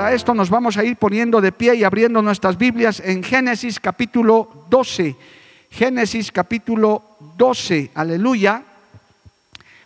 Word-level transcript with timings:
Para 0.00 0.14
esto 0.14 0.32
nos 0.32 0.48
vamos 0.48 0.78
a 0.78 0.82
ir 0.82 0.96
poniendo 0.96 1.42
de 1.42 1.52
pie 1.52 1.74
y 1.74 1.84
abriendo 1.84 2.22
nuestras 2.22 2.56
Biblias 2.56 3.02
en 3.04 3.22
Génesis 3.22 3.78
capítulo 3.78 4.64
12. 4.70 5.14
Génesis 5.70 6.32
capítulo 6.32 7.18
12, 7.36 7.90
aleluya. 7.94 8.62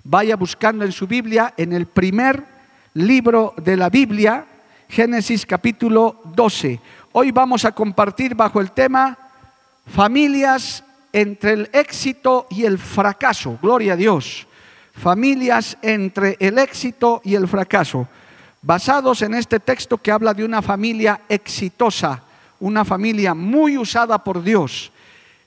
Vaya 0.05 0.37
buscando 0.37 0.85
en 0.85 0.93
su 0.93 1.09
Biblia, 1.09 1.53
en 1.57 1.73
el 1.73 1.87
primer 1.87 2.45
libro 2.93 3.55
de 3.57 3.77
la 3.77 3.91
Biblia, 3.91 4.47
Génesis 4.89 5.45
capítulo 5.45 6.21
12. 6.27 6.79
Hoy 7.11 7.33
vamos 7.33 7.65
a 7.65 7.73
compartir 7.73 8.37
bajo 8.37 8.61
el 8.61 8.71
tema 8.71 9.19
familias 9.85 10.85
entre 11.13 11.55
el 11.55 11.71
éxito 11.73 12.47
y 12.51 12.65
el 12.67 12.79
fracaso. 12.79 13.59
Gloria 13.61 13.95
a 13.95 13.97
Dios. 13.97 14.47
Familias 14.93 15.77
entre 15.83 16.37
el 16.39 16.59
éxito 16.59 17.21
y 17.25 17.35
el 17.35 17.49
fracaso. 17.49 18.07
Basados 18.67 19.21
en 19.21 19.35
este 19.35 19.61
texto 19.61 19.99
que 19.99 20.11
habla 20.11 20.33
de 20.33 20.43
una 20.43 20.63
familia 20.63 21.21
exitosa, 21.29 22.23
una 22.61 22.83
familia 22.83 23.35
muy 23.35 23.77
usada 23.77 24.25
por 24.25 24.43
Dios. 24.43 24.91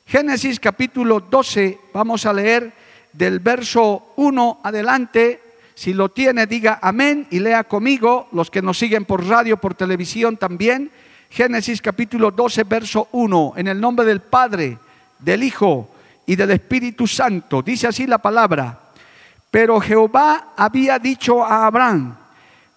Génesis 0.06 0.60
capítulo 0.60 1.20
12, 1.20 1.80
vamos 1.92 2.28
a 2.28 2.34
leer 2.34 2.72
del 3.14 3.40
verso 3.40 4.14
1 4.18 4.60
adelante 4.64 5.42
si 5.74 5.96
lo 5.96 6.10
tiene, 6.10 6.46
diga 6.46 6.78
amén 6.80 7.26
y 7.32 7.40
lea 7.40 7.64
conmigo, 7.64 8.28
los 8.34 8.52
que 8.52 8.62
nos 8.62 8.78
siguen 8.78 9.06
por 9.06 9.26
radio, 9.26 9.58
por 9.58 9.74
televisión 9.74 10.38
también. 10.38 10.92
Génesis 11.32 11.82
capítulo 11.82 12.30
12, 12.30 12.66
verso 12.66 13.08
1, 13.14 13.54
en 13.58 13.68
el 13.68 13.82
nombre 13.82 14.06
del 14.06 14.22
Padre, 14.22 14.78
del 15.18 15.42
Hijo 15.42 15.90
y 16.28 16.36
del 16.36 16.52
Espíritu 16.52 17.08
Santo. 17.08 17.64
Dice 17.64 17.88
así 17.88 18.06
la 18.06 18.20
palabra. 18.20 18.80
Pero 19.50 19.80
Jehová 19.80 20.50
había 20.56 21.00
dicho 21.00 21.44
a 21.44 21.66
Abraham, 21.66 22.16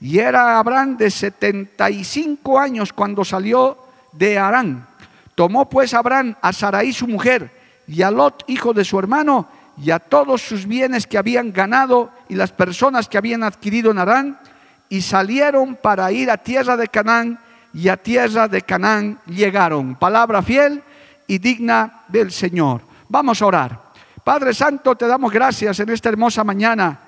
Y 0.00 0.18
era 0.18 0.58
Abraham 0.58 0.96
de 0.96 1.10
75 1.10 2.58
años 2.58 2.92
cuando 2.92 3.24
salió 3.24 3.76
de 4.12 4.38
Arán. 4.38 4.86
Tomó 5.34 5.68
pues 5.68 5.94
Abraham 5.94 6.34
a 6.40 6.52
Sarai 6.52 6.92
su 6.92 7.06
mujer 7.06 7.50
y 7.86 8.02
a 8.02 8.10
Lot, 8.10 8.44
hijo 8.46 8.72
de 8.72 8.84
su 8.84 8.98
hermano, 8.98 9.48
y 9.76 9.90
a 9.90 9.98
todos 9.98 10.42
sus 10.42 10.66
bienes 10.66 11.06
que 11.06 11.18
habían 11.18 11.52
ganado 11.52 12.10
y 12.28 12.34
las 12.34 12.52
personas 12.52 13.08
que 13.08 13.18
habían 13.18 13.42
adquirido 13.42 13.90
en 13.90 13.98
Arán, 13.98 14.38
y 14.88 15.02
salieron 15.02 15.76
para 15.76 16.10
ir 16.12 16.30
a 16.30 16.36
tierra 16.36 16.76
de 16.76 16.88
Canaán, 16.88 17.38
y 17.72 17.88
a 17.88 17.96
tierra 17.96 18.48
de 18.48 18.62
Canaán 18.62 19.18
llegaron. 19.26 19.94
Palabra 19.96 20.42
fiel 20.42 20.82
y 21.26 21.38
digna 21.38 22.02
del 22.08 22.30
Señor. 22.32 22.82
Vamos 23.08 23.40
a 23.42 23.46
orar. 23.46 23.80
Padre 24.22 24.54
Santo, 24.54 24.94
te 24.96 25.06
damos 25.06 25.32
gracias 25.32 25.80
en 25.80 25.88
esta 25.90 26.08
hermosa 26.08 26.44
mañana. 26.44 26.98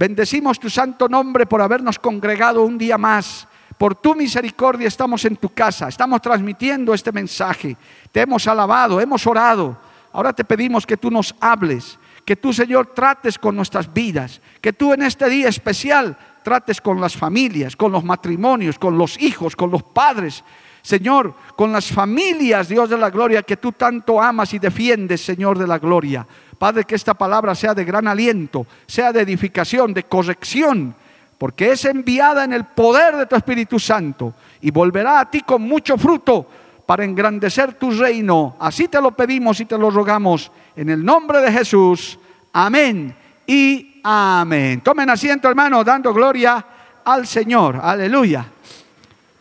Bendecimos 0.00 0.58
tu 0.58 0.70
santo 0.70 1.10
nombre 1.10 1.44
por 1.44 1.60
habernos 1.60 1.98
congregado 1.98 2.62
un 2.62 2.78
día 2.78 2.96
más. 2.96 3.46
Por 3.76 3.94
tu 3.94 4.14
misericordia 4.14 4.88
estamos 4.88 5.26
en 5.26 5.36
tu 5.36 5.50
casa, 5.50 5.88
estamos 5.88 6.22
transmitiendo 6.22 6.94
este 6.94 7.12
mensaje. 7.12 7.76
Te 8.10 8.22
hemos 8.22 8.46
alabado, 8.46 8.98
hemos 8.98 9.26
orado. 9.26 9.76
Ahora 10.14 10.32
te 10.32 10.42
pedimos 10.42 10.86
que 10.86 10.96
tú 10.96 11.10
nos 11.10 11.34
hables, 11.38 11.98
que 12.24 12.34
tú, 12.34 12.50
Señor, 12.50 12.94
trates 12.94 13.38
con 13.38 13.54
nuestras 13.54 13.92
vidas, 13.92 14.40
que 14.62 14.72
tú 14.72 14.94
en 14.94 15.02
este 15.02 15.28
día 15.28 15.50
especial 15.50 16.16
trates 16.42 16.80
con 16.80 16.98
las 16.98 17.14
familias, 17.14 17.76
con 17.76 17.92
los 17.92 18.02
matrimonios, 18.02 18.78
con 18.78 18.96
los 18.96 19.20
hijos, 19.20 19.54
con 19.54 19.70
los 19.70 19.82
padres. 19.82 20.42
Señor, 20.82 21.34
con 21.56 21.72
las 21.72 21.90
familias, 21.90 22.68
Dios 22.68 22.88
de 22.88 22.98
la 22.98 23.10
gloria, 23.10 23.42
que 23.42 23.56
tú 23.56 23.72
tanto 23.72 24.20
amas 24.20 24.54
y 24.54 24.58
defiendes, 24.58 25.20
Señor 25.20 25.58
de 25.58 25.66
la 25.66 25.78
gloria. 25.78 26.26
Padre, 26.58 26.84
que 26.84 26.94
esta 26.94 27.14
palabra 27.14 27.54
sea 27.54 27.74
de 27.74 27.84
gran 27.84 28.06
aliento, 28.06 28.66
sea 28.86 29.12
de 29.12 29.22
edificación, 29.22 29.94
de 29.94 30.04
corrección, 30.04 30.94
porque 31.38 31.72
es 31.72 31.84
enviada 31.86 32.44
en 32.44 32.52
el 32.52 32.64
poder 32.64 33.16
de 33.16 33.26
tu 33.26 33.34
Espíritu 33.34 33.78
Santo 33.78 34.34
y 34.60 34.70
volverá 34.70 35.20
a 35.20 35.30
ti 35.30 35.40
con 35.40 35.62
mucho 35.62 35.96
fruto 35.96 36.46
para 36.84 37.04
engrandecer 37.04 37.74
tu 37.74 37.90
reino. 37.92 38.56
Así 38.58 38.88
te 38.88 39.00
lo 39.00 39.12
pedimos 39.12 39.60
y 39.60 39.64
te 39.64 39.78
lo 39.78 39.90
rogamos 39.90 40.50
en 40.76 40.90
el 40.90 41.04
nombre 41.04 41.40
de 41.40 41.52
Jesús. 41.52 42.18
Amén 42.52 43.14
y 43.46 44.00
amén. 44.04 44.80
Tomen 44.80 45.08
asiento, 45.08 45.48
hermano, 45.48 45.82
dando 45.82 46.12
gloria 46.12 46.64
al 47.04 47.26
Señor. 47.26 47.80
Aleluya. 47.82 48.44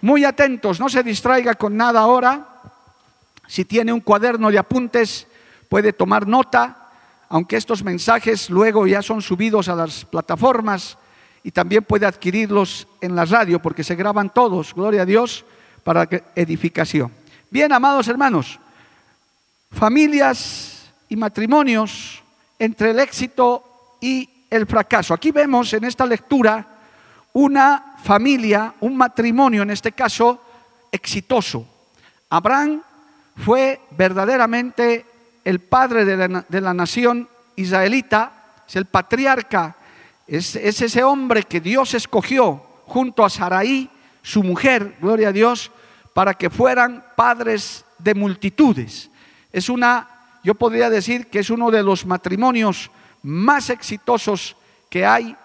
Muy 0.02 0.24
atentos, 0.24 0.80
no 0.80 0.88
se 0.88 1.04
distraiga 1.04 1.56
con 1.56 1.76
nada 1.76 2.02
ahora. 2.02 2.48
Si 3.48 3.66
tiene 3.66 3.92
un 3.92 4.00
cuaderno 4.00 4.50
de 4.50 4.58
apuntes, 4.58 5.28
puede 5.68 5.92
tomar 5.92 6.28
nota, 6.28 6.90
aunque 7.28 7.58
estos 7.58 7.84
mensajes 7.84 8.50
luego 8.50 8.88
ya 8.88 9.02
son 9.02 9.22
subidos 9.22 9.68
a 9.68 9.76
las 9.76 10.06
plataformas 10.06 10.98
y 11.44 11.52
también 11.52 11.84
puede 11.84 12.06
adquirirlos 12.06 12.88
en 13.02 13.16
la 13.16 13.26
radio 13.26 13.62
porque 13.62 13.84
se 13.84 13.96
graban 13.96 14.30
todos, 14.30 14.74
gloria 14.74 15.04
a 15.04 15.06
Dios, 15.06 15.46
para 15.84 16.08
edificación. 16.36 17.12
Bien, 17.50 17.72
amados 17.72 18.08
hermanos, 18.08 18.60
familias 19.72 20.92
y 21.10 21.16
matrimonios 21.16 22.24
entre 22.58 22.92
el 22.92 23.00
éxito 23.00 23.98
y 24.00 24.30
el 24.50 24.66
fracaso. 24.66 25.14
Aquí 25.14 25.32
vemos 25.32 25.74
en 25.74 25.84
esta 25.84 26.06
lectura 26.06 26.79
una 27.34 27.96
familia, 28.04 28.74
un 28.82 28.96
matrimonio 28.98 29.64
en 29.64 29.72
este 29.72 29.92
caso, 29.92 30.42
exitoso. 30.92 31.66
Abraham 32.30 32.82
fue 33.36 33.82
verdaderamente 33.92 35.06
el 35.44 35.60
padre 35.60 36.06
de 36.06 36.28
la, 36.28 36.46
de 36.48 36.62
la 36.62 36.74
nación 36.74 37.30
israelita, 37.56 38.32
es 38.68 38.76
el 38.76 38.86
patriarca, 38.86 39.76
es, 40.28 40.56
es, 40.56 40.82
ese 40.82 41.04
hombre 41.04 41.44
que 41.44 41.60
Dios 41.60 41.94
escogió 41.94 42.64
junto 42.86 43.26
a 43.26 43.30
Sarai, 43.30 43.90
su 44.22 44.44
mujer, 44.44 44.98
gloria 45.02 45.30
a 45.30 45.34
Dios, 45.34 45.72
para 46.14 46.34
que 46.34 46.50
fueran 46.50 47.04
padres 47.16 47.86
de 47.98 48.14
multitudes. 48.14 49.10
Es 49.52 49.70
una, 49.70 50.08
yo 50.44 50.56
podría 50.56 50.90
decir 50.90 51.28
que 51.28 51.40
es 51.40 51.50
uno 51.50 51.72
de 51.72 51.84
los 51.84 52.06
matrimonios 52.06 52.92
más 53.24 53.70
exitosos 53.70 54.56
que 54.90 55.06
hay 55.06 55.36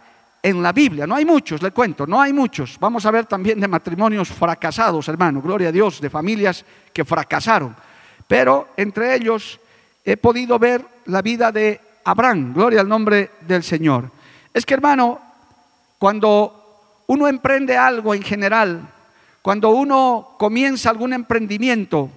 en 0.45 0.63
la 0.63 0.73
Biblia. 0.73 1.07
No 1.07 1.15
hay 1.15 1.25
muchos, 1.25 1.63
le 1.63 1.71
cuento, 1.71 2.07
no 2.07 2.21
hay 2.21 2.35
muchos. 2.35 2.79
Vamos 2.79 3.07
a 3.07 3.11
ver 3.11 3.25
también 3.25 3.59
de 3.59 3.67
matrimonios 3.67 4.29
fracasados, 4.29 5.09
hermano, 5.09 5.41
gloria 5.41 5.71
a 5.71 5.73
Dios, 5.73 6.03
de 6.03 6.11
familias 6.11 6.63
que 6.93 7.03
fracasaron. 7.03 7.75
Pero 8.29 8.69
entre 8.77 9.15
ellos 9.15 9.59
he 10.05 10.19
podido 10.19 10.59
ver 10.59 10.85
la 11.07 11.23
vida 11.23 11.51
de 11.51 11.81
Abraham, 12.05 12.53
gloria 12.53 12.83
al 12.83 12.89
nombre 12.89 13.31
del 13.41 13.63
Señor. 13.63 14.11
Es 14.53 14.67
que, 14.67 14.75
hermano, 14.75 15.19
cuando 15.99 17.03
uno 17.07 17.27
emprende 17.27 17.79
algo 17.79 18.15
en 18.15 18.23
general, 18.23 18.83
cuando 19.41 19.71
uno 19.71 20.35
comienza 20.37 20.91
algún 20.91 21.15
emprendimiento, 21.15 22.11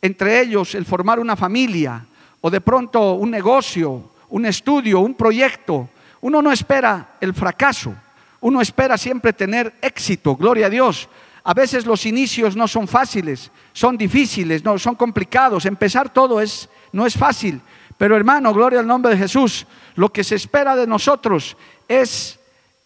entre 0.00 0.40
ellos 0.40 0.74
el 0.74 0.86
formar 0.86 1.20
una 1.20 1.36
familia 1.36 2.02
o 2.40 2.48
de 2.48 2.62
pronto 2.62 3.12
un 3.12 3.30
negocio, 3.30 4.12
un 4.30 4.46
estudio, 4.46 5.00
un 5.00 5.12
proyecto, 5.12 5.90
uno 6.24 6.40
no 6.40 6.50
espera 6.50 7.16
el 7.20 7.34
fracaso, 7.34 7.94
uno 8.40 8.62
espera 8.62 8.96
siempre 8.96 9.34
tener 9.34 9.74
éxito, 9.82 10.34
gloria 10.34 10.68
a 10.68 10.70
Dios. 10.70 11.06
A 11.44 11.52
veces 11.52 11.84
los 11.84 12.06
inicios 12.06 12.56
no 12.56 12.66
son 12.66 12.88
fáciles, 12.88 13.50
son 13.74 13.98
difíciles, 13.98 14.64
no, 14.64 14.78
son 14.78 14.94
complicados. 14.94 15.66
Empezar 15.66 16.08
todo 16.08 16.40
es, 16.40 16.70
no 16.92 17.04
es 17.04 17.14
fácil. 17.14 17.60
Pero 17.98 18.16
hermano, 18.16 18.54
gloria 18.54 18.80
al 18.80 18.86
nombre 18.86 19.12
de 19.12 19.18
Jesús, 19.18 19.66
lo 19.96 20.10
que 20.10 20.24
se 20.24 20.36
espera 20.36 20.74
de 20.76 20.86
nosotros 20.86 21.58
es 21.88 22.40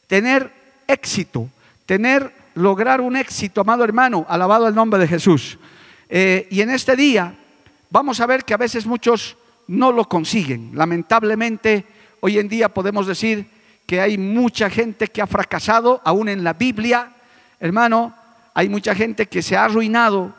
tener 0.08 0.52
éxito, 0.88 1.49
tener, 1.87 2.32
lograr 2.55 3.00
un 3.00 3.14
éxito, 3.14 3.61
amado 3.61 3.85
hermano, 3.85 4.26
alabado 4.29 4.67
el 4.67 4.75
nombre 4.75 4.99
de 4.99 5.06
Jesús. 5.06 5.58
Eh, 6.08 6.49
y 6.50 6.61
en 6.61 6.70
este 6.70 6.96
día 6.96 7.37
vamos 7.88 8.19
a 8.19 8.26
ver 8.26 8.44
que 8.44 8.55
a 8.55 8.56
veces 8.56 8.85
muchos 8.85 9.37
no 9.69 9.93
lo 9.93 10.08
consiguen. 10.08 10.73
Lamentablemente, 10.75 11.97
hoy 12.20 12.38
en 12.38 12.48
día 12.48 12.68
podemos 12.68 13.06
decir 13.06 13.46
que 13.86 14.00
hay 14.00 14.18
mucha 14.18 14.68
gente 14.68 15.08
que 15.08 15.22
ha 15.22 15.26
fracasado, 15.26 16.00
aún 16.04 16.28
en 16.28 16.44
la 16.44 16.52
Biblia, 16.52 17.12
hermano, 17.58 18.14
hay 18.54 18.68
mucha 18.68 18.94
gente 18.94 19.26
que 19.26 19.42
se 19.42 19.56
ha 19.56 19.64
arruinado, 19.64 20.34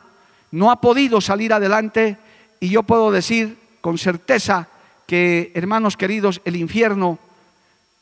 no 0.52 0.70
ha 0.70 0.80
podido 0.80 1.20
salir 1.20 1.52
adelante 1.52 2.16
y 2.60 2.68
yo 2.68 2.82
puedo 2.82 3.10
decir 3.10 3.58
con 3.80 3.98
certeza 3.98 4.68
que, 5.06 5.50
hermanos 5.54 5.96
queridos, 5.96 6.40
el 6.44 6.56
infierno 6.56 7.18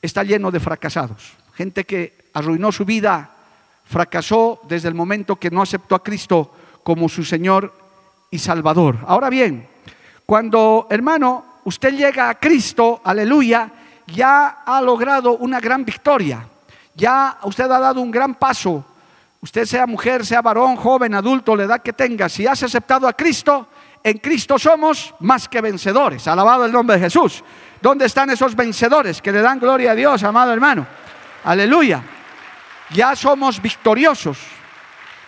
está 0.03 0.25
lleno 0.25 0.51
de 0.51 0.61
fracasados. 0.61 1.33
Gente 1.55 1.85
que 1.85 2.19
arruinó 2.35 2.71
su 2.73 2.85
vida, 2.85 3.31
fracasó 3.87 4.61
desde 4.69 4.89
el 4.89 4.95
momento 4.95 5.37
que 5.37 5.51
no 5.51 5.63
aceptó 5.63 5.95
a 5.95 6.03
Cristo 6.03 6.53
como 6.83 7.09
su 7.09 7.25
Señor 7.25 7.73
y 8.31 8.39
Salvador. 8.39 8.99
Ahora 9.07 9.31
bien, 9.31 9.67
cuando, 10.27 10.87
hermano, 10.91 11.45
usted 11.69 11.95
llega 11.95 12.29
a 12.29 12.35
Cristo, 12.35 13.01
aleluya, 13.05 13.71
ya 14.07 14.63
ha 14.65 14.81
logrado 14.81 15.37
una 15.37 15.61
gran 15.61 15.85
victoria. 15.85 16.47
Ya 16.95 17.39
usted 17.45 17.71
ha 17.71 17.79
dado 17.79 18.01
un 18.01 18.11
gran 18.11 18.35
paso 18.35 18.85
Usted 19.41 19.67
sea 19.67 19.87
mujer, 19.87 20.27
sea 20.27 20.43
varón, 20.43 20.75
joven, 20.77 21.15
adulto, 21.15 21.55
la 21.55 21.65
edad 21.65 21.83
que 21.83 21.93
tenga, 21.93 22.29
si 22.29 22.47
has 22.47 22.63
aceptado 22.63 23.07
a 23.07 23.13
Cristo, 23.13 23.69
en 24.03 24.19
Cristo 24.19 24.59
somos 24.59 25.15
más 25.21 25.49
que 25.49 25.61
vencedores. 25.61 26.27
Alabado 26.27 26.65
el 26.65 26.73
nombre 26.73 26.97
de 26.97 27.05
Jesús. 27.05 27.45
¿Dónde 27.81 28.07
están 28.07 28.31
esos 28.31 28.57
vencedores 28.57 29.23
que 29.23 29.31
le 29.31 29.41
dan 29.41 29.61
gloria 29.61 29.93
a 29.93 29.95
Dios, 29.95 30.25
amado 30.25 30.53
hermano? 30.53 30.87
Aleluya. 31.45 32.03
Ya 32.91 33.15
somos 33.15 33.63
victoriosos. 33.63 34.39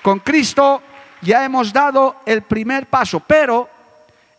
Con 0.03 0.19
Cristo 0.21 0.83
ya 1.21 1.45
hemos 1.45 1.73
dado 1.73 2.17
el 2.27 2.43
primer 2.43 2.89
paso. 2.89 3.21
Pero, 3.21 3.69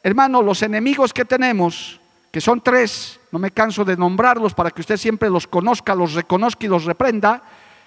hermano, 0.03 0.42
los 0.42 0.62
enemigos 0.62 1.13
que 1.13 1.25
tenemos, 1.25 2.00
que 2.31 2.42
son 2.42 2.62
tres, 2.62 3.19
no 3.31 3.39
me 3.39 3.51
canso 3.51 3.86
de 3.86 3.98
nombrarlos 3.98 4.53
para 4.53 4.71
que 4.71 4.81
usted 4.81 4.98
siempre 4.98 5.30
los 5.30 5.48
conozca, 5.48 5.95
los 5.95 6.13
reconozca 6.13 6.65
y 6.65 6.69
los 6.69 6.86
reprenda, 6.86 7.42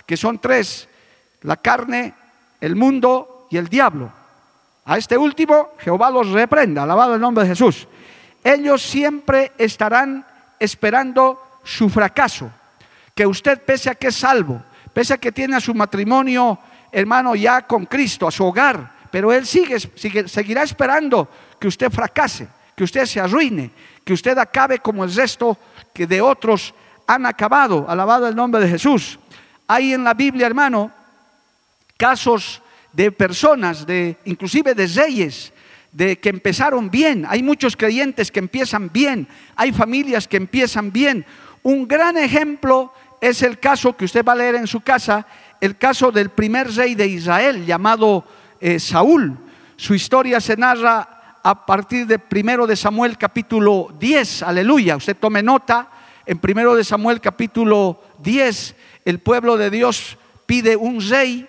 que 0.06 0.16
son 0.16 0.38
tres 0.38 0.88
la 1.44 1.56
carne, 1.56 2.14
el 2.60 2.74
mundo 2.74 3.46
y 3.50 3.56
el 3.56 3.68
diablo. 3.68 4.10
A 4.86 4.98
este 4.98 5.16
último 5.16 5.70
Jehová 5.78 6.10
los 6.10 6.30
reprenda, 6.30 6.82
alabado 6.82 7.14
el 7.14 7.20
nombre 7.20 7.44
de 7.44 7.50
Jesús. 7.50 7.86
Ellos 8.42 8.82
siempre 8.82 9.52
estarán 9.56 10.26
esperando 10.58 11.60
su 11.62 11.88
fracaso, 11.88 12.50
que 13.14 13.26
usted 13.26 13.62
pese 13.62 13.90
a 13.90 13.94
que 13.94 14.08
es 14.08 14.16
salvo, 14.16 14.62
pese 14.92 15.14
a 15.14 15.18
que 15.18 15.32
tiene 15.32 15.56
a 15.56 15.60
su 15.60 15.74
matrimonio, 15.74 16.58
hermano, 16.90 17.34
ya 17.34 17.62
con 17.62 17.86
Cristo, 17.86 18.26
a 18.26 18.30
su 18.30 18.44
hogar, 18.44 18.92
pero 19.10 19.32
Él 19.32 19.46
sigue, 19.46 19.78
seguirá 19.80 20.62
esperando 20.62 21.28
que 21.58 21.68
usted 21.68 21.90
fracase, 21.90 22.48
que 22.76 22.84
usted 22.84 23.06
se 23.06 23.20
arruine, 23.20 23.70
que 24.04 24.12
usted 24.12 24.36
acabe 24.38 24.78
como 24.78 25.04
el 25.04 25.14
resto 25.14 25.56
que 25.92 26.06
de 26.06 26.20
otros 26.20 26.74
han 27.06 27.26
acabado, 27.26 27.86
alabado 27.88 28.26
el 28.28 28.34
nombre 28.34 28.60
de 28.62 28.68
Jesús. 28.68 29.18
Hay 29.66 29.92
en 29.92 30.04
la 30.04 30.14
Biblia, 30.14 30.46
hermano, 30.46 30.90
casos 31.96 32.60
de 32.92 33.10
personas, 33.12 33.86
de 33.86 34.16
inclusive 34.24 34.74
de 34.74 34.86
reyes, 34.86 35.52
de 35.92 36.18
que 36.18 36.28
empezaron 36.28 36.90
bien. 36.90 37.24
Hay 37.28 37.42
muchos 37.42 37.76
creyentes 37.76 38.30
que 38.30 38.40
empiezan 38.40 38.90
bien, 38.92 39.28
hay 39.56 39.72
familias 39.72 40.28
que 40.28 40.36
empiezan 40.36 40.92
bien. 40.92 41.24
Un 41.62 41.88
gran 41.88 42.18
ejemplo 42.18 42.92
es 43.20 43.42
el 43.42 43.58
caso 43.58 43.96
que 43.96 44.04
usted 44.04 44.24
va 44.24 44.32
a 44.32 44.36
leer 44.36 44.56
en 44.56 44.66
su 44.66 44.80
casa, 44.80 45.26
el 45.60 45.78
caso 45.78 46.12
del 46.12 46.30
primer 46.30 46.70
rey 46.74 46.94
de 46.94 47.06
Israel 47.06 47.64
llamado 47.64 48.24
eh, 48.60 48.78
Saúl. 48.78 49.38
Su 49.76 49.94
historia 49.94 50.40
se 50.40 50.56
narra 50.56 51.13
a 51.46 51.66
partir 51.66 52.06
de 52.06 52.18
primero 52.18 52.66
de 52.66 52.74
Samuel 52.74 53.18
capítulo 53.18 53.94
10, 54.00 54.44
aleluya. 54.44 54.96
Usted 54.96 55.14
tome 55.14 55.42
nota, 55.42 55.90
en 56.24 56.38
primero 56.38 56.74
de 56.74 56.82
Samuel 56.82 57.20
capítulo 57.20 58.00
10, 58.20 58.74
el 59.04 59.18
pueblo 59.18 59.58
de 59.58 59.68
Dios 59.68 60.16
pide 60.46 60.74
un 60.74 61.06
rey 61.06 61.46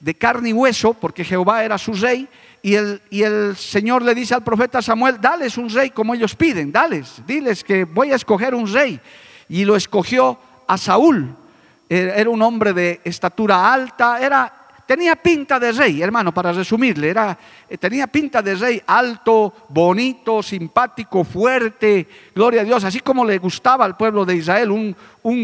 de 0.00 0.14
carne 0.16 0.48
y 0.48 0.52
hueso, 0.52 0.94
porque 0.94 1.24
Jehová 1.24 1.62
era 1.62 1.78
su 1.78 1.92
rey, 1.92 2.28
y 2.60 2.74
el, 2.74 3.00
y 3.08 3.22
el 3.22 3.56
Señor 3.56 4.02
le 4.02 4.16
dice 4.16 4.34
al 4.34 4.42
profeta 4.42 4.82
Samuel, 4.82 5.20
dales 5.20 5.56
un 5.56 5.70
rey 5.70 5.90
como 5.90 6.12
ellos 6.12 6.34
piden, 6.34 6.72
dales, 6.72 7.22
diles 7.24 7.62
que 7.62 7.84
voy 7.84 8.10
a 8.10 8.16
escoger 8.16 8.52
un 8.52 8.66
rey. 8.72 9.00
Y 9.48 9.64
lo 9.64 9.76
escogió 9.76 10.40
a 10.66 10.76
Saúl. 10.76 11.36
Era 11.88 12.28
un 12.28 12.42
hombre 12.42 12.72
de 12.72 13.00
estatura 13.04 13.72
alta, 13.72 14.20
era, 14.20 14.65
tenía 14.86 15.16
pinta 15.16 15.58
de 15.58 15.72
rey, 15.72 16.00
hermano, 16.00 16.32
para 16.32 16.52
resumirle, 16.52 17.10
era, 17.10 17.36
eh, 17.68 17.76
tenía 17.76 18.06
pinta 18.06 18.40
de 18.40 18.54
rey 18.54 18.82
alto, 18.86 19.52
bonito, 19.68 20.42
simpático, 20.42 21.24
fuerte, 21.24 22.06
gloria 22.34 22.62
a 22.62 22.64
Dios, 22.64 22.84
así 22.84 23.00
como 23.00 23.24
le 23.24 23.38
gustaba 23.38 23.84
al 23.84 23.96
pueblo 23.96 24.24
de 24.24 24.36
Israel, 24.36 24.70
un, 24.70 24.96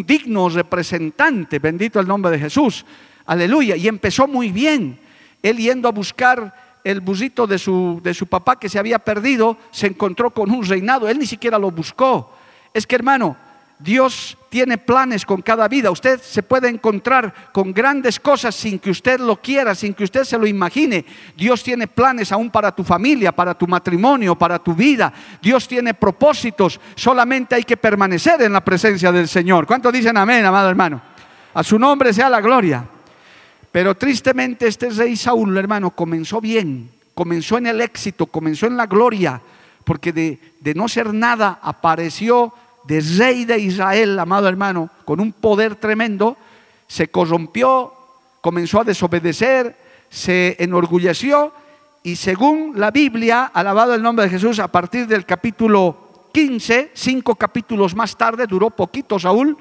digno 0.07 0.49
representante, 0.49 1.59
bendito 1.59 1.99
el 1.99 2.07
nombre 2.07 2.31
de 2.31 2.39
Jesús. 2.39 2.87
Aleluya. 3.27 3.75
Y 3.75 3.89
empezó 3.89 4.29
muy 4.29 4.53
bien. 4.53 4.99
Él 5.43 5.57
yendo 5.57 5.89
a 5.89 5.93
buscar 5.93 6.81
el 6.85 7.01
busito 7.01 7.49
de 7.49 7.59
su, 7.59 8.01
de 8.03 8.15
su 8.15 8.27
papá 8.27 8.59
que 8.59 8.69
se 8.69 8.79
había 8.79 9.01
perdido, 9.01 9.57
se 9.73 9.89
encontró 9.89 10.31
con 10.31 10.53
un 10.53 10.65
reinado. 10.65 11.09
Él 11.09 11.19
ni 11.19 11.27
siquiera 11.27 11.59
lo 11.59 11.73
buscó. 11.73 12.33
Es 12.73 12.87
que 12.87 12.95
hermano, 12.95 13.37
Dios 13.83 14.37
tiene 14.49 14.79
planes 14.79 15.25
con 15.25 15.43
cada 15.43 15.67
vida. 15.67 15.91
Usted 15.91 16.21
se 16.21 16.43
puede 16.43 16.69
encontrar 16.69 17.51
con 17.53 17.73
grandes 17.73 18.21
cosas 18.21 18.55
sin 18.55 18.79
que 18.79 18.91
usted 18.91 19.19
lo 19.19 19.37
quiera, 19.41 19.75
sin 19.75 19.95
que 19.95 20.05
usted 20.05 20.25
se 20.25 20.39
lo 20.39 20.47
imagine. 20.47 21.05
Dios 21.37 21.63
tiene 21.63 21.87
planes 21.87 22.33
aún 22.33 22.51
para 22.51 22.75
tu 22.75 22.85
familia, 22.85 23.33
para 23.33 23.55
tu 23.55 23.67
matrimonio, 23.67 24.37
para 24.37 24.59
tu 24.59 24.75
vida. 24.75 25.13
Dios 25.41 25.67
tiene 25.67 25.95
propósitos. 25.95 26.79
Solamente 26.95 27.55
hay 27.55 27.65
que 27.65 27.77
permanecer 27.77 28.43
en 28.43 28.53
la 28.53 28.63
presencia 28.63 29.11
del 29.11 29.29
Señor. 29.29 29.67
¿Cuántos 29.67 29.93
dicen 29.93 30.17
amén, 30.17 30.45
amado 30.45 30.69
hermano? 30.69 31.01
A 31.55 31.63
su 31.63 31.79
nombre 31.79 32.13
sea 32.13 32.31
la 32.31 32.41
gloria. 32.41 32.85
Pero 33.73 33.97
tristemente 33.97 34.69
este 34.69 34.91
rey 34.91 35.17
Saúl, 35.17 35.57
hermano, 35.57 35.91
comenzó 35.91 36.43
bien, 36.43 36.91
comenzó 37.15 37.57
en 37.57 37.67
el 37.67 37.81
éxito, 37.81 38.27
comenzó 38.27 38.67
en 38.67 38.77
la 38.77 38.87
gloria, 38.87 39.41
porque 39.85 40.13
de, 40.13 40.75
no 40.75 40.89
ser 40.89 41.13
nada 41.15 41.59
apareció 41.63 42.53
de 42.85 43.01
rey 43.19 43.45
de 43.45 43.59
Israel, 43.59 44.19
amado 44.19 44.49
hermano, 44.49 44.91
con 45.05 45.21
un 45.21 45.33
poder 45.33 45.77
tremendo, 45.77 46.37
se 46.87 47.09
corrompió, 47.09 47.93
comenzó 48.41 48.81
a 48.81 48.85
desobedecer, 48.85 49.77
se 50.11 50.57
enorgulleció 50.59 51.53
y 52.03 52.17
según 52.17 52.73
la 52.77 52.91
Biblia, 52.91 53.45
alabado 53.55 53.95
el 53.95 54.03
nombre 54.03 54.25
de 54.25 54.31
Jesús, 54.31 54.59
a 54.59 54.69
partir 54.69 55.07
del 55.07 55.25
capítulo 55.25 56.29
15, 56.33 56.91
cinco 56.95 57.37
capítulos 57.37 57.95
más 57.95 58.17
tarde, 58.17 58.47
duró 58.47 58.71
poquito 58.71 59.19
Saúl, 59.19 59.57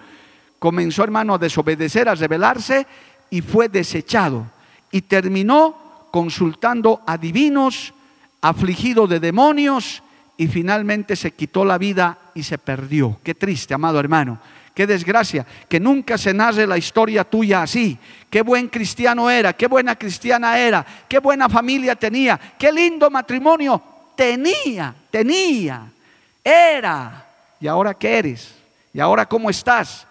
comenzó 0.57 1.03
hermano 1.03 1.35
a 1.35 1.37
desobedecer, 1.37 2.09
a 2.09 2.15
rebelarse 2.15 2.87
y 3.29 3.41
fue 3.41 3.69
desechado. 3.69 4.45
Y 4.91 5.01
terminó 5.01 6.07
consultando 6.11 7.01
a 7.05 7.17
divinos, 7.17 7.93
afligido 8.41 9.05
de 9.05 9.19
demonios, 9.19 10.01
y 10.35 10.47
finalmente 10.47 11.15
se 11.15 11.31
quitó 11.31 11.63
la 11.63 11.77
vida 11.77 12.17
y 12.33 12.43
se 12.43 12.57
perdió. 12.57 13.19
Qué 13.23 13.35
triste, 13.35 13.73
amado 13.73 13.99
hermano. 13.99 14.39
Qué 14.73 14.87
desgracia, 14.87 15.45
que 15.67 15.79
nunca 15.79 16.17
se 16.17 16.33
narre 16.33 16.65
la 16.65 16.77
historia 16.77 17.23
tuya 17.25 17.63
así. 17.63 17.97
Qué 18.29 18.41
buen 18.41 18.69
cristiano 18.69 19.29
era, 19.29 19.51
qué 19.53 19.67
buena 19.67 19.95
cristiana 19.95 20.57
era, 20.57 20.85
qué 21.09 21.19
buena 21.19 21.49
familia 21.49 21.95
tenía, 21.95 22.39
qué 22.57 22.71
lindo 22.71 23.09
matrimonio 23.09 23.81
tenía, 24.15 24.95
tenía, 25.09 25.91
era. 26.41 27.27
¿Y 27.59 27.67
ahora 27.67 27.93
qué 27.93 28.17
eres? 28.17 28.55
¿Y 28.93 29.01
ahora 29.01 29.25
cómo 29.25 29.49
estás? 29.49 30.07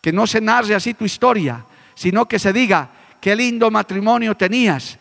Que 0.00 0.12
no 0.12 0.26
se 0.26 0.40
narre 0.40 0.74
así 0.74 0.92
tu 0.92 1.04
historia 1.04 1.64
sino 2.00 2.26
que 2.26 2.38
se 2.38 2.50
diga, 2.54 2.88
qué 3.20 3.36
lindo 3.36 3.70
matrimonio 3.70 4.34
tenías, 4.34 4.98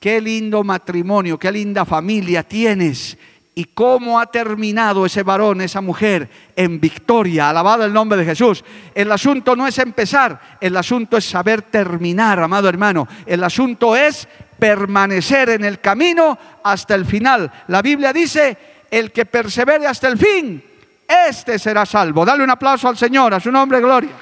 qué 0.00 0.20
lindo 0.20 0.64
matrimonio, 0.64 1.38
qué 1.38 1.52
linda 1.52 1.84
familia 1.84 2.42
tienes 2.42 3.16
y 3.54 3.64
cómo 3.64 4.20
ha 4.20 4.26
terminado 4.26 5.04
ese 5.04 5.22
varón, 5.22 5.60
esa 5.60 5.80
mujer 5.80 6.30
en 6.56 6.80
victoria. 6.80 7.50
Alabado 7.50 7.84
el 7.84 7.92
nombre 7.92 8.18
de 8.18 8.24
Jesús. 8.24 8.64
El 8.94 9.10
asunto 9.12 9.56
no 9.56 9.66
es 9.66 9.78
empezar, 9.78 10.58
el 10.60 10.76
asunto 10.76 11.16
es 11.16 11.24
saber 11.24 11.62
terminar, 11.62 12.40
amado 12.40 12.68
hermano. 12.68 13.08
El 13.26 13.42
asunto 13.42 13.96
es 13.96 14.28
permanecer 14.58 15.50
en 15.50 15.64
el 15.64 15.80
camino 15.80 16.38
hasta 16.62 16.94
el 16.94 17.04
final. 17.04 17.50
La 17.68 17.82
Biblia 17.82 18.12
dice, 18.12 18.56
el 18.90 19.12
que 19.12 19.26
persevere 19.26 19.86
hasta 19.86 20.08
el 20.08 20.18
fin, 20.18 20.62
este 21.06 21.58
será 21.58 21.84
salvo. 21.84 22.24
Dale 22.24 22.44
un 22.44 22.50
aplauso 22.50 22.88
al 22.88 22.96
Señor, 22.96 23.34
a 23.34 23.40
su 23.40 23.50
nombre, 23.50 23.80
gloria. 23.80 24.12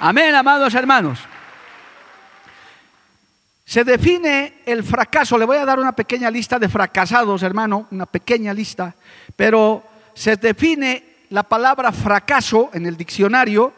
Amén, 0.00 0.34
amados 0.34 0.74
hermanos. 0.74 1.20
Se 3.64 3.84
define 3.84 4.60
el 4.66 4.82
fracaso. 4.82 5.38
Le 5.38 5.44
voy 5.44 5.56
a 5.56 5.64
dar 5.64 5.78
una 5.78 5.96
pequeña 5.96 6.30
lista 6.30 6.58
de 6.58 6.68
fracasados, 6.68 7.42
hermano, 7.42 7.86
una 7.90 8.06
pequeña 8.06 8.52
lista. 8.52 8.94
Pero 9.36 9.82
se 10.14 10.36
define 10.36 11.14
la 11.30 11.42
palabra 11.42 11.92
fracaso 11.92 12.70
en 12.74 12.86
el 12.86 12.96
diccionario 12.96 13.72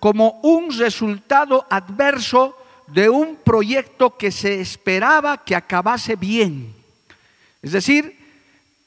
como 0.00 0.40
un 0.42 0.76
resultado 0.76 1.66
adverso 1.70 2.56
de 2.88 3.08
un 3.08 3.36
proyecto 3.36 4.16
que 4.16 4.30
se 4.30 4.60
esperaba 4.60 5.44
que 5.44 5.54
acabase 5.54 6.16
bien. 6.16 6.74
Es 7.62 7.72
decir, 7.72 8.16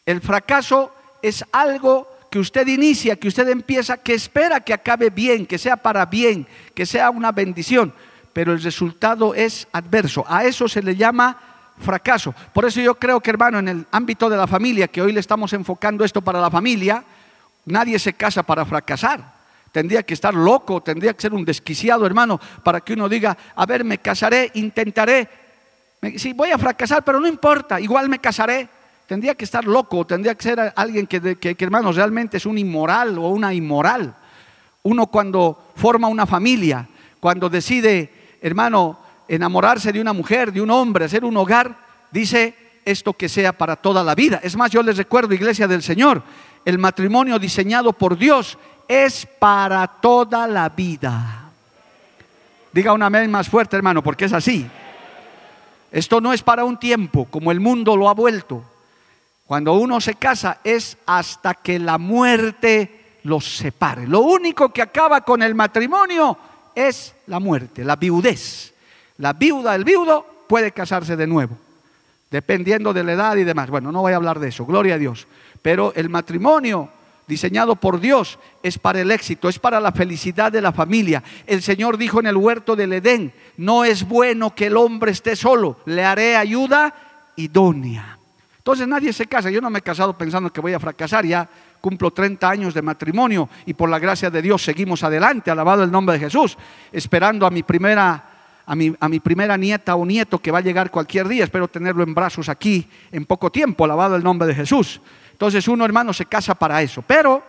el 0.06 0.22
fracaso 0.22 0.94
es 1.22 1.46
algo 1.52 2.08
que 2.30 2.40
usted 2.40 2.66
inicia, 2.68 3.16
que 3.18 3.28
usted 3.28 3.48
empieza, 3.50 3.98
que 3.98 4.14
espera 4.14 4.62
que 4.62 4.74
acabe 4.74 5.10
bien, 5.10 5.46
que 5.46 5.58
sea 5.58 5.78
para 5.78 6.06
bien, 6.06 6.48
que 6.74 6.86
sea 6.86 7.10
una 7.10 7.32
bendición, 7.32 7.94
pero 8.34 8.54
el 8.54 8.62
resultado 8.62 9.34
es 9.34 9.68
adverso. 9.72 10.26
A 10.28 10.46
eso 10.46 10.68
se 10.68 10.82
le 10.82 10.96
llama 10.96 11.38
fracaso. 11.78 12.34
Por 12.54 12.66
eso 12.66 12.80
yo 12.82 12.96
creo 12.96 13.20
que, 13.20 13.30
hermano, 13.30 13.60
en 13.60 13.68
el 13.68 13.86
ámbito 13.92 14.30
de 14.30 14.38
la 14.38 14.48
familia, 14.48 14.88
que 14.88 15.02
hoy 15.02 15.12
le 15.12 15.20
estamos 15.20 15.54
enfocando 15.54 16.04
esto 16.04 16.22
para 16.22 16.40
la 16.40 16.52
familia, 16.52 17.04
nadie 17.66 18.00
se 18.00 18.14
casa 18.14 18.44
para 18.44 18.66
fracasar. 18.66 19.42
Tendría 19.72 20.04
que 20.04 20.14
estar 20.14 20.34
loco, 20.34 20.82
tendría 20.82 21.14
que 21.14 21.22
ser 21.22 21.34
un 21.34 21.46
desquiciado, 21.46 22.06
hermano, 22.06 22.40
para 22.64 22.82
que 22.82 22.94
uno 22.94 23.08
diga, 23.08 23.38
a 23.56 23.66
ver, 23.66 23.84
me 23.84 24.00
casaré, 24.00 24.52
intentaré. 24.56 25.28
Sí, 26.18 26.34
voy 26.34 26.52
a 26.52 26.58
fracasar, 26.58 27.04
pero 27.04 27.20
no 27.20 27.28
importa, 27.28 27.80
igual 27.80 28.10
me 28.10 28.20
casaré 28.20 28.68
tendría 29.12 29.36
que 29.36 29.44
estar 29.44 29.66
loco, 29.66 30.06
tendría 30.06 30.36
que 30.36 30.44
ser 30.44 30.74
alguien 30.74 31.06
que, 31.06 31.36
que, 31.36 31.58
hermanos, 31.60 31.98
realmente 31.98 32.38
es 32.38 32.46
un 32.46 32.58
inmoral 32.58 33.18
o 33.18 33.28
una 33.28 33.54
inmoral. 33.54 34.16
Uno 34.84 35.08
cuando 35.08 35.74
forma 35.76 36.08
una 36.08 36.26
familia, 36.26 36.88
cuando 37.20 37.50
decide, 37.50 38.10
hermano, 38.42 38.98
enamorarse 39.28 39.94
de 39.94 40.02
una 40.02 40.14
mujer, 40.14 40.52
de 40.52 40.62
un 40.62 40.72
hombre, 40.72 41.06
hacer 41.06 41.24
un 41.24 41.38
hogar, 41.38 41.78
dice 42.12 42.56
esto 42.84 43.14
que 43.14 43.30
sea 43.30 43.54
para 43.54 43.76
toda 43.76 44.04
la 44.04 44.16
vida. 44.16 44.40
Es 44.44 44.56
más, 44.56 44.72
yo 44.72 44.82
les 44.82 44.98
recuerdo, 44.98 45.34
iglesia 45.34 45.68
del 45.68 45.84
Señor, 45.84 46.24
el 46.66 46.78
matrimonio 46.78 47.40
diseñado 47.40 47.94
por 47.94 48.18
Dios 48.18 48.58
es 48.88 49.26
para 49.40 49.88
toda 49.88 50.48
la 50.48 50.70
vida. 50.70 51.50
Diga 52.74 52.94
una 52.94 53.10
vez 53.10 53.30
más 53.30 53.50
fuerte, 53.50 53.78
hermano, 53.78 54.02
porque 54.02 54.26
es 54.26 54.34
así. 54.34 54.68
Esto 55.92 56.22
no 56.22 56.34
es 56.34 56.42
para 56.42 56.64
un 56.64 56.78
tiempo, 56.78 57.26
como 57.26 57.52
el 57.52 57.60
mundo 57.60 57.96
lo 57.96 58.10
ha 58.10 58.14
vuelto. 58.14 58.64
Cuando 59.46 59.74
uno 59.74 60.00
se 60.00 60.16
casa 60.16 60.60
es 60.64 60.98
hasta 61.06 61.56
que 61.56 61.78
la 61.78 61.98
muerte 61.98 63.20
los 63.24 63.58
separe. 63.58 64.08
Lo 64.08 64.22
único 64.22 64.70
que 64.70 64.82
acaba 64.82 65.22
con 65.22 65.42
el 65.42 65.54
matrimonio 65.54 66.38
es 66.76 67.14
la 67.28 67.40
muerte, 67.40 67.84
la 67.84 67.96
viudez. 67.96 68.74
La 69.18 69.34
viuda, 69.34 69.76
el 69.76 69.84
viudo 69.84 70.26
puede 70.48 70.72
casarse 70.72 71.16
de 71.16 71.28
nuevo, 71.28 71.58
dependiendo 72.30 72.94
de 72.94 73.04
la 73.04 73.14
edad 73.14 73.36
y 73.38 73.44
demás. 73.44 73.70
Bueno, 73.70 73.92
no 73.92 74.02
voy 74.02 74.14
a 74.14 74.16
hablar 74.16 74.40
de 74.40 74.50
eso, 74.50 74.66
gloria 74.66 74.96
a 74.96 74.98
Dios. 74.98 75.28
Pero 75.62 75.94
el 75.96 76.10
matrimonio 76.10 76.90
diseñado 77.28 77.76
por 77.76 78.00
Dios 78.00 78.40
es 78.64 78.78
para 78.78 79.00
el 79.00 79.12
éxito, 79.12 79.48
es 79.48 79.60
para 79.60 79.80
la 79.80 79.92
felicidad 79.92 80.52
de 80.52 80.62
la 80.62 80.72
familia. 80.72 81.24
El 81.46 81.62
Señor 81.62 81.98
dijo 81.98 82.20
en 82.20 82.28
el 82.28 82.36
huerto 82.36 82.76
del 82.76 82.94
Edén, 82.94 83.34
no 83.58 83.86
es 83.86 84.08
bueno 84.08 84.56
que 84.56 84.68
el 84.68 84.78
hombre 84.78 85.12
esté 85.12 85.36
solo, 85.36 85.78
le 85.86 86.04
haré 86.04 86.36
ayuda 86.36 86.94
idónea. 87.36 88.18
Entonces 88.62 88.88
nadie 88.88 89.12
se 89.12 89.26
casa. 89.26 89.50
Yo 89.50 89.60
no 89.60 89.72
me 89.72 89.80
he 89.80 89.82
casado 89.82 90.16
pensando 90.16 90.54
que 90.54 90.62
voy 90.62 90.74
a 90.74 90.80
fracasar. 90.80 91.26
Ya 91.26 91.50
cumplo 91.82 92.12
30 92.12 92.50
años 92.50 92.74
de 92.74 92.82
matrimonio 92.82 93.50
y 93.66 93.74
por 93.74 93.90
la 93.90 94.00
gracia 94.00 94.30
de 94.30 94.42
Dios 94.42 94.64
seguimos 94.64 95.04
adelante, 95.04 95.52
alabado 95.52 95.84
el 95.84 95.92
nombre 95.92 96.14
de 96.14 96.26
Jesús, 96.26 96.58
esperando 96.92 97.46
a 97.46 97.50
mi 97.50 97.64
primera 97.64 98.28
a 98.64 98.76
mi, 98.76 98.96
a 99.00 99.10
mi, 99.10 99.20
primera 99.20 99.58
nieta 99.58 99.96
o 99.96 100.06
nieto 100.06 100.40
que 100.40 100.52
va 100.52 100.60
a 100.60 100.62
llegar 100.62 100.92
cualquier 100.92 101.28
día. 101.28 101.44
Espero 101.44 101.68
tenerlo 101.68 102.04
en 102.04 102.14
brazos 102.14 102.48
aquí 102.48 102.88
en 103.12 103.26
poco 103.26 103.52
tiempo, 103.52 103.84
alabado 103.84 104.16
el 104.16 104.24
nombre 104.24 104.48
de 104.48 104.56
Jesús. 104.56 105.02
Entonces 105.32 105.68
uno 105.68 105.84
hermano 105.84 106.14
se 106.14 106.28
casa 106.28 106.56
para 106.56 106.82
eso. 106.82 107.02
Pero, 107.02 107.44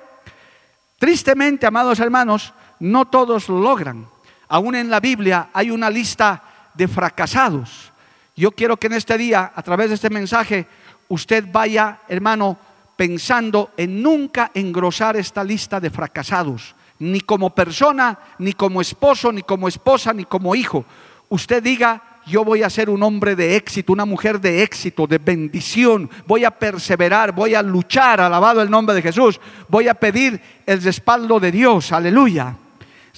tristemente, 0.98 1.66
amados 1.66 2.00
hermanos, 2.00 2.54
no 2.80 3.04
todos 3.04 3.48
lo 3.48 3.60
logran. 3.60 4.06
Aún 4.48 4.74
en 4.74 4.90
la 4.90 4.98
Biblia 4.98 5.50
hay 5.52 5.70
una 5.70 5.90
lista 5.90 6.42
de 6.74 6.88
fracasados. 6.88 7.92
Yo 8.34 8.50
quiero 8.52 8.76
que 8.76 8.86
en 8.86 8.94
este 8.94 9.16
día, 9.18 9.52
a 9.54 9.62
través 9.62 9.90
de 9.90 9.94
este 9.94 10.10
mensaje, 10.10 10.66
usted 11.08 11.44
vaya, 11.52 11.98
hermano, 12.08 12.58
pensando 12.96 13.70
en 13.76 14.02
nunca 14.02 14.50
engrosar 14.54 15.16
esta 15.16 15.42
lista 15.42 15.80
de 15.80 15.90
fracasados, 15.90 16.74
ni 16.98 17.20
como 17.20 17.50
persona, 17.50 18.18
ni 18.38 18.52
como 18.52 18.80
esposo, 18.80 19.32
ni 19.32 19.42
como 19.42 19.68
esposa, 19.68 20.12
ni 20.12 20.24
como 20.24 20.54
hijo. 20.54 20.84
Usted 21.28 21.62
diga, 21.62 22.02
yo 22.26 22.44
voy 22.44 22.62
a 22.62 22.70
ser 22.70 22.88
un 22.90 23.02
hombre 23.02 23.34
de 23.34 23.56
éxito, 23.56 23.92
una 23.92 24.04
mujer 24.04 24.40
de 24.40 24.62
éxito, 24.62 25.06
de 25.06 25.18
bendición, 25.18 26.08
voy 26.26 26.44
a 26.44 26.50
perseverar, 26.50 27.32
voy 27.32 27.54
a 27.54 27.62
luchar, 27.62 28.20
alabado 28.20 28.62
el 28.62 28.70
nombre 28.70 28.94
de 28.94 29.02
Jesús, 29.02 29.40
voy 29.68 29.88
a 29.88 29.94
pedir 29.94 30.40
el 30.66 30.82
respaldo 30.82 31.40
de 31.40 31.50
Dios, 31.50 31.92
aleluya. 31.92 32.54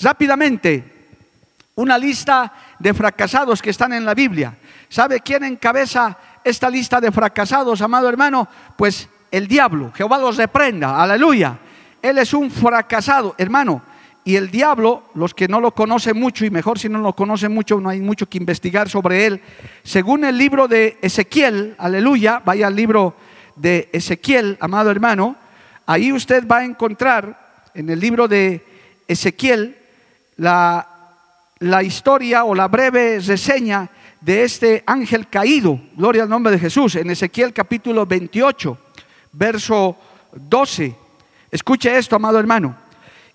Rápidamente, 0.01 0.93
una 1.77 1.99
lista 1.99 2.53
de 2.79 2.95
fracasados 2.95 3.61
que 3.61 3.71
están 3.71 3.93
en 3.93 4.05
la 4.05 4.15
Biblia. 4.15 4.57
¿Sabe 4.89 5.21
quién 5.21 5.45
encabeza 5.45 6.17
esta 6.45 6.71
lista 6.71 7.01
de 7.01 7.11
fracasados, 7.11 7.81
amado 7.81 8.09
hermano, 8.09 8.47
pues 8.77 9.09
el 9.35 9.49
diablo, 9.49 9.91
Jehová 9.97 10.19
los 10.19 10.37
reprenda, 10.37 11.03
aleluya. 11.03 11.59
Él 12.01 12.19
es 12.19 12.33
un 12.35 12.53
fracasado, 12.53 13.35
hermano. 13.37 13.83
Y 14.23 14.37
el 14.37 14.49
diablo, 14.49 15.03
los 15.15 15.35
que 15.35 15.49
no 15.49 15.61
lo 15.61 15.73
conocen 15.73 16.17
mucho, 16.17 16.45
y 16.45 16.51
mejor 16.51 16.79
si 16.79 16.89
no 16.89 17.01
lo 17.01 17.15
conocen 17.15 17.53
mucho, 17.53 17.81
no 17.81 17.89
hay 17.89 18.01
mucho 18.01 18.29
que 18.29 18.39
investigar 18.39 18.89
sobre 18.89 19.27
él, 19.27 19.41
según 19.83 20.25
el 20.25 20.39
libro 20.39 20.69
de 20.69 20.99
Ezequiel, 21.03 21.75
aleluya, 21.79 22.43
vaya 22.45 22.69
al 22.69 22.77
libro 22.77 23.17
de 23.57 23.89
Ezequiel, 23.93 24.57
amado 24.61 24.93
hermano, 24.93 25.35
ahí 25.85 26.13
usted 26.13 26.47
va 26.47 26.59
a 26.59 26.65
encontrar 26.65 27.67
en 27.75 27.91
el 27.91 27.99
libro 27.99 28.29
de 28.29 28.65
Ezequiel 29.09 29.77
la, 30.37 30.87
historia 31.83 32.45
o 32.45 32.55
la 32.55 32.69
breve 32.69 33.19
reseña 33.19 33.91
de 34.21 34.45
este 34.45 34.85
ángel 34.87 35.29
caído, 35.29 35.81
gloria 35.97 36.23
al 36.23 36.29
nombre 36.29 36.53
de 36.53 36.61
Jesús, 36.61 36.95
en 36.95 37.11
Ezequiel 37.11 37.53
capítulo 37.53 38.07
28, 38.07 38.79
verso 39.35 39.97
12. 40.33 40.95
Escuche 41.51 41.97
esto, 41.97 42.17
amado 42.17 42.39
hermano. 42.39 42.77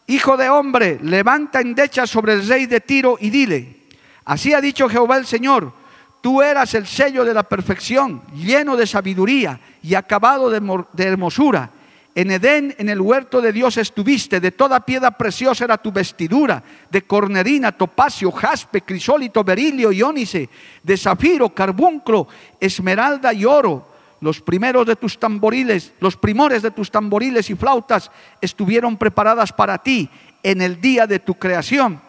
Hijo 0.07 0.37
de 0.37 0.49
hombre, 0.49 0.99
levanta 1.03 1.61
endecha 1.61 2.07
sobre 2.07 2.33
el 2.33 2.47
rey 2.47 2.65
de 2.65 2.81
Tiro 2.81 3.17
y 3.19 3.29
dile, 3.29 3.77
así 4.25 4.53
ha 4.53 4.61
dicho 4.61 4.89
Jehová 4.89 5.17
el 5.17 5.27
Señor, 5.27 5.71
tú 6.19 6.41
eras 6.41 6.73
el 6.73 6.87
sello 6.87 7.23
de 7.23 7.33
la 7.33 7.43
perfección, 7.43 8.23
lleno 8.33 8.75
de 8.75 8.87
sabiduría 8.87 9.59
y 9.83 9.93
acabado 9.93 10.49
de, 10.49 11.05
hermosura 11.05 11.69
en 12.15 12.31
Edén, 12.31 12.75
en 12.79 12.89
el 12.89 12.99
huerto 12.99 13.39
de 13.39 13.53
Dios 13.53 13.77
estuviste, 13.77 14.39
de 14.39 14.51
toda 14.51 14.83
piedra 14.83 15.11
preciosa 15.11 15.63
era 15.63 15.77
tu 15.77 15.91
vestidura, 15.91 16.61
de 16.89 17.03
cornerina, 17.03 17.71
topacio, 17.71 18.31
jaspe, 18.31 18.81
crisólito, 18.81 19.43
berilio, 19.43 19.91
iónice, 19.91 20.49
de 20.83 20.97
zafiro, 20.97 21.49
carbunclo, 21.49 22.27
esmeralda 22.59 23.31
y 23.31 23.45
oro. 23.45 23.88
Los 24.21 24.41
primeros 24.41 24.85
de 24.85 24.95
tus 24.95 25.17
tamboriles, 25.17 25.93
los 25.99 26.17
primores 26.17 26.61
de 26.61 26.71
tus 26.71 26.91
tamboriles 26.91 27.49
y 27.49 27.55
flautas 27.55 28.11
estuvieron 28.41 28.97
preparadas 28.97 29.53
para 29.53 29.77
ti 29.77 30.09
en 30.43 30.61
el 30.61 30.81
día 30.81 31.07
de 31.07 31.19
tu 31.19 31.35
creación. 31.35 32.01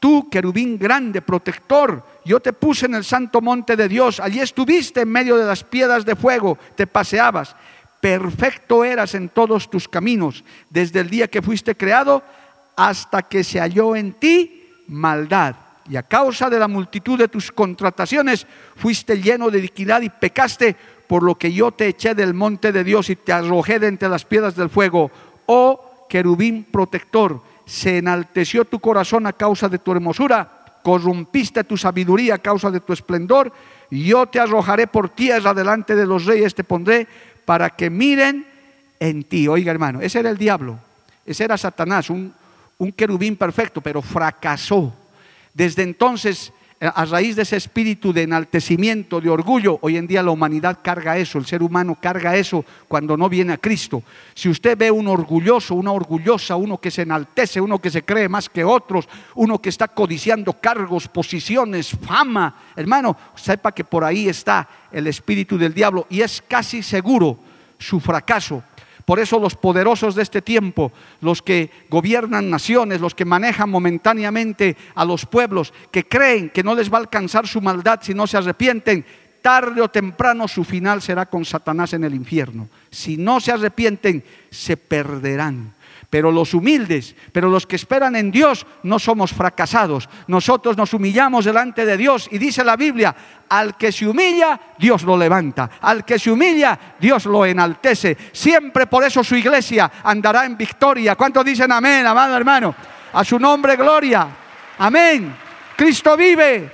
Tú, 0.00 0.30
querubín 0.30 0.78
grande, 0.78 1.20
protector, 1.20 2.04
yo 2.24 2.40
te 2.40 2.52
puse 2.52 2.86
en 2.86 2.94
el 2.94 3.04
santo 3.04 3.40
monte 3.40 3.74
de 3.74 3.88
Dios, 3.88 4.20
allí 4.20 4.40
estuviste 4.40 5.00
en 5.00 5.08
medio 5.08 5.36
de 5.36 5.44
las 5.44 5.64
piedras 5.64 6.04
de 6.04 6.14
fuego, 6.14 6.56
te 6.76 6.86
paseabas 6.86 7.56
perfecto 8.00 8.84
eras 8.84 9.14
en 9.14 9.28
todos 9.28 9.70
tus 9.70 9.88
caminos, 9.88 10.44
desde 10.70 11.00
el 11.00 11.10
día 11.10 11.28
que 11.28 11.42
fuiste 11.42 11.76
creado 11.76 12.22
hasta 12.76 13.22
que 13.22 13.42
se 13.42 13.58
halló 13.60 13.96
en 13.96 14.12
ti 14.12 14.64
maldad. 14.86 15.56
Y 15.90 15.96
a 15.96 16.02
causa 16.02 16.50
de 16.50 16.58
la 16.58 16.68
multitud 16.68 17.18
de 17.18 17.28
tus 17.28 17.50
contrataciones 17.50 18.46
fuiste 18.76 19.20
lleno 19.20 19.50
de 19.50 19.58
iniquidad 19.58 20.02
y 20.02 20.10
pecaste, 20.10 20.76
por 21.08 21.22
lo 21.22 21.36
que 21.36 21.52
yo 21.52 21.72
te 21.72 21.88
eché 21.88 22.14
del 22.14 22.34
monte 22.34 22.70
de 22.70 22.84
Dios 22.84 23.10
y 23.10 23.16
te 23.16 23.32
arrojé 23.32 23.78
de 23.78 23.88
entre 23.88 24.08
las 24.08 24.24
piedras 24.24 24.54
del 24.54 24.68
fuego. 24.68 25.10
Oh 25.46 26.06
querubín 26.08 26.64
protector, 26.64 27.42
se 27.66 27.98
enalteció 27.98 28.64
tu 28.64 28.78
corazón 28.78 29.26
a 29.26 29.32
causa 29.32 29.68
de 29.68 29.78
tu 29.78 29.92
hermosura, 29.92 30.80
corrompiste 30.82 31.64
tu 31.64 31.76
sabiduría 31.76 32.36
a 32.36 32.38
causa 32.38 32.70
de 32.70 32.80
tu 32.80 32.92
esplendor, 32.92 33.52
yo 33.90 34.26
te 34.26 34.40
arrojaré 34.40 34.86
por 34.86 35.10
tierra 35.10 35.52
delante 35.52 35.94
de 35.94 36.06
los 36.06 36.24
reyes, 36.24 36.54
te 36.54 36.64
pondré 36.64 37.06
para 37.44 37.70
que 37.70 37.90
miren 37.90 38.46
en 39.00 39.24
ti. 39.24 39.48
Oiga, 39.48 39.70
hermano, 39.70 40.00
ese 40.00 40.20
era 40.20 40.30
el 40.30 40.38
diablo, 40.38 40.78
ese 41.24 41.44
era 41.44 41.56
Satanás, 41.56 42.10
un, 42.10 42.32
un 42.78 42.92
querubín 42.92 43.36
perfecto, 43.36 43.80
pero 43.80 44.02
fracasó. 44.02 44.94
Desde 45.52 45.82
entonces 45.82 46.52
a 46.80 47.04
raíz 47.04 47.34
de 47.34 47.42
ese 47.42 47.56
espíritu 47.56 48.12
de 48.12 48.22
enaltecimiento, 48.22 49.20
de 49.20 49.28
orgullo, 49.28 49.78
hoy 49.82 49.96
en 49.96 50.06
día 50.06 50.22
la 50.22 50.30
humanidad 50.30 50.78
carga 50.80 51.16
eso, 51.16 51.38
el 51.38 51.46
ser 51.46 51.62
humano 51.62 51.96
carga 52.00 52.36
eso 52.36 52.64
cuando 52.86 53.16
no 53.16 53.28
viene 53.28 53.52
a 53.52 53.58
Cristo. 53.58 54.04
Si 54.32 54.48
usted 54.48 54.78
ve 54.78 54.90
un 54.90 55.08
orgulloso, 55.08 55.74
una 55.74 55.90
orgullosa, 55.90 56.54
uno 56.54 56.78
que 56.78 56.92
se 56.92 57.02
enaltece, 57.02 57.60
uno 57.60 57.80
que 57.80 57.90
se 57.90 58.04
cree 58.04 58.28
más 58.28 58.48
que 58.48 58.62
otros, 58.62 59.08
uno 59.34 59.60
que 59.60 59.70
está 59.70 59.88
codiciando 59.88 60.52
cargos, 60.52 61.08
posiciones, 61.08 61.90
fama, 61.90 62.54
hermano, 62.76 63.16
sepa 63.34 63.72
que 63.72 63.82
por 63.82 64.04
ahí 64.04 64.28
está 64.28 64.68
el 64.92 65.08
espíritu 65.08 65.58
del 65.58 65.74
diablo 65.74 66.06
y 66.08 66.20
es 66.20 66.42
casi 66.46 66.82
seguro 66.84 67.38
su 67.76 67.98
fracaso 67.98 68.62
por 69.08 69.20
eso 69.20 69.38
los 69.38 69.54
poderosos 69.54 70.14
de 70.14 70.22
este 70.22 70.42
tiempo, 70.42 70.92
los 71.22 71.40
que 71.40 71.70
gobiernan 71.88 72.50
naciones, 72.50 73.00
los 73.00 73.14
que 73.14 73.24
manejan 73.24 73.70
momentáneamente 73.70 74.76
a 74.94 75.02
los 75.06 75.24
pueblos, 75.24 75.72
que 75.90 76.04
creen 76.04 76.50
que 76.50 76.62
no 76.62 76.74
les 76.74 76.92
va 76.92 76.98
a 76.98 77.00
alcanzar 77.00 77.48
su 77.48 77.62
maldad 77.62 78.00
si 78.02 78.12
no 78.12 78.26
se 78.26 78.36
arrepienten, 78.36 79.06
tarde 79.40 79.80
o 79.80 79.88
temprano 79.88 80.46
su 80.46 80.62
final 80.62 81.00
será 81.00 81.24
con 81.24 81.46
Satanás 81.46 81.94
en 81.94 82.04
el 82.04 82.14
infierno. 82.14 82.68
Si 82.90 83.16
no 83.16 83.40
se 83.40 83.50
arrepienten, 83.50 84.22
se 84.50 84.76
perderán. 84.76 85.72
Pero 86.10 86.32
los 86.32 86.54
humildes, 86.54 87.14
pero 87.32 87.50
los 87.50 87.66
que 87.66 87.76
esperan 87.76 88.16
en 88.16 88.30
Dios, 88.30 88.66
no 88.82 88.98
somos 88.98 89.32
fracasados. 89.32 90.08
Nosotros 90.26 90.74
nos 90.76 90.94
humillamos 90.94 91.44
delante 91.44 91.84
de 91.84 91.98
Dios 91.98 92.28
y 92.30 92.38
dice 92.38 92.64
la 92.64 92.76
Biblia, 92.76 93.14
al 93.50 93.76
que 93.76 93.92
se 93.92 94.06
humilla, 94.06 94.58
Dios 94.78 95.02
lo 95.02 95.18
levanta. 95.18 95.68
Al 95.82 96.06
que 96.06 96.18
se 96.18 96.30
humilla, 96.30 96.78
Dios 96.98 97.26
lo 97.26 97.44
enaltece. 97.44 98.16
Siempre 98.32 98.86
por 98.86 99.04
eso 99.04 99.22
su 99.22 99.36
iglesia 99.36 99.90
andará 100.02 100.46
en 100.46 100.56
victoria. 100.56 101.14
¿Cuántos 101.14 101.44
dicen 101.44 101.70
amén, 101.72 102.06
amado 102.06 102.36
hermano? 102.36 102.74
A 103.12 103.22
su 103.22 103.38
nombre, 103.38 103.76
gloria. 103.76 104.28
Amén. 104.78 105.34
Cristo 105.76 106.16
vive. 106.16 106.72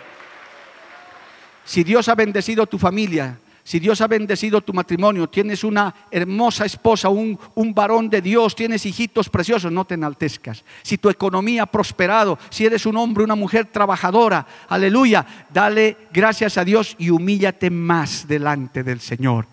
Si 1.65 1.83
Dios 1.83 2.09
ha 2.09 2.15
bendecido 2.15 2.67
tu 2.67 2.79
familia, 2.79 3.37
si 3.65 3.81
Dios 3.81 4.03
ha 4.03 4.07
bendecido 4.07 4.61
tu 4.61 4.75
matrimonio, 4.75 5.27
tienes 5.27 5.65
una 5.65 5.95
hermosa 6.11 6.67
esposa, 6.67 7.09
un, 7.09 7.39
varón 7.75 8.11
de 8.11 8.21
Dios, 8.21 8.55
tienes 8.55 8.85
hijitos 8.85 9.31
preciosos, 9.31 9.73
no 9.73 9.87
te 9.87 9.95
enaltezcas. 9.95 10.63
Si 10.83 10.99
tu 10.99 11.09
economía 11.09 11.63
ha 11.63 11.67
prosperado, 11.67 12.39
si 12.51 12.67
eres 12.67 12.85
un 12.85 12.99
hombre, 12.99 13.25
una 13.25 13.35
mujer 13.35 13.65
trabajadora, 13.65 14.47
aleluya, 14.69 15.47
dale 15.53 15.97
gracias 16.13 16.59
a 16.59 16.65
Dios 16.65 16.95
y 16.99 17.09
humíllate 17.09 17.71
más 17.71 18.29
delante 18.29 18.83
del 18.83 19.01
Señor. 19.01 19.47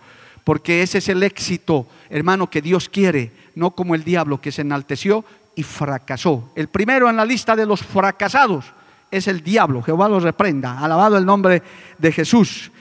Porque 0.44 0.82
ese 0.82 0.98
es 0.98 1.08
el 1.08 1.24
éxito, 1.24 1.88
hermano, 2.10 2.50
que 2.50 2.62
Dios 2.62 2.90
quiere, 2.90 3.32
no 3.56 3.72
como 3.72 3.96
el 3.96 4.04
diablo 4.04 4.42
que 4.42 4.52
se 4.52 4.64
enalteció 4.64 5.24
y 5.56 5.64
fracasó. 5.64 6.52
El 6.56 6.68
primero 6.68 7.10
en 7.10 7.16
la 7.16 7.24
lista 7.24 7.56
de 7.56 7.66
los 7.66 7.82
fracasados 7.82 8.66
es 9.10 9.30
el 9.30 9.42
diablo. 9.42 9.82
Jehová 9.82 10.10
los 10.10 10.24
reprenda. 10.24 10.80
Alabado 10.80 11.18
el 11.18 11.26
nombre 11.26 11.64
de 11.98 12.12
Jesús. 12.12 12.72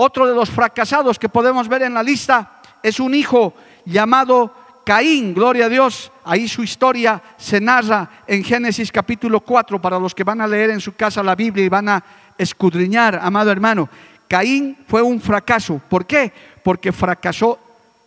Otro 0.00 0.28
de 0.28 0.34
los 0.34 0.48
fracasados 0.48 1.18
que 1.18 1.28
podemos 1.28 1.66
ver 1.66 1.82
en 1.82 1.92
la 1.92 2.04
lista 2.04 2.60
es 2.84 3.00
un 3.00 3.16
hijo 3.16 3.52
llamado 3.84 4.54
Caín, 4.84 5.34
gloria 5.34 5.66
a 5.66 5.68
Dios. 5.68 6.12
Ahí 6.24 6.46
su 6.46 6.62
historia 6.62 7.20
se 7.36 7.60
narra 7.60 8.08
en 8.24 8.44
Génesis 8.44 8.92
capítulo 8.92 9.40
4 9.40 9.82
para 9.82 9.98
los 9.98 10.14
que 10.14 10.22
van 10.22 10.40
a 10.40 10.46
leer 10.46 10.70
en 10.70 10.80
su 10.80 10.94
casa 10.94 11.20
la 11.20 11.34
Biblia 11.34 11.64
y 11.64 11.68
van 11.68 11.88
a 11.88 12.04
escudriñar, 12.38 13.18
amado 13.20 13.50
hermano. 13.50 13.88
Caín 14.28 14.78
fue 14.86 15.02
un 15.02 15.20
fracaso. 15.20 15.80
¿Por 15.88 16.06
qué? 16.06 16.32
Porque 16.62 16.92
fracasó 16.92 17.58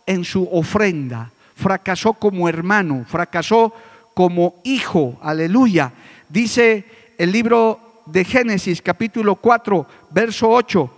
en 0.06 0.24
su 0.24 0.48
ofrenda, 0.50 1.30
fracasó 1.54 2.14
como 2.14 2.48
hermano, 2.48 3.04
fracasó 3.06 3.70
como 4.14 4.54
hijo. 4.64 5.18
Aleluya. 5.22 5.92
Dice 6.26 6.86
el 7.18 7.30
libro 7.32 8.02
de 8.06 8.24
Génesis 8.24 8.80
capítulo 8.80 9.34
4, 9.34 9.86
verso 10.10 10.48
8. 10.48 10.90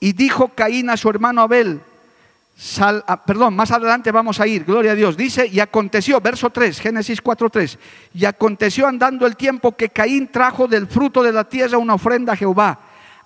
Y 0.00 0.12
dijo 0.12 0.48
Caín 0.48 0.90
a 0.90 0.96
su 0.96 1.08
hermano 1.08 1.42
Abel, 1.42 1.80
ah, 2.80 3.22
perdón, 3.24 3.54
más 3.54 3.70
adelante 3.70 4.10
vamos 4.10 4.40
a 4.40 4.46
ir, 4.46 4.64
gloria 4.64 4.92
a 4.92 4.94
Dios. 4.94 5.16
Dice, 5.16 5.46
y 5.46 5.60
aconteció, 5.60 6.20
verso 6.20 6.50
3, 6.50 6.80
Génesis 6.80 7.20
4, 7.20 7.50
3, 7.50 7.78
y 8.14 8.24
aconteció 8.24 8.86
andando 8.86 9.26
el 9.26 9.36
tiempo 9.36 9.72
que 9.72 9.88
Caín 9.88 10.28
trajo 10.28 10.66
del 10.66 10.86
fruto 10.86 11.22
de 11.22 11.32
la 11.32 11.44
tierra 11.44 11.78
una 11.78 11.94
ofrenda 11.94 12.34
a 12.34 12.36
Jehová. 12.36 12.80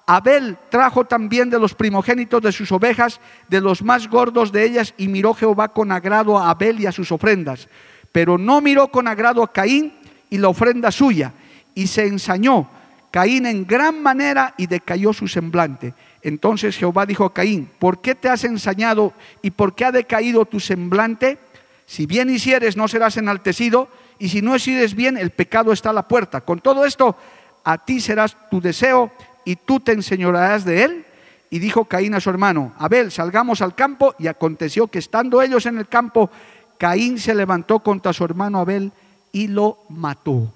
Abel 0.07 0.57
trajo 0.71 1.05
también 1.05 1.51
de 1.51 1.59
los 1.61 1.75
primogénitos 1.75 2.43
de 2.43 2.51
sus 2.51 2.73
ovejas, 2.73 3.21
de 3.49 3.61
los 3.61 3.83
más 3.83 4.09
gordos 4.09 4.51
de 4.51 4.65
ellas, 4.65 4.95
y 4.97 5.09
miró 5.09 5.35
Jehová 5.35 5.69
con 5.69 5.93
agrado 5.93 6.39
a 6.39 6.51
Abel 6.51 6.81
y 6.81 6.87
a 6.87 6.93
sus 6.93 7.13
ofrendas. 7.13 7.69
Pero 8.11 8.37
no 8.37 8.61
miró 8.61 8.89
con 8.89 9.07
agrado 9.07 9.43
a 9.43 9.53
Caín 9.53 9.93
y 10.29 10.39
la 10.39 10.49
ofrenda 10.49 10.91
suya, 10.91 11.33
y 11.75 11.87
se 11.87 12.07
ensañó 12.07 12.69
Caín 13.11 13.47
en 13.47 13.67
gran 13.67 14.03
manera 14.03 14.55
y 14.57 14.67
decayó 14.67 15.13
su 15.13 15.29
semblante. 15.29 15.95
Entonces 16.23 16.77
Jehová 16.77 17.07
dijo 17.07 17.25
a 17.25 17.33
Caín, 17.33 17.71
¿por 17.79 18.01
qué 18.01 18.15
te 18.15 18.29
has 18.29 18.45
ensañado 18.45 19.13
y 19.43 19.51
por 19.51 19.75
qué 19.75 19.87
ha 19.87 19.93
decaído 19.93 20.45
tu 20.45 20.61
semblante? 20.61 21.39
Si 21.87 22.07
bien 22.07 22.31
hicieres, 22.31 22.77
no 22.77 22.89
serás 22.89 23.17
enaltecido, 23.17 23.89
y 24.21 24.29
si 24.29 24.43
no 24.43 24.55
hicieres 24.55 24.95
bien, 24.95 25.17
el 25.17 25.31
pecado 25.31 25.73
está 25.73 25.91
a 25.91 25.95
la 25.95 26.07
puerta. 26.07 26.43
Con 26.43 26.61
todo 26.61 26.85
esto, 26.85 27.17
a 27.65 27.79
ti 27.79 28.01
serás 28.01 28.37
tu 28.51 28.61
deseo 28.61 29.11
y 29.47 29.57
tú 29.57 29.81
te 29.81 29.93
enseñorearás 29.93 30.65
de 30.65 30.85
él. 30.85 31.07
Y 31.49 31.59
dijo 31.59 31.87
Caín 31.87 32.15
a 32.15 32.21
su 32.21 32.29
hermano, 32.29 32.75
Abel, 32.79 33.11
salgamos 33.11 33.63
al 33.63 33.75
campo. 33.75 34.15
Y 34.19 34.29
aconteció 34.29 34.89
que 34.89 34.99
estando 34.99 35.41
ellos 35.41 35.65
en 35.65 35.79
el 35.79 35.89
campo, 35.89 36.31
Caín 36.79 37.19
se 37.19 37.35
levantó 37.35 37.81
contra 37.81 38.13
su 38.13 38.23
hermano 38.25 38.61
Abel 38.61 38.93
y 39.33 39.49
lo 39.49 39.79
mató. 39.89 40.53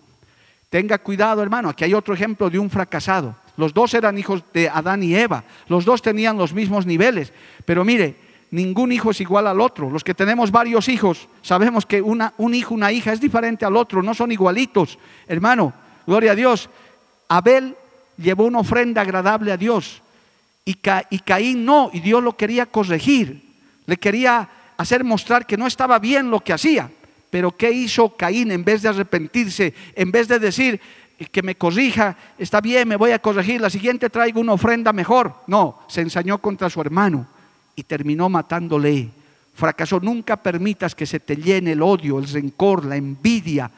Tenga 0.69 0.99
cuidado, 0.99 1.43
hermano. 1.43 1.71
Aquí 1.71 1.85
hay 1.85 1.95
otro 1.95 2.13
ejemplo 2.13 2.51
de 2.51 2.59
un 2.59 2.69
fracasado. 2.69 3.35
Los 3.57 3.73
dos 3.73 3.95
eran 3.95 4.19
hijos 4.19 4.43
de 4.53 4.69
Adán 4.69 5.03
y 5.03 5.15
Eva. 5.15 5.45
Los 5.69 5.85
dos 5.85 6.03
tenían 6.03 6.37
los 6.37 6.53
mismos 6.53 6.87
niveles. 6.87 7.33
Pero 7.65 7.85
mire, 7.85 8.17
ningún 8.51 8.93
hijo 8.93 9.11
es 9.11 9.21
igual 9.21 9.47
al 9.47 9.61
otro. 9.61 9.91
Los 9.91 10.05
que 10.05 10.15
tenemos 10.15 10.51
varios 10.51 10.89
hijos, 10.89 11.29
sabemos 11.43 11.87
que 11.87 12.03
una, 12.03 12.35
un 12.39 12.55
hijo, 12.55 12.75
una 12.75 12.93
hija 12.93 13.13
es 13.13 13.21
diferente 13.21 13.65
al 13.65 13.77
otro, 13.77 14.03
no 14.03 14.15
son 14.15 14.33
igualitos. 14.33 14.99
Hermano, 15.27 15.73
gloria 16.07 16.33
a 16.33 16.35
Dios. 16.37 16.69
Abel 17.29 17.77
llevó 18.17 18.45
una 18.45 18.61
ofrenda 18.61 19.03
agradable 19.03 19.53
a 19.53 19.57
Dios 19.57 20.03
y, 20.65 20.79
y 21.11 21.19
Caín 21.21 21.65
no, 21.65 21.91
y 21.93 22.01
Dios 22.01 22.23
lo 22.23 22.37
quería 22.37 22.67
corregir. 22.67 23.43
Le 23.87 23.97
quería 23.97 24.49
hacer 24.77 25.05
mostrar 25.05 25.47
que 25.47 25.57
no 25.57 25.67
estaba 25.67 25.99
bien 25.99 26.31
lo 26.31 26.41
que 26.41 26.53
hacía. 26.53 26.91
Pero 27.31 27.57
¿qué 27.57 27.71
hizo 27.71 28.17
Caín 28.17 28.53
en 28.53 28.65
vez 28.65 28.83
de 28.83 28.89
arrepentirse? 28.89 29.75
En 29.97 30.11
vez 30.13 30.29
de 30.29 30.39
decir 30.39 30.81
que 31.31 31.43
me 31.43 31.57
corrija, 31.57 32.17
está 32.39 32.61
bien, 32.61 32.89
me 32.89 32.97
voy 32.97 33.13
a 33.13 33.19
corregir, 33.19 33.61
la 33.61 33.71
siguiente 33.71 34.11
traigo 34.11 34.41
una 34.41 34.53
ofrenda 34.53 34.93
mejor. 34.93 35.35
No, 35.47 35.81
se 35.89 36.01
ensañó 36.01 36.39
contra 36.39 36.69
su 36.71 36.81
hermano 36.81 37.27
y 37.77 37.83
terminó 37.85 38.29
matándole. 38.29 39.11
Fracasó. 39.55 40.01
Nunca 40.01 40.37
permitas 40.37 40.95
que 40.95 41.07
se 41.07 41.21
te 41.21 41.37
llene 41.37 41.73
el 41.73 41.83
odio, 41.83 42.19
el 42.19 42.27
rencor, 42.27 42.85
la 42.85 42.97
envidia, 42.97 43.71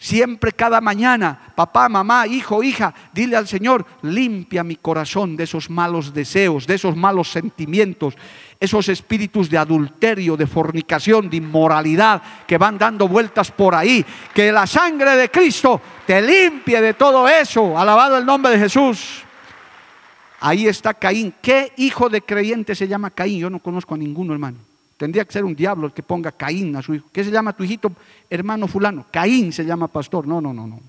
Siempre 0.00 0.52
cada 0.52 0.80
mañana, 0.80 1.52
papá, 1.56 1.88
mamá, 1.88 2.24
hijo, 2.28 2.62
hija, 2.62 2.94
dile 3.12 3.34
al 3.34 3.48
Señor, 3.48 3.84
limpia 4.02 4.62
mi 4.62 4.76
corazón 4.76 5.36
de 5.36 5.42
esos 5.42 5.68
malos 5.68 6.14
deseos, 6.14 6.68
de 6.68 6.76
esos 6.76 6.96
malos 6.96 7.32
sentimientos, 7.32 8.14
esos 8.60 8.88
espíritus 8.88 9.48
de 9.48 9.58
adulterio, 9.58 10.36
de 10.36 10.46
fornicación, 10.46 11.30
de 11.30 11.36
inmoralidad 11.36 12.20
que 12.46 12.58
van 12.58 12.76
dando 12.76 13.06
vueltas 13.06 13.50
por 13.50 13.74
ahí. 13.74 14.04
Que 14.34 14.50
la 14.50 14.66
sangre 14.66 15.16
de 15.16 15.30
Cristo 15.30 15.80
te 16.06 16.20
limpie 16.20 16.80
de 16.80 16.94
todo 16.94 17.28
eso. 17.28 17.78
Alabado 17.78 18.18
el 18.18 18.26
nombre 18.26 18.52
de 18.52 18.58
Jesús. 18.58 19.22
Ahí 20.40 20.66
está 20.66 20.94
Caín. 20.94 21.34
¿Qué 21.40 21.72
hijo 21.76 22.08
de 22.08 22.22
creyente 22.22 22.74
se 22.74 22.88
llama 22.88 23.10
Caín? 23.10 23.40
Yo 23.40 23.50
no 23.50 23.58
conozco 23.58 23.94
a 23.94 23.98
ninguno, 23.98 24.32
hermano. 24.32 24.58
Tendría 24.96 25.24
que 25.24 25.32
ser 25.32 25.44
un 25.44 25.54
diablo 25.54 25.86
el 25.86 25.92
que 25.92 26.02
ponga 26.02 26.32
Caín 26.32 26.74
a 26.74 26.82
su 26.82 26.94
hijo. 26.94 27.08
¿Qué 27.12 27.22
se 27.22 27.30
llama 27.30 27.52
tu 27.52 27.62
hijito, 27.62 27.92
hermano 28.28 28.66
fulano? 28.66 29.06
Caín 29.10 29.52
se 29.52 29.64
llama 29.64 29.86
pastor. 29.86 30.26
No, 30.26 30.40
no, 30.40 30.52
no, 30.52 30.66
no. 30.66 30.80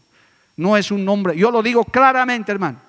No 0.57 0.75
es 0.75 0.89
un 0.91 1.05
nombre. 1.05 1.37
Yo 1.37 1.51
lo 1.51 1.61
digo 1.61 1.83
claramente, 1.85 2.51
hermano. 2.51 2.79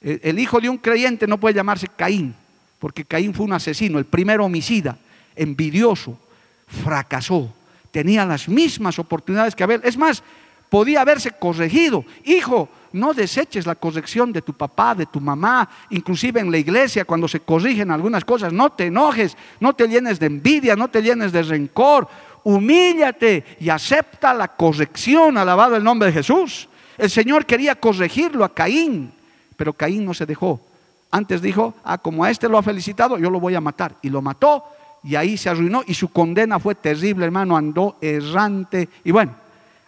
El 0.00 0.38
hijo 0.38 0.60
de 0.60 0.68
un 0.68 0.78
creyente 0.78 1.26
no 1.26 1.38
puede 1.38 1.54
llamarse 1.54 1.86
Caín, 1.88 2.34
porque 2.80 3.04
Caín 3.04 3.34
fue 3.34 3.44
un 3.44 3.52
asesino, 3.52 3.98
el 3.98 4.06
primer 4.06 4.40
homicida, 4.40 4.96
envidioso, 5.36 6.18
fracasó. 6.66 7.52
Tenía 7.92 8.24
las 8.24 8.48
mismas 8.48 8.98
oportunidades 8.98 9.54
que 9.54 9.62
Abel. 9.62 9.82
Es 9.84 9.98
más, 9.98 10.22
podía 10.70 11.02
haberse 11.02 11.32
corregido. 11.32 12.04
Hijo, 12.24 12.70
no 12.92 13.12
deseches 13.12 13.66
la 13.66 13.74
corrección 13.74 14.32
de 14.32 14.40
tu 14.40 14.54
papá, 14.54 14.94
de 14.94 15.04
tu 15.04 15.20
mamá, 15.20 15.68
inclusive 15.90 16.40
en 16.40 16.50
la 16.50 16.56
iglesia 16.56 17.04
cuando 17.04 17.28
se 17.28 17.40
corrigen 17.40 17.90
algunas 17.90 18.24
cosas. 18.24 18.50
No 18.50 18.70
te 18.70 18.86
enojes, 18.86 19.36
no 19.60 19.74
te 19.74 19.86
llenes 19.86 20.18
de 20.18 20.26
envidia, 20.26 20.74
no 20.74 20.88
te 20.88 21.02
llenes 21.02 21.32
de 21.32 21.42
rencor. 21.42 22.08
Humíllate 22.44 23.58
y 23.60 23.68
acepta 23.68 24.32
la 24.32 24.48
corrección, 24.48 25.36
alabado 25.36 25.76
el 25.76 25.84
nombre 25.84 26.08
de 26.08 26.14
Jesús. 26.14 26.66
El 26.96 27.10
Señor 27.10 27.44
quería 27.44 27.74
corregirlo 27.74 28.42
a 28.42 28.54
Caín, 28.54 29.12
pero 29.56 29.74
Caín 29.74 30.06
no 30.06 30.14
se 30.14 30.24
dejó. 30.24 30.69
Antes 31.10 31.42
dijo, 31.42 31.74
ah, 31.84 31.98
como 31.98 32.24
a 32.24 32.30
este 32.30 32.48
lo 32.48 32.58
ha 32.58 32.62
felicitado, 32.62 33.18
yo 33.18 33.30
lo 33.30 33.40
voy 33.40 33.54
a 33.54 33.60
matar. 33.60 33.96
Y 34.02 34.10
lo 34.10 34.22
mató 34.22 34.64
y 35.02 35.16
ahí 35.16 35.36
se 35.36 35.48
arruinó 35.48 35.82
y 35.86 35.94
su 35.94 36.08
condena 36.08 36.58
fue 36.58 36.74
terrible, 36.74 37.24
hermano, 37.24 37.56
andó 37.56 37.96
errante. 38.00 38.88
Y 39.04 39.10
bueno, 39.10 39.34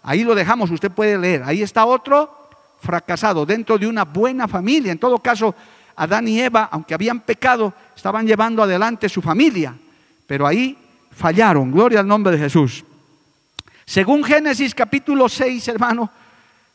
ahí 0.02 0.24
lo 0.24 0.34
dejamos, 0.34 0.70
usted 0.70 0.90
puede 0.90 1.18
leer. 1.18 1.42
Ahí 1.44 1.62
está 1.62 1.84
otro 1.84 2.48
fracasado 2.80 3.46
dentro 3.46 3.78
de 3.78 3.86
una 3.86 4.04
buena 4.04 4.48
familia. 4.48 4.90
En 4.90 4.98
todo 4.98 5.18
caso, 5.18 5.54
Adán 5.96 6.26
y 6.26 6.40
Eva, 6.40 6.68
aunque 6.72 6.94
habían 6.94 7.20
pecado, 7.20 7.72
estaban 7.94 8.26
llevando 8.26 8.62
adelante 8.62 9.08
su 9.08 9.22
familia, 9.22 9.74
pero 10.26 10.46
ahí 10.46 10.76
fallaron. 11.12 11.70
Gloria 11.70 12.00
al 12.00 12.06
nombre 12.06 12.32
de 12.32 12.38
Jesús. 12.38 12.84
Según 13.84 14.24
Génesis 14.24 14.74
capítulo 14.74 15.28
6, 15.28 15.68
hermano, 15.68 16.10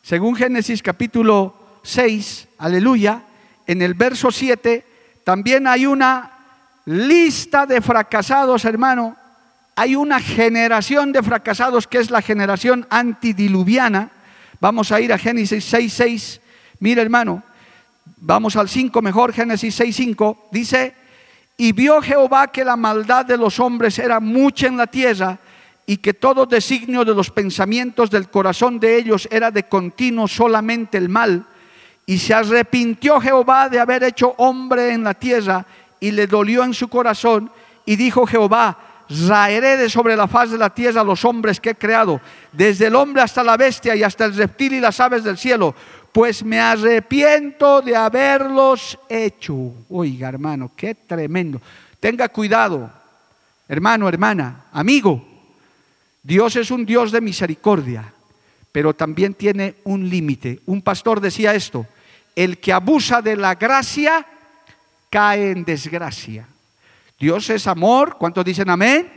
según 0.02 0.36
Génesis 0.36 0.82
capítulo 0.82 1.54
6, 1.82 2.48
aleluya, 2.58 3.22
en 3.68 3.82
el 3.82 3.92
verso 3.92 4.32
7, 4.32 4.84
también 5.22 5.66
hay 5.66 5.84
una 5.84 6.32
lista 6.86 7.66
de 7.66 7.82
fracasados, 7.82 8.64
hermano. 8.64 9.14
Hay 9.76 9.94
una 9.94 10.20
generación 10.20 11.12
de 11.12 11.22
fracasados 11.22 11.86
que 11.86 11.98
es 11.98 12.10
la 12.10 12.22
generación 12.22 12.86
antidiluviana. 12.88 14.10
Vamos 14.58 14.90
a 14.90 15.00
ir 15.02 15.12
a 15.12 15.18
Génesis 15.18 15.64
6, 15.66 15.92
6. 15.92 16.40
Mira, 16.80 17.02
hermano, 17.02 17.42
vamos 18.16 18.56
al 18.56 18.70
5 18.70 19.02
mejor, 19.02 19.34
Génesis 19.34 19.74
6, 19.74 19.94
5. 19.94 20.48
Dice, 20.50 20.94
y 21.58 21.72
vio 21.72 22.00
Jehová 22.00 22.46
que 22.46 22.64
la 22.64 22.76
maldad 22.76 23.26
de 23.26 23.36
los 23.36 23.60
hombres 23.60 23.98
era 23.98 24.18
mucha 24.18 24.66
en 24.66 24.78
la 24.78 24.86
tierra 24.86 25.38
y 25.84 25.98
que 25.98 26.14
todo 26.14 26.46
designio 26.46 27.04
de 27.04 27.14
los 27.14 27.30
pensamientos 27.30 28.10
del 28.10 28.30
corazón 28.30 28.80
de 28.80 28.96
ellos 28.96 29.28
era 29.30 29.50
de 29.50 29.64
continuo 29.64 30.26
solamente 30.26 30.96
el 30.96 31.10
mal. 31.10 31.44
Y 32.08 32.16
se 32.16 32.32
arrepintió 32.32 33.20
Jehová 33.20 33.68
de 33.68 33.78
haber 33.78 34.02
hecho 34.02 34.32
hombre 34.38 34.94
en 34.94 35.04
la 35.04 35.12
tierra 35.12 35.66
y 36.00 36.10
le 36.10 36.26
dolió 36.26 36.64
en 36.64 36.72
su 36.72 36.88
corazón. 36.88 37.50
Y 37.84 37.96
dijo 37.96 38.26
Jehová, 38.26 38.78
raeré 39.26 39.76
de 39.76 39.90
sobre 39.90 40.16
la 40.16 40.26
faz 40.26 40.50
de 40.50 40.56
la 40.56 40.70
tierra 40.70 41.04
los 41.04 41.22
hombres 41.26 41.60
que 41.60 41.68
he 41.68 41.74
creado, 41.74 42.18
desde 42.50 42.86
el 42.86 42.94
hombre 42.94 43.20
hasta 43.20 43.44
la 43.44 43.58
bestia 43.58 43.94
y 43.94 44.02
hasta 44.02 44.24
el 44.24 44.34
reptil 44.34 44.72
y 44.72 44.80
las 44.80 44.98
aves 45.00 45.22
del 45.22 45.36
cielo, 45.36 45.74
pues 46.10 46.42
me 46.42 46.58
arrepiento 46.58 47.82
de 47.82 47.94
haberlos 47.94 48.98
hecho. 49.06 49.74
Oiga, 49.90 50.30
hermano, 50.30 50.70
qué 50.74 50.94
tremendo. 50.94 51.60
Tenga 52.00 52.30
cuidado, 52.30 52.90
hermano, 53.68 54.08
hermana, 54.08 54.64
amigo. 54.72 55.22
Dios 56.22 56.56
es 56.56 56.70
un 56.70 56.86
Dios 56.86 57.12
de 57.12 57.20
misericordia, 57.20 58.10
pero 58.72 58.94
también 58.94 59.34
tiene 59.34 59.74
un 59.84 60.08
límite. 60.08 60.60
Un 60.64 60.80
pastor 60.80 61.20
decía 61.20 61.54
esto, 61.54 61.86
el 62.38 62.58
que 62.58 62.72
abusa 62.72 63.20
de 63.20 63.34
la 63.34 63.56
gracia 63.56 64.24
cae 65.10 65.50
en 65.50 65.64
desgracia. 65.64 66.46
Dios 67.18 67.50
es 67.50 67.66
amor, 67.66 68.14
¿cuántos 68.16 68.44
dicen 68.44 68.70
amén? 68.70 69.10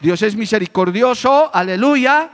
Dios 0.00 0.22
es 0.22 0.36
misericordioso, 0.36 1.50
aleluya, 1.52 2.30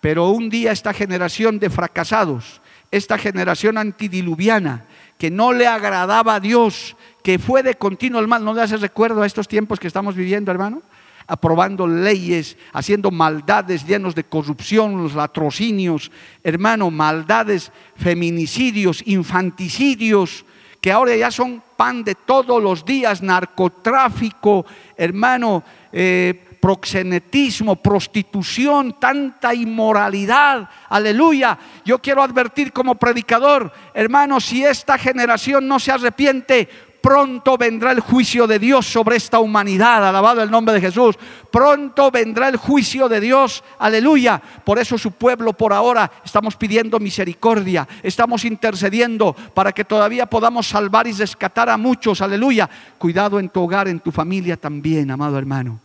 pero 0.00 0.28
un 0.28 0.48
día 0.48 0.70
esta 0.70 0.94
generación 0.94 1.58
de 1.58 1.70
fracasados, 1.70 2.60
esta 2.92 3.18
generación 3.18 3.76
antidiluviana, 3.76 4.84
que 5.18 5.32
no 5.32 5.52
le 5.52 5.66
agradaba 5.66 6.36
a 6.36 6.40
Dios, 6.40 6.94
que 7.24 7.40
fue 7.40 7.64
de 7.64 7.74
continuo 7.74 8.20
el 8.20 8.28
mal, 8.28 8.44
¿no 8.44 8.54
le 8.54 8.62
hace 8.62 8.76
recuerdo 8.76 9.22
a 9.22 9.26
estos 9.26 9.48
tiempos 9.48 9.80
que 9.80 9.88
estamos 9.88 10.14
viviendo, 10.14 10.52
hermano? 10.52 10.82
Aprobando 11.26 11.86
leyes, 11.86 12.56
haciendo 12.72 13.10
maldades 13.10 13.86
llenos 13.86 14.14
de 14.14 14.24
corrupción, 14.24 15.02
los 15.02 15.14
latrocinios, 15.14 16.10
hermano, 16.42 16.90
maldades, 16.90 17.72
feminicidios, 17.96 19.02
infanticidios, 19.06 20.44
que 20.80 20.92
ahora 20.92 21.16
ya 21.16 21.30
son 21.30 21.62
pan 21.76 22.04
de 22.04 22.14
todos 22.14 22.62
los 22.62 22.84
días, 22.84 23.22
narcotráfico, 23.22 24.66
hermano, 24.96 25.64
eh, 25.90 26.44
proxenetismo, 26.64 27.76
prostitución, 27.76 28.98
tanta 28.98 29.54
inmoralidad. 29.54 30.66
Aleluya. 30.88 31.58
Yo 31.84 31.98
quiero 32.00 32.22
advertir 32.22 32.72
como 32.72 32.94
predicador, 32.94 33.70
hermano, 33.92 34.40
si 34.40 34.64
esta 34.64 34.96
generación 34.96 35.68
no 35.68 35.78
se 35.78 35.92
arrepiente, 35.92 36.68
pronto 37.04 37.58
vendrá 37.58 37.92
el 37.92 38.00
juicio 38.00 38.46
de 38.46 38.58
Dios 38.58 38.86
sobre 38.86 39.16
esta 39.16 39.38
humanidad, 39.38 40.08
alabado 40.08 40.42
el 40.42 40.50
nombre 40.50 40.72
de 40.72 40.80
Jesús. 40.80 41.16
Pronto 41.50 42.10
vendrá 42.10 42.48
el 42.48 42.56
juicio 42.56 43.10
de 43.10 43.20
Dios, 43.20 43.62
aleluya. 43.78 44.40
Por 44.64 44.78
eso 44.78 44.96
su 44.96 45.10
pueblo 45.10 45.52
por 45.52 45.74
ahora 45.74 46.10
estamos 46.24 46.56
pidiendo 46.56 46.98
misericordia, 46.98 47.86
estamos 48.02 48.46
intercediendo 48.46 49.36
para 49.52 49.72
que 49.72 49.84
todavía 49.84 50.24
podamos 50.24 50.66
salvar 50.66 51.06
y 51.06 51.12
rescatar 51.12 51.68
a 51.68 51.76
muchos, 51.76 52.22
aleluya. 52.22 52.70
Cuidado 52.96 53.38
en 53.38 53.50
tu 53.50 53.60
hogar, 53.60 53.86
en 53.86 54.00
tu 54.00 54.10
familia 54.10 54.56
también, 54.56 55.10
amado 55.10 55.36
hermano. 55.36 55.80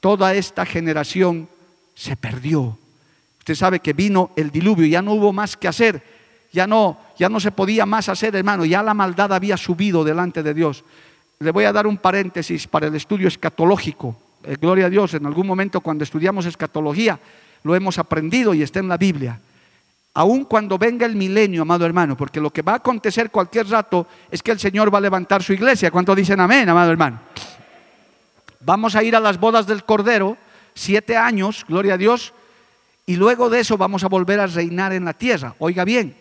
Toda 0.00 0.34
esta 0.34 0.66
generación 0.66 1.48
se 1.94 2.16
perdió. 2.16 2.76
Usted 3.38 3.54
sabe 3.54 3.78
que 3.78 3.92
vino 3.92 4.32
el 4.34 4.50
diluvio, 4.50 4.84
ya 4.86 5.00
no 5.00 5.12
hubo 5.12 5.32
más 5.32 5.56
que 5.56 5.68
hacer 5.68 6.19
ya 6.52 6.66
no, 6.66 6.98
ya 7.18 7.28
no 7.28 7.40
se 7.40 7.52
podía 7.52 7.86
más 7.86 8.08
hacer, 8.08 8.34
hermano, 8.36 8.64
ya 8.64 8.82
la 8.82 8.94
maldad 8.94 9.32
había 9.32 9.56
subido 9.56 10.04
delante 10.04 10.42
de 10.42 10.54
Dios. 10.54 10.84
Le 11.38 11.50
voy 11.52 11.64
a 11.64 11.72
dar 11.72 11.86
un 11.86 11.96
paréntesis 11.96 12.66
para 12.66 12.88
el 12.88 12.94
estudio 12.94 13.28
escatológico. 13.28 14.16
Eh, 14.42 14.56
gloria 14.60 14.86
a 14.86 14.90
Dios, 14.90 15.14
en 15.14 15.26
algún 15.26 15.46
momento 15.46 15.80
cuando 15.80 16.04
estudiamos 16.04 16.46
escatología 16.46 17.18
lo 17.62 17.74
hemos 17.74 17.98
aprendido 17.98 18.54
y 18.54 18.62
está 18.62 18.78
en 18.78 18.88
la 18.88 18.96
Biblia. 18.96 19.38
Aun 20.14 20.44
cuando 20.44 20.76
venga 20.76 21.06
el 21.06 21.14
milenio, 21.14 21.62
amado 21.62 21.86
hermano, 21.86 22.16
porque 22.16 22.40
lo 22.40 22.50
que 22.50 22.62
va 22.62 22.72
a 22.72 22.76
acontecer 22.76 23.30
cualquier 23.30 23.68
rato 23.68 24.06
es 24.30 24.42
que 24.42 24.50
el 24.50 24.58
Señor 24.58 24.92
va 24.92 24.98
a 24.98 25.02
levantar 25.02 25.42
su 25.42 25.52
iglesia. 25.52 25.90
¿Cuánto 25.90 26.14
dicen 26.14 26.40
amén, 26.40 26.68
amado 26.68 26.90
hermano? 26.90 27.20
Vamos 28.60 28.96
a 28.96 29.02
ir 29.02 29.14
a 29.14 29.20
las 29.20 29.38
bodas 29.38 29.66
del 29.66 29.84
Cordero, 29.84 30.36
siete 30.74 31.16
años, 31.16 31.64
gloria 31.68 31.94
a 31.94 31.98
Dios, 31.98 32.34
y 33.06 33.16
luego 33.16 33.48
de 33.50 33.60
eso 33.60 33.78
vamos 33.78 34.04
a 34.04 34.08
volver 34.08 34.40
a 34.40 34.46
reinar 34.46 34.92
en 34.92 35.04
la 35.04 35.14
tierra. 35.14 35.54
Oiga 35.58 35.84
bien, 35.84 36.14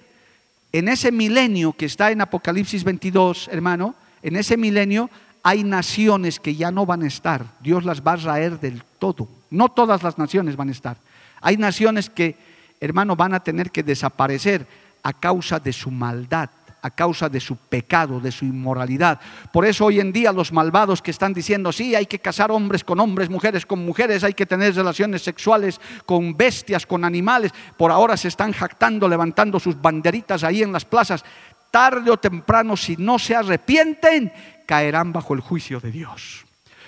en 0.72 0.88
ese 0.88 1.12
milenio 1.12 1.74
que 1.74 1.86
está 1.86 2.12
en 2.12 2.22
Apocalipsis 2.22 2.84
22, 2.84 3.50
hermano, 3.52 3.96
en 4.22 4.36
ese 4.36 4.58
milenio 4.58 5.10
hay 5.42 5.64
naciones 5.64 6.40
que 6.40 6.56
ya 6.56 6.72
no 6.72 6.86
van 6.86 7.04
a 7.04 7.08
estar. 7.08 7.46
Dios 7.62 7.86
las 7.86 8.02
va 8.02 8.14
a 8.14 8.18
raer 8.18 8.60
del 8.60 8.84
todo. 9.00 9.28
No 9.50 9.70
todas 9.70 10.04
las 10.04 10.18
naciones 10.18 10.56
van 10.56 10.70
a 10.70 10.74
estar. 10.74 10.98
Hay 11.42 11.58
naciones 11.58 12.10
que, 12.10 12.36
hermano, 12.80 13.16
van 13.16 13.34
a 13.34 13.40
tener 13.40 13.72
que 13.72 13.84
desaparecer 13.84 14.68
a 15.02 15.14
causa 15.14 15.60
de 15.60 15.74
su 15.74 15.90
maldad 15.90 16.50
a 16.82 16.90
causa 16.90 17.30
de 17.30 17.40
su 17.40 17.56
pecado, 17.56 18.20
de 18.20 18.32
su 18.32 18.46
inmoralidad. 18.46 19.20
Por 19.52 19.66
eso 19.66 19.86
hoy 19.86 20.00
en 20.00 20.12
día 20.12 20.32
los 20.32 20.52
malvados 20.52 21.02
que 21.02 21.12
están 21.12 21.34
diciendo, 21.34 21.72
sí, 21.72 21.96
hay 21.96 22.06
que 22.06 22.20
casar 22.20 22.52
hombres 22.52 22.84
con 22.84 23.00
hombres, 23.00 23.30
mujeres 23.30 23.66
con 23.66 23.84
mujeres, 23.86 24.24
hay 24.24 24.34
que 24.34 24.46
tener 24.46 24.76
relaciones 24.76 25.22
sexuales 25.22 25.80
con 26.06 26.36
bestias, 26.36 26.86
con 26.86 27.04
animales, 27.04 27.52
por 27.78 27.92
ahora 27.92 28.18
se 28.18 28.28
están 28.28 28.52
jactando, 28.54 29.08
levantando 29.08 29.60
sus 29.60 29.80
banderitas 29.80 30.44
ahí 30.44 30.64
en 30.64 30.72
las 30.72 30.86
plazas. 30.86 31.24
Tarde 31.72 32.10
o 32.10 32.18
temprano, 32.18 32.76
si 32.76 32.98
no 32.98 33.20
se 33.20 33.36
arrepienten, 33.36 34.32
caerán 34.66 35.14
bajo 35.14 35.34
el 35.34 35.42
juicio 35.42 35.80
de 35.80 35.92
Dios. 35.92 36.46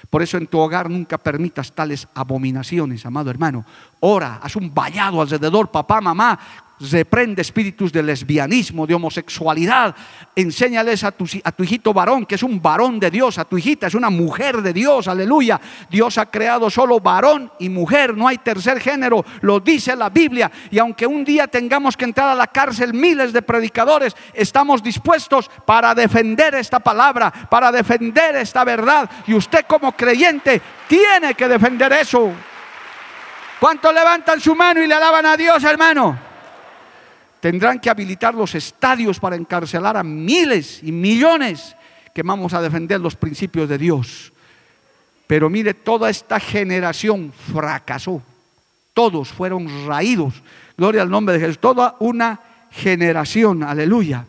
Por 0.10 0.22
eso 0.22 0.38
en 0.38 0.48
tu 0.48 0.60
hogar 0.60 0.90
nunca 0.90 1.18
permitas 1.18 1.72
tales 1.72 2.08
abominaciones, 2.14 3.06
amado 3.06 3.30
hermano. 3.30 3.66
Ora, 4.02 4.40
haz 4.44 4.58
un 4.58 4.74
vallado 4.74 5.22
alrededor, 5.22 5.72
papá, 5.72 6.02
mamá, 6.02 6.38
reprende 6.90 7.42
espíritus 7.42 7.92
de 7.92 8.02
lesbianismo, 8.02 8.88
de 8.88 8.96
homosexualidad. 8.96 9.96
Enséñales 10.36 11.04
a 11.04 11.12
tu, 11.12 11.26
a 11.44 11.52
tu 11.52 11.64
hijito 11.64 11.94
varón, 11.94 12.26
que 12.26 12.36
es 12.36 12.44
un 12.44 12.62
varón 12.62 13.00
de 13.00 13.12
Dios, 13.12 13.38
a 13.38 13.46
tu 13.46 13.58
hijita 13.58 13.88
es 13.88 13.96
una 13.96 14.10
mujer 14.10 14.62
de 14.62 14.74
Dios, 14.74 15.08
aleluya. 15.08 15.60
Dios 15.90 16.18
ha 16.18 16.26
creado 16.26 16.70
solo 16.70 17.00
varón 17.00 17.52
y 17.60 17.70
mujer, 17.70 18.16
no 18.16 18.28
hay 18.28 18.38
tercer 18.38 18.80
género, 18.80 19.24
lo 19.42 19.60
dice 19.60 19.96
la 19.96 20.10
Biblia. 20.10 20.52
Y 20.72 20.80
aunque 20.80 21.06
un 21.06 21.24
día 21.24 21.48
tengamos 21.48 21.98
que 21.98 22.06
entrar 22.06 22.30
a 22.30 22.36
la 22.36 22.48
cárcel 22.48 22.94
miles 22.94 23.34
de 23.34 23.42
predicadores, 23.42 24.16
estamos 24.34 24.82
dispuestos 24.82 25.50
para 25.66 25.94
defender 25.94 26.56
esta 26.56 26.80
palabra, 26.80 27.32
para 27.32 27.72
defender 27.72 28.36
esta 28.38 28.64
verdad. 28.64 29.10
Y 29.28 29.34
usted 29.34 29.66
como 29.68 29.92
creyente 29.92 30.62
tiene 30.88 31.34
que 31.36 31.48
defender 31.48 31.92
eso. 31.94 32.32
¿Cuántos 33.60 33.94
levantan 33.94 34.40
su 34.40 34.56
mano 34.56 34.82
y 34.82 34.88
le 34.88 34.96
alaban 34.96 35.26
a 35.26 35.38
Dios, 35.38 35.64
hermano? 35.64 36.31
Tendrán 37.42 37.80
que 37.80 37.90
habilitar 37.90 38.36
los 38.36 38.54
estadios 38.54 39.20
para 39.20 39.36
encarcelar 39.36 39.98
a 39.98 40.04
miles 40.04 40.82
y 40.84 40.92
millones 40.92 41.76
que 42.14 42.22
vamos 42.22 42.54
a 42.54 42.62
defender 42.62 43.02
los 43.02 43.16
principios 43.16 43.68
de 43.68 43.80
Dios. 43.80 44.32
Pero 45.26 45.50
mire, 45.50 45.74
toda 45.74 46.10
esta 46.10 46.40
generación 46.40 47.34
fracasó. 47.52 48.22
Todos 48.94 49.30
fueron 49.30 49.88
raídos. 49.88 50.36
Gloria 50.78 51.02
al 51.02 51.10
nombre 51.10 51.34
de 51.34 51.40
Jesús. 51.40 51.58
Toda 51.58 51.96
una 52.00 52.40
generación. 52.70 53.64
Aleluya. 53.64 54.26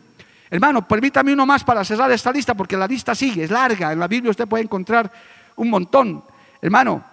Hermano, 0.48 0.86
permítame 0.86 1.34
uno 1.34 1.44
más 1.44 1.64
para 1.64 1.84
cerrar 1.84 2.10
esta 2.12 2.32
lista, 2.32 2.54
porque 2.54 2.76
la 2.76 2.86
lista 2.86 3.14
sigue, 3.14 3.44
es 3.44 3.50
larga. 3.50 3.92
En 3.92 3.98
la 3.98 4.08
Biblia 4.08 4.30
usted 4.30 4.46
puede 4.46 4.64
encontrar 4.64 5.10
un 5.56 5.68
montón. 5.68 6.24
Hermano, 6.62 7.04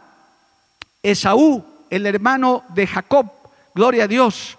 Esaú, 1.03 1.63
el 1.89 2.05
hermano 2.05 2.63
de 2.69 2.87
Jacob, 2.87 3.31
gloria 3.73 4.03
a 4.03 4.07
Dios, 4.07 4.57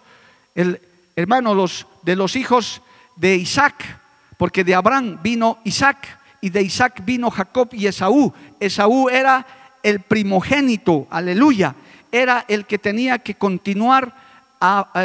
el, 0.55 0.81
hermano, 1.16 1.55
los, 1.55 1.87
de 2.03 2.16
los 2.16 2.37
hijos 2.37 2.83
de 3.16 3.37
Isaac, 3.37 4.01
porque 4.37 4.64
de 4.64 4.75
Abraham 4.75 5.18
vino 5.23 5.59
Isaac 5.64 6.18
y 6.40 6.51
de 6.51 6.62
Isaac 6.62 7.03
vino 7.05 7.31
Jacob 7.31 7.68
y 7.73 7.87
Esaú. 7.87 8.33
Esaú 8.59 9.09
era 9.09 9.46
el 9.83 10.01
primogénito, 10.01 11.07
aleluya, 11.11 11.75
era 12.11 12.44
el 12.49 12.66
que 12.66 12.79
tenía 12.79 13.18
que 13.18 13.35
continuar 13.35 14.14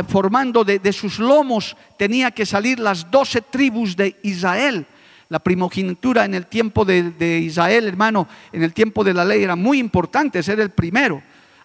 formando 0.08 0.63
de, 0.65 0.94
sus 0.94 1.20
lomos, 1.20 1.78
tenía 1.98 2.32
que 2.32 2.46
salir 2.46 2.80
las 2.80 3.10
doce 3.10 3.41
tribus 3.41 3.96
de 3.96 4.18
Israel. 4.24 4.86
La 5.30 5.39
primogenitura 5.39 6.26
en 6.26 6.36
el 6.36 6.46
tiempo 6.46 6.86
de, 6.86 7.12
de 7.12 7.39
Israel, 7.39 7.88
hermano, 7.88 8.28
en 8.52 8.63
el 8.63 8.74
tiempo 8.74 9.04
de 9.04 9.13
la 9.13 9.26
ley 9.26 9.44
era 9.44 9.56
muy 9.56 9.80
importante 9.80 10.44
ser 10.44 10.60
el 10.60 10.70
primero. 10.70 11.22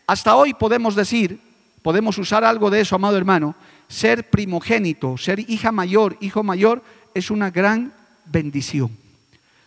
Hasta 0.07 0.35
hoy 0.35 0.55
podemos 0.55 0.95
decir, 0.95 1.39
podemos 1.83 2.17
usar 2.17 2.45
algo 2.45 2.71
de 2.71 2.81
eso, 2.81 2.95
amado 2.97 3.17
hermano, 3.17 3.55
ser 3.91 4.31
primogénito, 4.31 5.19
ser 5.19 5.41
hija 5.51 5.73
mayor, 5.73 6.17
hijo 6.21 6.43
mayor, 6.43 6.83
es 7.13 7.31
una 7.31 7.51
gran 7.51 7.93
bendición. 8.25 8.97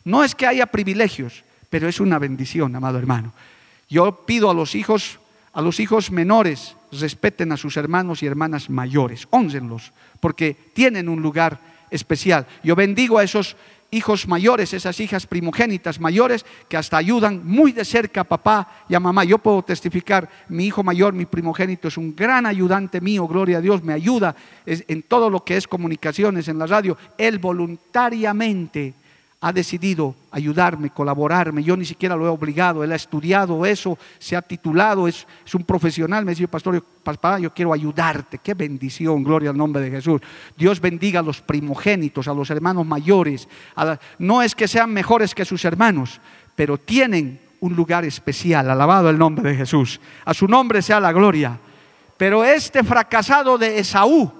No 0.05 0.23
es 0.23 0.33
que 0.33 0.47
haya 0.47 0.65
privilegios, 0.65 1.43
pero 1.69 1.89
es 1.89 1.99
una 1.99 2.19
bendición, 2.19 2.75
amado 2.75 2.97
hermano. 2.97 3.33
Yo 3.89 4.25
pido 4.25 4.49
a 4.49 4.53
los 4.53 4.75
hijos, 4.75 5.19
a 5.51 5.61
los 5.61 5.79
hijos 5.81 6.09
menores, 6.09 6.75
respeten 6.91 7.51
a 7.51 7.57
sus 7.57 7.75
hermanos 7.75 8.23
y 8.23 8.25
hermanas 8.25 8.69
mayores, 8.69 9.27
honrenlos, 9.29 9.91
porque 10.21 10.55
tienen 10.73 11.09
un 11.09 11.21
lugar 11.21 11.59
especial. 11.91 12.47
Yo 12.63 12.75
bendigo 12.75 13.19
a 13.19 13.23
esos 13.23 13.57
hijos 13.93 14.27
mayores, 14.27 14.73
esas 14.73 14.99
hijas 14.99 15.27
primogénitas 15.27 15.99
mayores 15.99 16.45
que 16.67 16.77
hasta 16.77 16.97
ayudan 16.97 17.41
muy 17.45 17.71
de 17.71 17.85
cerca 17.85 18.21
a 18.21 18.23
papá 18.23 18.85
y 18.89 18.95
a 18.95 18.99
mamá. 18.99 19.23
Yo 19.23 19.37
puedo 19.37 19.61
testificar, 19.61 20.29
mi 20.49 20.65
hijo 20.65 20.83
mayor, 20.83 21.13
mi 21.13 21.25
primogénito, 21.25 21.87
es 21.87 21.97
un 21.97 22.15
gran 22.15 22.45
ayudante 22.45 22.99
mío, 23.01 23.27
gloria 23.27 23.59
a 23.59 23.61
Dios, 23.61 23.83
me 23.83 23.93
ayuda 23.93 24.35
en 24.65 25.03
todo 25.03 25.29
lo 25.29 25.43
que 25.43 25.57
es 25.57 25.67
comunicaciones 25.67 26.47
en 26.47 26.57
la 26.57 26.65
radio. 26.65 26.97
Él 27.17 27.39
voluntariamente 27.39 28.95
ha 29.45 29.51
decidido 29.51 30.15
ayudarme, 30.31 30.89
colaborarme. 30.89 31.61
Yo 31.61 31.75
ni 31.75 31.83
siquiera 31.83 32.15
lo 32.15 32.25
he 32.25 32.29
obligado. 32.29 32.81
Él 32.81 32.93
ha 32.93 32.95
estudiado 32.95 33.65
eso, 33.65 33.99
se 34.17 34.37
ha 34.37 34.41
titulado, 34.41 35.05
es, 35.05 35.27
un 35.53 35.65
profesional. 35.65 36.23
Me 36.23 36.31
dice, 36.31 36.47
pastor, 36.47 36.81
papá, 37.03 37.39
yo 37.39 37.53
quiero 37.53 37.73
ayudarte. 37.73 38.37
Qué 38.37 38.53
bendición, 38.53 39.21
gloria 39.21 39.49
al 39.49 39.57
nombre 39.57 39.81
de 39.81 39.91
Jesús. 39.91 40.21
Dios 40.55 40.79
bendiga 40.79 41.19
a 41.19 41.23
los 41.23 41.41
primogénitos, 41.41 42.29
a 42.29 42.33
los 42.33 42.49
hermanos 42.51 42.85
mayores. 42.85 43.49
no 44.17 44.41
es 44.41 44.55
que 44.55 44.65
sean 44.65 44.93
mejores 44.93 45.35
que 45.35 45.43
sus 45.43 45.65
hermanos, 45.65 46.21
pero 46.55 46.77
tienen 46.77 47.41
un 47.59 47.75
lugar 47.75 48.05
especial. 48.05 48.71
Alabado 48.71 49.09
el 49.09 49.17
nombre 49.17 49.49
de 49.49 49.57
Jesús. 49.57 49.99
A 50.23 50.33
su 50.33 50.47
nombre 50.47 50.81
sea 50.81 51.01
la 51.01 51.11
gloria. 51.11 51.59
Pero 52.15 52.45
este 52.45 52.81
fracasado 52.81 53.57
de 53.57 53.79
Esaú, 53.79 54.31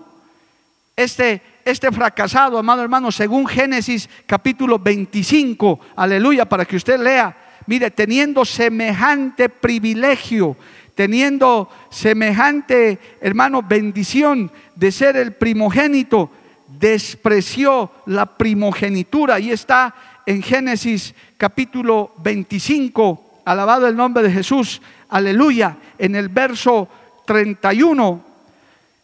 este 0.96 1.42
este 1.66 1.92
fracasado, 1.92 2.58
amado 2.58 2.82
hermano, 2.82 3.12
según 3.12 3.48
Génesis 3.48 4.10
capítulo 4.26 4.80
25, 4.80 5.80
aleluya, 5.96 6.46
para 6.46 6.66
que 6.66 6.76
usted 6.76 7.00
lea, 7.00 7.36
mire, 7.68 7.92
teniendo 7.92 8.44
semejante 8.44 9.50
privilegio, 9.50 10.58
teniendo 10.96 11.70
semejante, 11.90 13.00
hermano, 13.22 13.64
bendición 13.64 14.52
de 14.76 14.92
ser 14.92 15.16
el 15.16 15.34
primogénito, 15.34 16.30
despreció 16.68 17.92
la 18.06 18.26
primogenitura. 18.26 19.40
Y 19.40 19.52
está 19.52 19.96
en 20.26 20.42
Génesis 20.42 21.16
capítulo 21.38 22.14
25, 22.18 23.42
alabado 23.46 23.88
el 23.88 23.96
nombre 23.96 24.24
de 24.24 24.32
Jesús, 24.32 24.82
aleluya, 25.10 25.78
en 25.98 26.16
el 26.16 26.30
verso 26.30 26.88
31, 27.26 28.24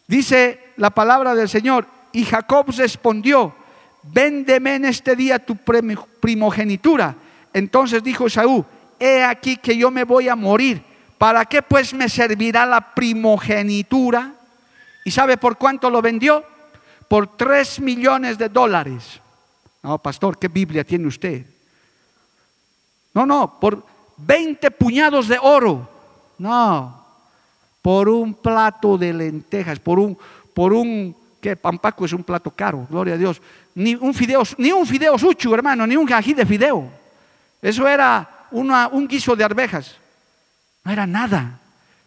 dice 0.06 0.72
la 0.76 0.90
palabra 0.90 1.34
del 1.34 1.48
Señor, 1.48 1.86
y 2.12 2.24
Jacob 2.24 2.66
respondió, 2.76 3.54
véndeme 4.02 4.76
en 4.76 4.84
este 4.86 5.14
día 5.16 5.38
tu 5.38 5.56
primogenitura. 5.56 7.14
Entonces 7.52 8.02
dijo 8.02 8.28
Saúl, 8.28 8.64
he 8.98 9.22
aquí 9.22 9.56
que 9.56 9.76
yo 9.76 9.90
me 9.90 10.04
voy 10.04 10.28
a 10.28 10.36
morir. 10.36 10.82
¿Para 11.18 11.44
qué 11.44 11.62
pues 11.62 11.92
me 11.92 12.08
servirá 12.08 12.64
la 12.64 12.94
primogenitura? 12.94 14.32
¿Y 15.04 15.10
sabe 15.10 15.36
por 15.36 15.58
cuánto 15.58 15.90
lo 15.90 16.00
vendió? 16.00 16.44
Por 17.08 17.36
tres 17.36 17.80
millones 17.80 18.38
de 18.38 18.48
dólares. 18.48 19.20
No, 19.82 19.98
pastor, 19.98 20.38
¿qué 20.38 20.48
Biblia 20.48 20.84
tiene 20.84 21.06
usted? 21.06 21.44
No, 23.12 23.26
no, 23.26 23.58
por 23.58 23.84
20 24.18 24.70
puñados 24.70 25.28
de 25.28 25.38
oro. 25.40 25.88
No, 26.38 27.04
por 27.82 28.08
un 28.08 28.34
plato 28.34 28.96
de 28.96 29.12
lentejas, 29.12 29.78
por 29.78 29.98
un, 29.98 30.16
por 30.54 30.72
un 30.72 31.14
que 31.40 31.56
pampaco 31.56 32.04
es 32.04 32.12
un 32.12 32.22
plato 32.22 32.50
caro, 32.50 32.86
gloria 32.88 33.14
a 33.14 33.18
Dios. 33.18 33.40
Ni 33.74 33.94
un 33.94 34.14
fideo, 34.14 34.42
ni 34.58 34.72
un 34.72 34.86
fideo 34.86 35.18
sucho, 35.18 35.54
hermano, 35.54 35.86
ni 35.86 35.96
un 35.96 36.12
ají 36.12 36.34
de 36.34 36.46
fideo. 36.46 36.90
Eso 37.62 37.88
era 37.88 38.46
un 38.50 39.08
guiso 39.08 39.34
de 39.34 39.44
arvejas. 39.44 39.96
No 40.84 40.92
era 40.92 41.06
nada, 41.06 41.60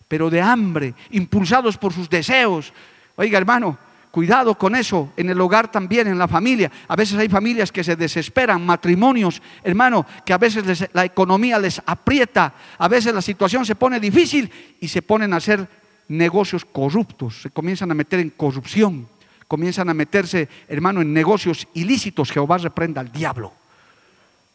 pero 0.08 0.30
de 0.30 0.42
hambre, 0.42 0.94
impulsados 1.12 1.78
por 1.78 1.94
sus 1.94 2.10
deseos. 2.10 2.74
Oiga, 3.16 3.38
hermano, 3.38 3.78
cuidado 4.12 4.56
con 4.56 4.76
eso 4.76 5.12
en 5.18 5.30
el 5.30 5.42
hogar 5.42 5.72
también, 5.72 6.08
en 6.08 6.18
la 6.20 6.28
familia. 6.28 6.72
A 6.88 6.96
veces 6.96 7.18
hay 7.18 7.30
familias 7.30 7.72
que 7.72 7.84
se 7.84 7.96
desesperan, 7.96 8.66
matrimonios, 8.66 9.42
hermano, 9.64 10.06
que 10.26 10.34
a 10.34 10.38
veces 10.38 10.90
la 10.94 11.06
economía 11.06 11.58
les 11.60 11.82
aprieta, 11.86 12.54
a 12.78 12.88
veces 12.88 13.14
la 13.14 13.22
situación 13.22 13.66
se 13.66 13.76
pone 13.76 14.00
difícil 14.00 14.52
y 14.80 14.88
se 14.88 15.02
ponen 15.02 15.34
a 15.34 15.38
hacer 15.38 15.68
negocios 16.10 16.66
corruptos, 16.66 17.42
se 17.42 17.50
comienzan 17.50 17.90
a 17.90 17.96
meter 17.96 18.20
en 18.20 18.30
corrupción 18.32 19.08
comienzan 19.54 19.88
a 19.88 19.94
meterse, 19.94 20.50
hermano, 20.68 21.00
en 21.00 21.14
negocios 21.14 21.68
ilícitos, 21.76 22.32
Jehová 22.32 22.58
reprenda 22.58 23.02
al 23.02 23.12
diablo. 23.12 23.54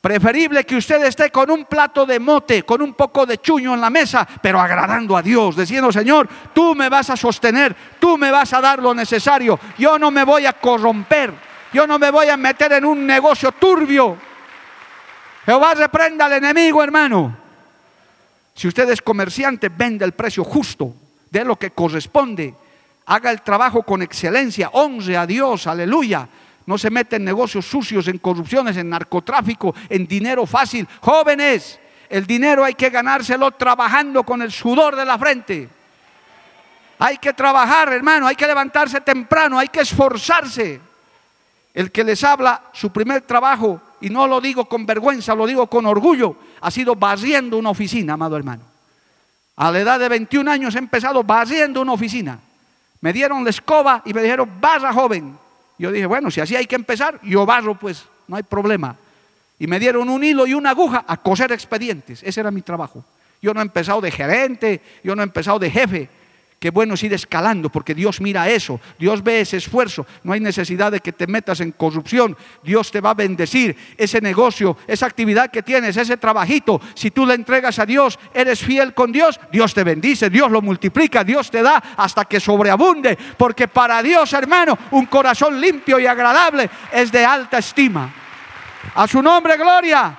Preferible 0.01 0.65
que 0.65 0.75
usted 0.75 1.05
esté 1.05 1.31
con 1.31 1.53
un 1.53 1.67
plato 1.67 2.05
de 2.05 2.19
mote, 2.19 2.65
con 2.65 2.83
un 2.83 2.95
poco 2.95 3.25
de 3.25 3.39
chuño 3.39 3.75
en 3.75 3.81
la 3.81 3.91
mesa, 3.91 4.27
pero 4.43 4.61
agradando 4.61 5.17
a 5.17 5.23
Dios, 5.23 5.55
diciendo, 5.55 5.93
Señor, 5.93 6.29
tú 6.53 6.75
me 6.75 6.89
vas 6.89 7.11
a 7.11 7.17
sostener, 7.17 7.77
tú 8.01 8.19
me 8.19 8.33
vas 8.33 8.53
a 8.53 8.61
dar 8.61 8.83
lo 8.83 8.93
necesario, 8.93 9.61
yo 9.79 10.01
no 10.01 10.11
me 10.11 10.25
voy 10.25 10.47
a 10.47 10.55
corromper, 10.55 11.33
yo 11.73 11.87
no 11.87 11.97
me 11.97 12.11
voy 12.11 12.29
a 12.29 12.37
meter 12.37 12.73
en 12.73 12.85
un 12.85 13.07
negocio 13.07 13.53
turbio. 13.53 14.19
Jehová 15.47 15.75
reprenda 15.75 16.27
al 16.27 16.33
enemigo, 16.33 16.83
hermano. 16.83 17.37
Si 18.53 18.67
usted 18.67 18.91
es 18.91 19.01
comerciante, 19.01 19.69
vende 19.69 20.05
el 20.05 20.11
precio 20.11 20.43
justo 20.43 20.93
de 21.31 21.45
lo 21.45 21.55
que 21.55 21.71
corresponde 21.71 22.53
haga 23.09 23.31
el 23.31 23.41
trabajo 23.41 23.83
con 23.83 24.03
excelencia, 24.03 24.69
honre 24.75 25.17
a 25.17 25.27
Dios, 25.27 25.67
aleluya. 25.67 26.29
No 26.67 26.77
se 26.77 26.91
mete 26.91 27.17
en 27.17 27.25
negocios 27.25 27.65
sucios, 27.65 28.07
en 28.07 28.19
corrupciones, 28.19 28.77
en 28.77 28.91
narcotráfico, 28.91 29.75
en 29.89 30.07
dinero 30.07 30.45
fácil. 30.45 30.87
Jóvenes, 31.01 31.81
el 32.11 32.27
dinero 32.27 32.65
hay 32.65 32.75
que 32.75 32.91
ganárselo 32.91 33.51
trabajando 33.53 34.25
con 34.25 34.43
el 34.43 34.53
sudor 34.53 34.95
de 34.95 35.07
la 35.07 35.19
frente. 35.19 35.71
Hay 36.99 37.17
que 37.17 37.33
trabajar, 37.33 37.91
hermano, 37.95 38.27
hay 38.27 38.37
que 38.37 38.47
levantarse 38.47 39.01
temprano, 39.01 39.59
hay 39.59 39.69
que 39.69 39.81
esforzarse. 39.81 40.79
El 41.73 41.91
que 41.91 42.05
les 42.05 42.23
habla, 42.23 42.65
su 42.75 42.91
primer 42.91 43.23
trabajo, 43.23 43.81
y 44.03 44.11
no 44.11 44.27
lo 44.27 44.39
digo 44.43 44.67
con 44.67 44.85
vergüenza, 44.85 45.35
lo 45.35 45.47
digo 45.47 45.67
con 45.69 45.87
orgullo, 45.87 46.37
ha 46.61 46.71
sido 46.71 46.95
barriendo 46.95 47.57
una 47.57 47.71
oficina, 47.71 48.15
amado 48.15 48.37
hermano. 48.37 48.65
A 49.57 49.71
la 49.71 49.79
edad 49.79 49.99
de 49.99 50.11
21 50.11 50.51
años 50.51 50.75
he 50.75 50.79
empezado 50.79 51.25
barriendo 51.25 51.81
una 51.81 51.93
oficina. 51.93 52.39
Me 53.01 53.13
dieron 53.13 53.45
la 53.45 53.51
escoba 53.51 54.03
y 54.05 54.13
me 54.13 54.23
dijeron, 54.23 54.51
barra 54.61 54.93
joven. 54.93 55.39
Yo 55.79 55.93
dije, 55.93 56.07
bueno, 56.07 56.31
si 56.31 56.41
así 56.41 56.57
hay 56.57 56.67
que 56.67 56.75
empezar, 56.75 57.21
yo 57.23 57.47
barro, 57.47 57.79
pues 57.79 58.05
no 58.27 58.37
hay 58.37 58.43
problema. 58.43 58.97
Y 59.59 59.67
me 59.67 59.79
dieron 59.79 60.09
un 60.09 60.23
hilo 60.25 60.47
y 60.47 60.55
una 60.55 60.71
aguja 60.71 61.05
a 61.07 61.17
coser 61.17 61.53
expedientes. 61.53 62.23
Ese 62.23 62.41
era 62.41 62.51
mi 62.51 62.63
trabajo. 62.63 63.05
Yo 63.41 63.55
no 63.55 63.61
he 63.61 63.63
empezado 63.63 64.01
de 64.01 64.11
gerente, 64.11 64.81
yo 65.05 65.15
no 65.15 65.23
he 65.23 65.25
empezado 65.25 65.59
de 65.59 65.71
jefe. 65.71 66.09
Qué 66.59 66.71
bueno 66.71 66.95
es 66.95 67.03
ir 67.05 67.13
escalando, 67.13 67.71
porque 67.71 67.95
Dios 67.95 68.21
mira 68.21 68.49
eso, 68.49 68.81
Dios 68.99 69.23
ve 69.23 69.43
ese 69.43 69.59
esfuerzo. 69.59 70.05
No 70.25 70.33
hay 70.33 70.41
necesidad 70.41 70.91
de 70.91 70.99
que 70.99 71.13
te 71.13 71.29
metas 71.29 71.61
en 71.61 71.71
corrupción. 71.71 72.37
Dios 72.65 72.91
te 72.91 73.01
va 73.01 73.11
a 73.11 73.15
bendecir. 73.15 73.77
Ese 73.97 74.21
negocio, 74.21 74.77
esa 74.89 75.07
actividad 75.07 75.53
que 75.53 75.63
tienes, 75.63 75.97
ese 75.97 76.17
trabajito, 76.17 76.81
si 76.95 77.13
tú 77.13 77.25
le 77.25 77.35
entregas 77.35 77.79
a 77.79 77.87
Dios, 77.87 78.19
eres 78.35 78.59
fiel 78.59 78.93
con 78.93 79.13
Dios, 79.13 79.39
Dios 79.53 79.73
te 79.73 79.85
bendice, 79.85 80.31
Dios 80.31 80.51
lo 80.51 80.61
multiplica, 80.61 81.23
Dios 81.23 81.49
te 81.49 81.63
da 81.63 81.77
hasta 81.97 82.25
que 82.25 82.41
sobreabunde. 82.41 83.17
Porque 83.37 83.69
para 83.69 84.03
Dios, 84.03 84.33
hermano, 84.33 84.77
un 84.91 85.07
corazón 85.07 85.61
limpio 85.61 86.01
y 86.01 86.07
agradable 86.07 86.69
es 86.93 87.13
de 87.13 87.25
alta 87.25 87.59
estima. 87.59 88.13
A 88.97 89.07
su 89.07 89.23
nombre, 89.23 89.57
gloria. 89.57 90.19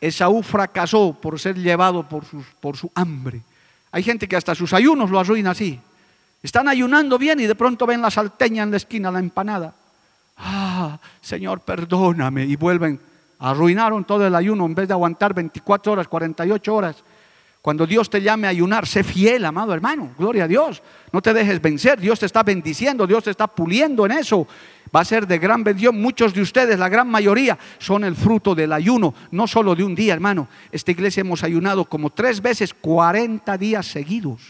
Esaú 0.00 0.40
fracasó 0.44 1.18
por 1.20 1.40
ser 1.40 1.56
llevado 1.56 2.08
por, 2.08 2.22
por 2.60 2.76
su 2.76 2.92
hambre. 2.94 3.42
Hay 3.96 4.02
gente 4.02 4.28
que 4.28 4.36
hasta 4.36 4.54
sus 4.54 4.74
ayunos 4.74 5.08
lo 5.08 5.18
arruina 5.18 5.52
así. 5.52 5.80
Están 6.42 6.68
ayunando 6.68 7.16
bien 7.16 7.40
y 7.40 7.46
de 7.46 7.54
pronto 7.54 7.86
ven 7.86 8.02
la 8.02 8.10
salteña 8.10 8.62
en 8.62 8.70
la 8.70 8.76
esquina, 8.76 9.10
la 9.10 9.20
empanada. 9.20 9.74
Ah, 10.36 10.98
Señor, 11.22 11.60
perdóname. 11.60 12.44
Y 12.44 12.56
vuelven, 12.56 13.00
arruinaron 13.38 14.04
todo 14.04 14.26
el 14.26 14.34
ayuno 14.34 14.66
en 14.66 14.74
vez 14.74 14.86
de 14.88 14.92
aguantar 14.92 15.32
24 15.32 15.92
horas, 15.92 16.08
48 16.08 16.74
horas. 16.74 16.96
Cuando 17.62 17.86
Dios 17.86 18.10
te 18.10 18.20
llame 18.20 18.46
a 18.46 18.50
ayunar, 18.50 18.86
sé 18.86 19.02
fiel, 19.02 19.46
amado 19.46 19.72
hermano. 19.72 20.10
Gloria 20.18 20.44
a 20.44 20.48
Dios. 20.48 20.82
No 21.10 21.22
te 21.22 21.32
dejes 21.32 21.62
vencer. 21.62 21.98
Dios 21.98 22.20
te 22.20 22.26
está 22.26 22.42
bendiciendo. 22.42 23.06
Dios 23.06 23.24
te 23.24 23.30
está 23.30 23.46
puliendo 23.46 24.04
en 24.04 24.12
eso. 24.12 24.46
Va 24.94 25.00
a 25.00 25.04
ser 25.04 25.26
de 25.26 25.38
gran 25.38 25.64
bendición. 25.64 26.00
Muchos 26.00 26.32
de 26.34 26.42
ustedes, 26.42 26.78
la 26.78 26.88
gran 26.88 27.08
mayoría, 27.08 27.58
son 27.78 28.04
el 28.04 28.14
fruto 28.14 28.54
del 28.54 28.72
ayuno. 28.72 29.14
No 29.30 29.46
solo 29.46 29.74
de 29.74 29.84
un 29.84 29.94
día, 29.94 30.14
hermano. 30.14 30.48
Esta 30.70 30.90
iglesia 30.90 31.22
hemos 31.22 31.42
ayunado 31.42 31.84
como 31.84 32.10
tres 32.10 32.40
veces, 32.40 32.74
40 32.74 33.56
días 33.58 33.86
seguidos. 33.86 34.42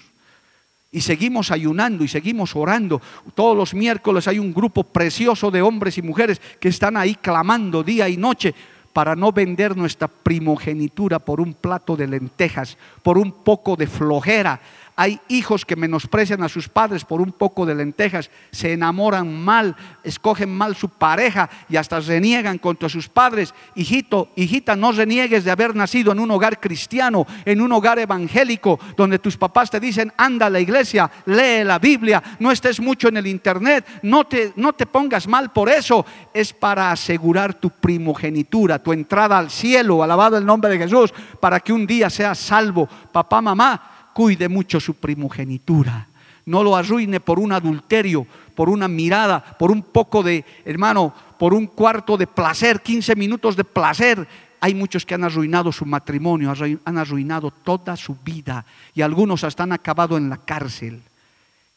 Y 0.93 1.01
seguimos 1.01 1.51
ayunando 1.51 2.05
y 2.05 2.09
seguimos 2.09 2.55
orando. 2.57 3.03
Todos 3.35 3.57
los 3.57 3.75
miércoles 3.75 4.29
hay 4.29 4.39
un 4.39 4.55
grupo 4.55 4.85
precioso 4.85 5.51
de 5.51 5.63
hombres 5.63 5.99
y 5.99 6.03
mujeres 6.03 6.41
que 6.61 6.69
están 6.69 6.97
ahí 6.97 7.15
clamando 7.17 7.83
día 7.83 8.09
y 8.09 8.17
noche 8.17 8.55
para 8.97 9.15
no 9.15 9.31
vender 9.31 9.77
nuestra 9.77 10.09
primogenitura 10.09 11.19
por 11.19 11.39
un 11.39 11.53
plato 11.53 11.97
de 11.97 12.07
lentejas, 12.07 12.79
por 13.03 13.19
un 13.19 13.31
poco 13.31 13.77
de 13.77 13.87
flojera, 13.87 14.59
hay 14.97 15.21
hijos 15.29 15.67
que 15.67 15.77
menosprecian 15.77 16.43
a 16.43 16.49
sus 16.49 16.71
padres 16.71 17.05
por 17.05 17.21
un 17.21 17.33
poco 17.33 17.67
de 17.67 17.75
lentejas, 17.75 18.31
se 18.51 18.73
enamoran 18.73 19.33
mal, 19.33 19.77
escogen 20.03 20.51
mal 20.51 20.75
su 20.75 20.89
pareja 20.89 21.51
y 21.69 21.77
hasta 21.77 22.01
reniegan 22.01 22.57
contra 22.57 22.89
sus 22.89 23.11
padres. 23.11 23.53
Hijito, 23.75 24.31
hijita, 24.37 24.75
no 24.75 24.93
reniegues 24.93 25.45
de 25.45 25.51
haber 25.51 25.77
nacido 25.77 26.13
en 26.13 26.21
un 26.21 26.31
hogar 26.31 26.59
cristiano, 26.59 27.27
en 27.45 27.61
un 27.61 27.73
hogar 27.73 27.99
evangélico, 27.99 28.81
donde 28.97 29.19
tus 29.19 29.37
papás 29.37 29.71
te 29.71 29.81
dicen, 29.81 30.11
anda 30.17 30.47
a 30.47 30.51
la 30.51 30.61
iglesia, 30.61 31.11
lee 31.27 31.63
la 31.63 31.79
Biblia, 31.79 32.23
no 32.39 32.51
estés 32.51 32.81
mucho 32.81 33.09
en 33.09 33.19
el 33.19 33.27
internet, 33.27 33.87
no 34.03 34.25
te, 34.25 34.55
no 34.57 34.73
te 34.73 34.87
pongas 34.87 35.29
mal 35.29 35.53
por 35.53 35.69
eso. 35.69 36.07
Es 36.33 36.55
para 36.55 36.91
asegurar 36.91 37.53
tu 37.53 37.69
primogenitura, 37.69 38.83
tu 38.83 38.95
entrada 38.95 39.37
al 39.37 39.51
cielo, 39.51 40.03
alabado 40.03 40.39
el 40.39 40.47
nombre 40.47 40.71
de 40.71 40.79
Jesús, 40.79 41.13
para 41.39 41.61
que 41.61 41.75
un 41.75 41.87
día 41.87 42.09
seas 42.09 42.39
salvo. 42.39 42.89
Papá, 43.13 43.43
mamá, 43.43 43.96
cuide 44.17 44.49
mucho 44.49 44.81
su 44.81 44.95
primogenitura. 44.95 46.07
No 46.47 46.63
lo 46.63 46.75
arruine 46.75 47.21
por 47.21 47.39
un 47.39 47.53
adulterio, 47.53 48.27
por 48.55 48.71
una 48.71 48.89
mirada, 48.89 49.45
por 49.59 49.71
un 49.71 49.83
poco 49.83 50.23
de, 50.23 50.43
hermano, 50.65 51.13
por 51.39 51.53
un 51.53 51.67
cuarto 51.67 52.17
de 52.17 52.27
placer, 52.27 52.81
15 52.81 53.15
minutos 53.15 53.57
de 53.57 53.65
placer. 53.65 54.27
Hay 54.59 54.75
muchos 54.75 55.05
que 55.05 55.15
han 55.15 55.25
arruinado 55.25 55.71
su 55.71 55.85
matrimonio, 55.85 56.51
han 56.83 56.97
arruinado 56.97 57.51
toda 57.51 57.95
su 57.95 58.17
vida 58.25 58.65
y 58.95 59.03
algunos 59.03 59.45
hasta 59.45 59.65
han 59.65 59.73
acabado 59.73 60.17
en 60.17 60.31
la 60.31 60.39
cárcel. 60.39 61.03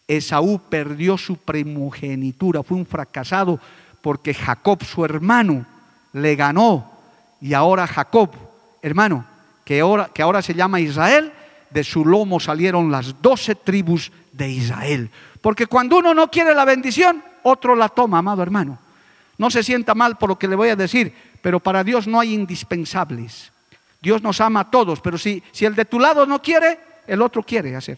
Esaú 0.07 0.61
perdió 0.69 1.17
su 1.17 1.35
primogenitura, 1.35 2.63
fue 2.63 2.77
un 2.77 2.85
fracasado 2.85 3.59
porque 4.01 4.33
Jacob, 4.33 4.81
su 4.85 5.03
hermano, 5.03 5.65
le 6.13 6.37
ganó. 6.37 6.89
Y 7.41 7.53
ahora 7.53 7.85
Jacob, 7.85 8.29
hermano, 8.81 9.25
que 9.65 9.81
ahora, 9.81 10.09
que 10.13 10.21
ahora 10.21 10.41
se 10.41 10.53
llama 10.53 10.79
Israel, 10.79 11.33
de 11.69 11.83
su 11.83 12.05
lomo 12.05 12.39
salieron 12.39 12.91
las 12.91 13.21
doce 13.21 13.55
tribus 13.55 14.11
de 14.31 14.49
Israel. 14.49 15.09
Porque 15.41 15.67
cuando 15.67 15.97
uno 15.97 16.13
no 16.13 16.29
quiere 16.29 16.53
la 16.53 16.65
bendición, 16.65 17.23
otro 17.43 17.75
la 17.75 17.89
toma, 17.89 18.19
amado 18.19 18.41
hermano. 18.41 18.77
No 19.37 19.49
se 19.49 19.63
sienta 19.63 19.95
mal 19.95 20.17
por 20.17 20.29
lo 20.29 20.39
que 20.39 20.47
le 20.47 20.55
voy 20.55 20.69
a 20.69 20.75
decir, 20.75 21.13
pero 21.41 21.59
para 21.59 21.83
Dios 21.83 22.07
no 22.07 22.19
hay 22.19 22.33
indispensables. 22.33 23.51
Dios 24.01 24.21
nos 24.21 24.41
ama 24.41 24.61
a 24.61 24.71
todos, 24.71 25.01
pero 25.01 25.17
si, 25.17 25.43
si 25.51 25.65
el 25.65 25.75
de 25.75 25.85
tu 25.85 25.99
lado 25.99 26.25
no 26.25 26.41
quiere, 26.41 26.79
el 27.07 27.21
otro 27.21 27.43
quiere 27.43 27.75
hacer. 27.75 27.97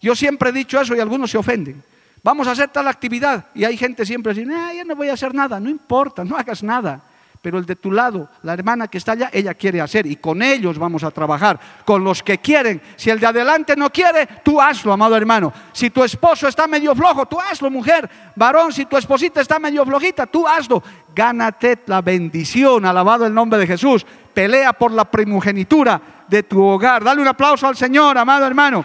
Yo 0.00 0.14
siempre 0.14 0.50
he 0.50 0.52
dicho 0.52 0.80
eso 0.80 0.94
y 0.94 1.00
algunos 1.00 1.30
se 1.30 1.38
ofenden. 1.38 1.82
Vamos 2.22 2.46
a 2.46 2.52
hacer 2.52 2.68
tal 2.68 2.86
actividad 2.88 3.46
y 3.54 3.64
hay 3.64 3.76
gente 3.76 4.04
siempre 4.04 4.34
dice, 4.34 4.52
ah, 4.54 4.72
yo 4.74 4.84
no 4.84 4.94
voy 4.94 5.08
a 5.08 5.14
hacer 5.14 5.34
nada, 5.34 5.58
no 5.58 5.68
importa, 5.68 6.24
no 6.24 6.36
hagas 6.36 6.62
nada 6.62 7.02
pero 7.42 7.58
el 7.58 7.66
de 7.66 7.74
tu 7.74 7.90
lado, 7.90 8.28
la 8.44 8.54
hermana 8.54 8.86
que 8.86 8.98
está 8.98 9.12
allá, 9.12 9.28
ella 9.32 9.52
quiere 9.54 9.80
hacer 9.80 10.06
y 10.06 10.14
con 10.14 10.42
ellos 10.42 10.78
vamos 10.78 11.02
a 11.02 11.10
trabajar, 11.10 11.58
con 11.84 12.04
los 12.04 12.22
que 12.22 12.38
quieren. 12.38 12.80
Si 12.94 13.10
el 13.10 13.18
de 13.18 13.26
adelante 13.26 13.74
no 13.74 13.90
quiere, 13.90 14.28
tú 14.44 14.60
hazlo, 14.60 14.92
amado 14.92 15.16
hermano. 15.16 15.52
Si 15.72 15.90
tu 15.90 16.04
esposo 16.04 16.46
está 16.46 16.68
medio 16.68 16.94
flojo, 16.94 17.26
tú 17.26 17.40
hazlo, 17.40 17.68
mujer. 17.68 18.08
Varón, 18.36 18.72
si 18.72 18.86
tu 18.86 18.96
esposita 18.96 19.40
está 19.40 19.58
medio 19.58 19.84
flojita, 19.84 20.24
tú 20.26 20.46
hazlo. 20.46 20.84
Gánate 21.12 21.80
la 21.86 22.00
bendición, 22.00 22.86
alabado 22.86 23.26
el 23.26 23.34
nombre 23.34 23.58
de 23.58 23.66
Jesús. 23.66 24.06
Pelea 24.32 24.72
por 24.72 24.92
la 24.92 25.04
primogenitura 25.04 26.00
de 26.28 26.44
tu 26.44 26.62
hogar. 26.62 27.02
Dale 27.02 27.20
un 27.20 27.28
aplauso 27.28 27.66
al 27.66 27.76
Señor, 27.76 28.16
amado 28.18 28.46
hermano. 28.46 28.84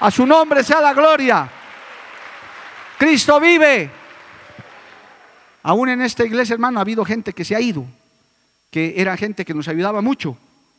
A 0.00 0.10
su 0.10 0.26
nombre 0.26 0.64
sea 0.64 0.80
la 0.80 0.94
gloria. 0.94 1.46
Cristo 2.96 3.38
vive. 3.38 4.03
Aún 5.64 5.88
en 5.88 6.02
esta 6.02 6.24
iglesia, 6.24 6.52
hermano, 6.52 6.78
ha 6.78 6.82
habido 6.82 7.06
gente 7.06 7.32
que 7.32 7.42
se 7.42 7.56
ha 7.56 7.60
ido, 7.60 7.86
que 8.70 8.94
era 8.98 9.16
gente 9.16 9.46
que 9.46 9.54
nos 9.54 9.66
ayudaba 9.66 10.02
mucho, 10.02 10.36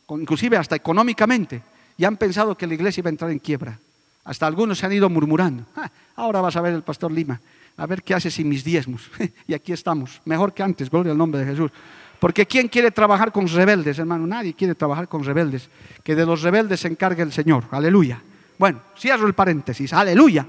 inclusive 0.09 0.57
hasta 0.57 0.75
económicamente, 0.75 1.63
y 1.97 2.05
han 2.05 2.17
pensado 2.17 2.55
que 2.55 2.67
la 2.67 2.75
iglesia 2.75 3.01
iba 3.01 3.09
a 3.09 3.11
entrar 3.11 3.31
en 3.31 3.39
quiebra. 3.39 3.79
Hasta 4.23 4.45
algunos 4.45 4.77
se 4.77 4.85
han 4.85 4.93
ido 4.93 5.09
murmurando. 5.09 5.65
Ah, 5.75 5.89
ahora 6.15 6.39
vas 6.39 6.55
a 6.55 6.61
ver 6.61 6.75
el 6.75 6.83
pastor 6.83 7.11
Lima, 7.11 7.41
a 7.77 7.85
ver 7.87 8.03
qué 8.03 8.13
hace 8.13 8.29
sin 8.29 8.47
mis 8.47 8.63
diezmos. 8.63 9.09
y 9.47 9.55
aquí 9.55 9.73
estamos, 9.73 10.21
mejor 10.23 10.53
que 10.53 10.61
antes, 10.61 10.91
gloria 10.91 11.13
al 11.13 11.17
nombre 11.17 11.41
de 11.41 11.47
Jesús. 11.47 11.71
Porque 12.19 12.45
¿quién 12.45 12.67
quiere 12.67 12.91
trabajar 12.91 13.31
con 13.31 13.47
rebeldes, 13.47 13.97
hermano? 13.97 14.27
Nadie 14.27 14.53
quiere 14.53 14.75
trabajar 14.75 15.07
con 15.07 15.23
rebeldes. 15.23 15.67
Que 16.03 16.15
de 16.15 16.27
los 16.27 16.43
rebeldes 16.43 16.81
se 16.81 16.87
encargue 16.87 17.23
el 17.23 17.33
Señor. 17.33 17.65
Aleluya. 17.71 18.21
Bueno, 18.59 18.81
cierro 18.97 19.25
el 19.25 19.33
paréntesis. 19.33 19.91
Aleluya. 19.93 20.45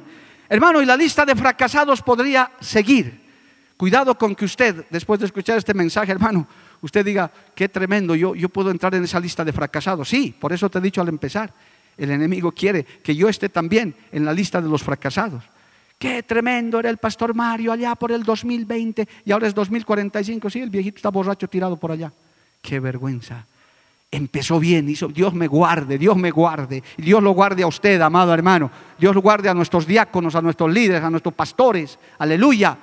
Hermano, 0.46 0.83
y 0.83 0.85
la 0.85 0.96
lista 0.96 1.25
de 1.25 1.35
fracasados 1.35 2.03
podría 2.03 2.53
seguir. 2.61 3.26
Cuidado 3.77 4.17
con 4.17 4.35
que 4.35 4.47
usted, 4.47 4.87
después 4.89 5.21
de 5.21 5.27
escuchar 5.27 5.59
este 5.59 5.75
mensaje, 5.75 6.11
hermano, 6.11 6.47
usted 6.81 7.05
diga, 7.05 7.31
qué 7.55 7.69
tremendo, 7.69 8.15
yo, 8.15 8.35
yo 8.35 8.49
puedo 8.49 8.71
entrar 8.71 8.95
en 8.95 9.05
esa 9.05 9.21
lista 9.21 9.45
de 9.45 9.53
fracasados. 9.53 10.09
Sí, 10.09 10.35
por 10.39 10.53
eso 10.53 10.71
te 10.71 10.79
he 10.79 10.81
dicho 10.81 11.03
al 11.03 11.09
empezar, 11.09 11.53
el 11.99 12.11
enemigo 12.11 12.53
quiere 12.53 12.85
que 12.85 13.15
yo 13.15 13.29
esté 13.29 13.51
también 13.51 13.95
en 14.12 14.25
la 14.25 14.33
lista 14.33 14.62
de 14.62 14.69
los 14.69 14.83
fracasados. 14.83 15.45
Qué 15.99 16.23
tremendo 16.23 16.79
era 16.79 16.91
el 16.91 16.99
pastor 16.99 17.35
Mario 17.35 17.73
allá 17.73 17.95
por 17.95 18.12
el 18.12 18.23
2020 18.23 19.09
y 19.25 19.33
ahora 19.33 19.47
es 19.47 19.55
2045. 19.55 20.51
Sí, 20.51 20.61
el 20.61 20.71
viejito 20.71 20.97
está 20.97 21.09
borracho 21.09 21.49
tirado 21.49 21.77
por 21.77 21.91
allá. 21.91 22.12
Qué 22.61 22.81
vergüenza. 22.81 23.47
Empezó 24.11 24.61
bien, 24.61 24.89
hizo, 24.89 25.09
Dios 25.09 25.35
me 25.35 25.47
guarde, 25.47 25.99
Dios 25.99 26.17
me 26.17 26.31
guarde. 26.31 26.83
Dios 26.99 27.23
lo 27.23 27.33
guarde 27.33 27.62
a 27.62 27.67
usted, 27.67 28.01
amado 28.01 28.33
hermano. 28.33 28.71
Dios 28.99 29.15
lo 29.15 29.23
guarde 29.23 29.49
a 29.49 29.55
nuestros 29.55 29.87
diáconos, 29.87 30.35
a 30.35 30.43
nuestros 30.43 30.71
líderes, 30.71 31.03
a 31.03 31.11
nuestros 31.11 31.35
pastores. 31.35 31.99
Aleluya 32.19 32.77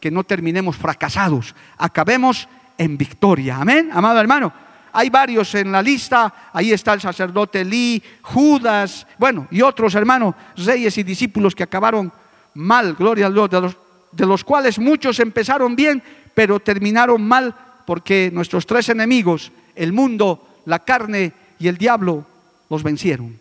que 0.00 0.10
no 0.10 0.24
terminemos 0.24 0.76
fracasados, 0.76 1.54
acabemos 1.76 2.48
en 2.76 2.96
victoria. 2.96 3.58
Amén, 3.60 3.90
amado 3.92 4.20
hermano. 4.20 4.52
Hay 4.92 5.10
varios 5.10 5.54
en 5.54 5.70
la 5.70 5.82
lista, 5.82 6.50
ahí 6.52 6.72
está 6.72 6.94
el 6.94 7.00
sacerdote 7.00 7.64
Lee, 7.64 8.02
Judas, 8.22 9.06
bueno, 9.18 9.46
y 9.50 9.60
otros 9.60 9.94
hermanos, 9.94 10.34
reyes 10.56 10.96
y 10.98 11.02
discípulos 11.02 11.54
que 11.54 11.62
acabaron 11.62 12.12
mal, 12.54 12.94
gloria 12.94 13.26
a 13.26 13.30
Dios, 13.30 13.50
de 13.50 13.60
los, 13.60 13.76
de 14.12 14.26
los 14.26 14.44
cuales 14.44 14.78
muchos 14.78 15.20
empezaron 15.20 15.76
bien, 15.76 16.02
pero 16.34 16.58
terminaron 16.60 17.22
mal 17.22 17.54
porque 17.86 18.30
nuestros 18.32 18.66
tres 18.66 18.88
enemigos, 18.88 19.52
el 19.74 19.92
mundo, 19.92 20.62
la 20.64 20.78
carne 20.80 21.32
y 21.58 21.68
el 21.68 21.76
diablo, 21.76 22.26
los 22.70 22.82
vencieron. 22.82 23.38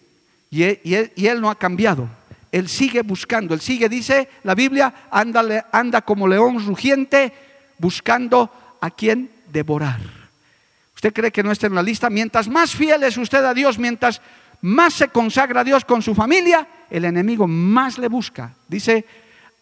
Y 0.49 0.63
él, 0.63 1.11
y 1.15 1.27
él 1.27 1.41
no 1.41 1.49
ha 1.49 1.55
cambiado. 1.55 2.07
Él 2.51 2.69
sigue 2.69 3.01
buscando, 3.01 3.53
él 3.53 3.61
sigue, 3.61 3.89
dice 3.89 4.29
la 4.43 4.55
Biblia, 4.55 4.93
anda, 5.11 6.01
como 6.01 6.27
león 6.27 6.65
rugiente 6.65 7.33
buscando 7.77 8.49
a 8.79 8.89
quien 8.89 9.29
devorar. 9.51 9.99
¿Usted 10.95 11.13
cree 11.13 11.31
que 11.31 11.43
no 11.43 11.51
está 11.51 11.67
en 11.67 11.75
la 11.75 11.83
lista? 11.83 12.09
Mientras 12.09 12.47
más 12.47 12.73
fiel 12.73 13.03
es 13.03 13.17
usted 13.17 13.43
a 13.43 13.53
Dios, 13.53 13.77
mientras 13.77 14.21
más 14.61 14.93
se 14.93 15.09
consagra 15.09 15.61
a 15.61 15.63
Dios 15.63 15.85
con 15.85 16.01
su 16.01 16.15
familia, 16.15 16.67
el 16.89 17.05
enemigo 17.05 17.47
más 17.47 17.97
le 17.97 18.07
busca. 18.07 18.53
Dice, 18.67 19.05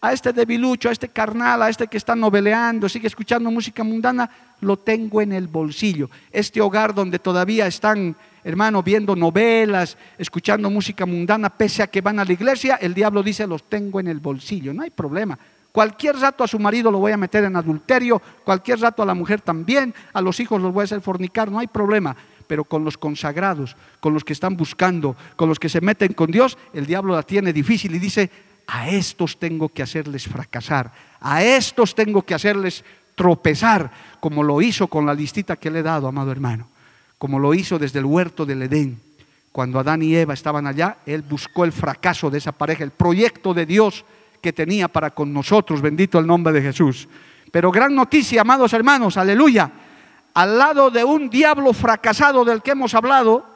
a 0.00 0.12
este 0.12 0.32
debilucho, 0.32 0.88
a 0.88 0.92
este 0.92 1.08
carnal, 1.08 1.62
a 1.62 1.68
este 1.68 1.88
que 1.88 1.96
está 1.96 2.14
noveleando, 2.14 2.88
sigue 2.88 3.08
escuchando 3.08 3.50
música 3.50 3.82
mundana, 3.82 4.30
lo 4.60 4.78
tengo 4.78 5.20
en 5.20 5.32
el 5.32 5.48
bolsillo. 5.48 6.08
Este 6.30 6.60
hogar 6.60 6.94
donde 6.94 7.18
todavía 7.18 7.66
están 7.66 8.16
hermano, 8.46 8.80
viendo 8.80 9.16
novelas, 9.16 9.98
escuchando 10.16 10.70
música 10.70 11.04
mundana, 11.04 11.50
pese 11.50 11.82
a 11.82 11.88
que 11.88 12.00
van 12.00 12.20
a 12.20 12.24
la 12.24 12.32
iglesia, 12.32 12.76
el 12.76 12.94
diablo 12.94 13.20
dice, 13.24 13.44
los 13.44 13.64
tengo 13.64 13.98
en 13.98 14.06
el 14.06 14.20
bolsillo, 14.20 14.72
no 14.72 14.82
hay 14.82 14.90
problema. 14.90 15.36
Cualquier 15.72 16.16
rato 16.16 16.44
a 16.44 16.48
su 16.48 16.60
marido 16.60 16.92
lo 16.92 17.00
voy 17.00 17.10
a 17.10 17.16
meter 17.16 17.42
en 17.42 17.56
adulterio, 17.56 18.22
cualquier 18.44 18.78
rato 18.78 19.02
a 19.02 19.06
la 19.06 19.14
mujer 19.14 19.40
también, 19.40 19.92
a 20.12 20.20
los 20.20 20.38
hijos 20.38 20.62
los 20.62 20.72
voy 20.72 20.82
a 20.82 20.84
hacer 20.84 21.00
fornicar, 21.00 21.50
no 21.50 21.58
hay 21.58 21.66
problema. 21.66 22.16
Pero 22.46 22.62
con 22.62 22.84
los 22.84 22.96
consagrados, 22.96 23.76
con 23.98 24.14
los 24.14 24.22
que 24.22 24.32
están 24.32 24.56
buscando, 24.56 25.16
con 25.34 25.48
los 25.48 25.58
que 25.58 25.68
se 25.68 25.80
meten 25.80 26.12
con 26.12 26.30
Dios, 26.30 26.56
el 26.72 26.86
diablo 26.86 27.16
la 27.16 27.24
tiene 27.24 27.52
difícil 27.52 27.96
y 27.96 27.98
dice, 27.98 28.30
a 28.68 28.88
estos 28.88 29.40
tengo 29.40 29.70
que 29.70 29.82
hacerles 29.82 30.28
fracasar, 30.28 30.92
a 31.20 31.42
estos 31.42 31.96
tengo 31.96 32.22
que 32.22 32.34
hacerles 32.34 32.84
tropezar, 33.16 33.90
como 34.20 34.44
lo 34.44 34.62
hizo 34.62 34.86
con 34.86 35.04
la 35.04 35.14
listita 35.14 35.56
que 35.56 35.68
le 35.68 35.80
he 35.80 35.82
dado, 35.82 36.06
amado 36.06 36.30
hermano 36.30 36.68
como 37.18 37.38
lo 37.38 37.54
hizo 37.54 37.78
desde 37.78 37.98
el 37.98 38.04
huerto 38.04 38.44
del 38.44 38.62
Edén. 38.62 39.00
Cuando 39.52 39.78
Adán 39.78 40.02
y 40.02 40.14
Eva 40.14 40.34
estaban 40.34 40.66
allá, 40.66 40.98
Él 41.06 41.22
buscó 41.22 41.64
el 41.64 41.72
fracaso 41.72 42.30
de 42.30 42.38
esa 42.38 42.52
pareja, 42.52 42.84
el 42.84 42.90
proyecto 42.90 43.54
de 43.54 43.64
Dios 43.64 44.04
que 44.42 44.52
tenía 44.52 44.88
para 44.88 45.10
con 45.10 45.32
nosotros, 45.32 45.80
bendito 45.80 46.18
el 46.18 46.26
nombre 46.26 46.52
de 46.52 46.62
Jesús. 46.62 47.08
Pero 47.50 47.70
gran 47.70 47.94
noticia, 47.94 48.42
amados 48.42 48.72
hermanos, 48.72 49.16
aleluya. 49.16 49.70
Al 50.34 50.58
lado 50.58 50.90
de 50.90 51.02
un 51.02 51.30
diablo 51.30 51.72
fracasado 51.72 52.44
del 52.44 52.60
que 52.60 52.72
hemos 52.72 52.94
hablado, 52.94 53.46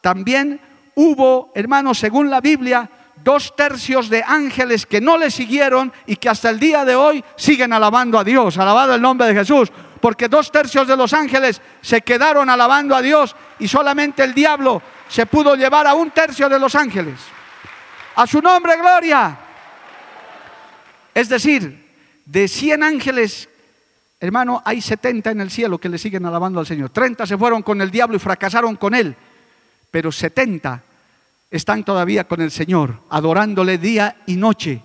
también 0.00 0.58
hubo, 0.94 1.52
hermanos, 1.54 1.98
según 1.98 2.30
la 2.30 2.40
Biblia, 2.40 2.88
dos 3.22 3.54
tercios 3.54 4.08
de 4.08 4.22
ángeles 4.26 4.86
que 4.86 5.00
no 5.00 5.18
le 5.18 5.30
siguieron 5.30 5.92
y 6.06 6.16
que 6.16 6.28
hasta 6.28 6.50
el 6.50 6.58
día 6.58 6.84
de 6.84 6.96
hoy 6.96 7.24
siguen 7.36 7.72
alabando 7.72 8.18
a 8.18 8.24
Dios, 8.24 8.58
alabado 8.58 8.94
el 8.94 9.02
nombre 9.02 9.26
de 9.28 9.34
Jesús 9.34 9.70
porque 10.00 10.28
dos 10.28 10.50
tercios 10.50 10.88
de 10.88 10.96
los 10.96 11.12
ángeles 11.12 11.60
se 11.82 12.00
quedaron 12.00 12.48
alabando 12.48 12.96
a 12.96 13.02
Dios 13.02 13.36
y 13.58 13.68
solamente 13.68 14.24
el 14.24 14.34
diablo 14.34 14.82
se 15.08 15.26
pudo 15.26 15.54
llevar 15.54 15.86
a 15.86 15.94
un 15.94 16.10
tercio 16.10 16.48
de 16.48 16.58
los 16.58 16.74
ángeles. 16.74 17.20
A 18.16 18.26
su 18.26 18.40
nombre, 18.40 18.76
gloria. 18.76 19.38
Es 21.14 21.28
decir, 21.28 21.90
de 22.24 22.48
100 22.48 22.82
ángeles, 22.82 23.48
hermano, 24.18 24.62
hay 24.64 24.80
70 24.80 25.30
en 25.30 25.40
el 25.40 25.50
cielo 25.50 25.78
que 25.78 25.88
le 25.88 25.98
siguen 25.98 26.24
alabando 26.24 26.60
al 26.60 26.66
Señor. 26.66 26.90
30 26.90 27.26
se 27.26 27.36
fueron 27.36 27.62
con 27.62 27.80
el 27.80 27.90
diablo 27.90 28.16
y 28.16 28.20
fracasaron 28.20 28.76
con 28.76 28.94
él, 28.94 29.14
pero 29.90 30.10
70 30.10 30.82
están 31.50 31.84
todavía 31.84 32.28
con 32.28 32.40
el 32.40 32.50
Señor, 32.50 33.00
adorándole 33.10 33.78
día 33.78 34.16
y 34.26 34.36
noche. 34.36 34.82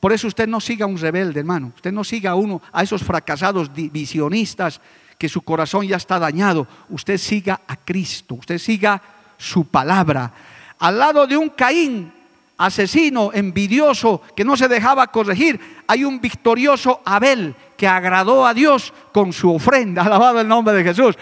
Por 0.00 0.12
eso 0.12 0.26
usted 0.28 0.48
no 0.48 0.60
siga 0.60 0.84
a 0.84 0.88
un 0.88 0.98
rebelde, 0.98 1.40
hermano. 1.40 1.72
Usted 1.76 1.92
no 1.92 2.04
siga 2.04 2.32
a 2.32 2.34
uno, 2.34 2.60
a 2.72 2.82
esos 2.82 3.02
fracasados 3.02 3.72
divisionistas 3.72 4.80
que 5.16 5.28
su 5.28 5.42
corazón 5.42 5.86
ya 5.86 5.96
está 5.96 6.18
dañado. 6.18 6.66
Usted 6.88 7.18
siga 7.18 7.60
a 7.66 7.76
Cristo, 7.76 8.34
usted 8.34 8.58
siga 8.58 9.00
su 9.36 9.66
palabra. 9.66 10.32
Al 10.78 10.98
lado 10.98 11.26
de 11.26 11.36
un 11.36 11.50
Caín 11.50 12.12
asesino, 12.56 13.30
envidioso, 13.32 14.22
que 14.36 14.44
no 14.44 14.56
se 14.56 14.68
dejaba 14.68 15.06
corregir, 15.08 15.60
hay 15.86 16.04
un 16.04 16.20
victorioso 16.20 17.00
Abel 17.04 17.54
que 17.76 17.86
agradó 17.86 18.44
a 18.44 18.52
Dios 18.52 18.92
con 19.12 19.32
su 19.32 19.52
ofrenda, 19.54 20.02
alabado 20.06 20.40
el 20.40 20.48
nombre 20.48 20.74
de 20.74 20.84
Jesús. 20.84 21.16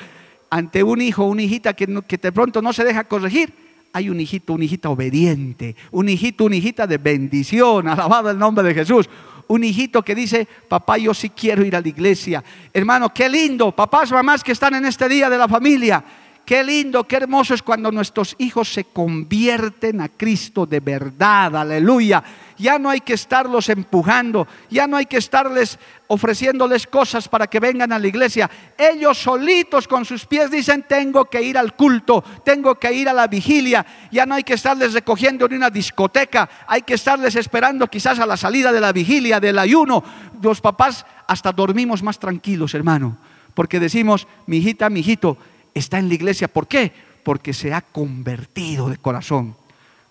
Ante 0.49 0.83
un 0.83 1.01
hijo, 1.03 1.25
una 1.25 1.43
hijita 1.43 1.75
que, 1.75 2.03
que 2.07 2.17
de 2.17 2.33
pronto 2.33 2.63
no 2.63 2.73
se 2.73 2.85
deja 2.85 3.05
corregir, 3.05 3.66
hay 3.97 4.11
un 4.11 4.21
hijito, 4.21 4.53
una 4.53 4.65
hijita 4.65 4.91
obediente, 4.91 5.75
un 5.91 6.11
hijito, 6.11 6.45
una 6.45 6.57
hijita 6.57 6.87
de 6.87 6.99
bendición, 6.99 7.89
alabado 7.89 8.31
el 8.31 8.39
nombre 8.39 8.63
de 8.63 8.75
Jesús. 8.75 9.09
Un 9.49 9.65
hijito 9.65 10.03
que 10.03 10.15
dice, 10.15 10.47
papá, 10.69 10.99
yo 10.99 11.15
sí 11.15 11.31
quiero 11.31 11.65
ir 11.65 11.75
a 11.75 11.81
la 11.81 11.89
iglesia. 11.89 12.45
Hermano, 12.75 13.15
qué 13.15 13.27
lindo, 13.27 13.73
papás, 13.75 14.13
mamás 14.13 14.45
que 14.45 14.53
están 14.53 14.75
en 14.75 14.85
este 14.85 15.09
día 15.09 15.31
de 15.31 15.39
la 15.39 15.49
familia 15.49 16.05
Qué 16.47 16.63
lindo, 16.63 17.03
qué 17.03 17.17
hermoso 17.17 17.55
es 17.55 17.63
cuando 17.63 17.91
nuestros 17.91 18.37
hijos 18.39 18.73
se 18.73 18.85
convierten 18.85 20.01
a 20.01 20.09
Cristo 20.09 20.65
de 20.65 20.79
verdad, 20.79 21.57
aleluya. 21.57 22.23
Ya 22.57 22.79
no 22.79 22.89
hay 22.89 23.01
que 23.01 23.15
estarlos 23.15 23.69
empujando, 23.69 24.47
ya 24.71 24.87
no 24.87 24.97
hay 24.97 25.07
que 25.07 25.17
estarles 25.17 25.77
ofreciéndoles 26.07 26.87
cosas 26.87 27.27
para 27.27 27.49
que 27.49 27.59
vengan 27.59 27.91
a 27.91 27.99
la 27.99 28.07
iglesia. 28.07 28.49
Ellos 28.79 29.19
solitos 29.19 29.89
con 29.89 30.05
sus 30.05 30.25
pies 30.25 30.49
dicen, 30.49 30.85
tengo 30.89 31.25
que 31.25 31.43
ir 31.43 31.59
al 31.59 31.75
culto, 31.75 32.23
tengo 32.45 32.77
que 32.77 32.93
ir 32.93 33.09
a 33.09 33.13
la 33.13 33.27
vigilia. 33.27 33.85
Ya 34.13 34.25
no 34.25 34.37
hay 34.37 34.45
que 34.45 34.55
estarles 34.55 34.93
recogiendo 34.93 35.47
en 35.47 35.55
una 35.55 35.69
discoteca, 35.69 36.49
hay 36.69 36.83
que 36.83 36.95
estarles 36.95 37.35
esperando 37.35 37.89
quizás 37.89 38.21
a 38.21 38.27
la 38.27 38.37
salida 38.37 38.71
de 38.71 38.81
la 38.81 38.93
vigilia, 38.93 39.41
del 39.41 39.59
ayuno. 39.59 40.05
Los 40.41 40.61
papás 40.61 41.05
hasta 41.27 41.51
dormimos 41.51 42.05
más 42.05 42.21
tranquilos, 42.21 42.73
hermano, 42.73 43.19
porque 43.53 43.81
decimos, 43.81 44.29
mi 44.47 44.59
hijita, 44.59 44.89
mi 44.91 45.01
hijito, 45.01 45.37
está 45.79 45.99
en 45.99 46.09
la 46.09 46.15
iglesia. 46.15 46.49
¿Por 46.49 46.67
qué? 46.67 46.93
Porque 47.23 47.53
se 47.53 47.73
ha 47.73 47.81
convertido 47.81 48.89
de 48.89 48.97
corazón. 48.97 49.55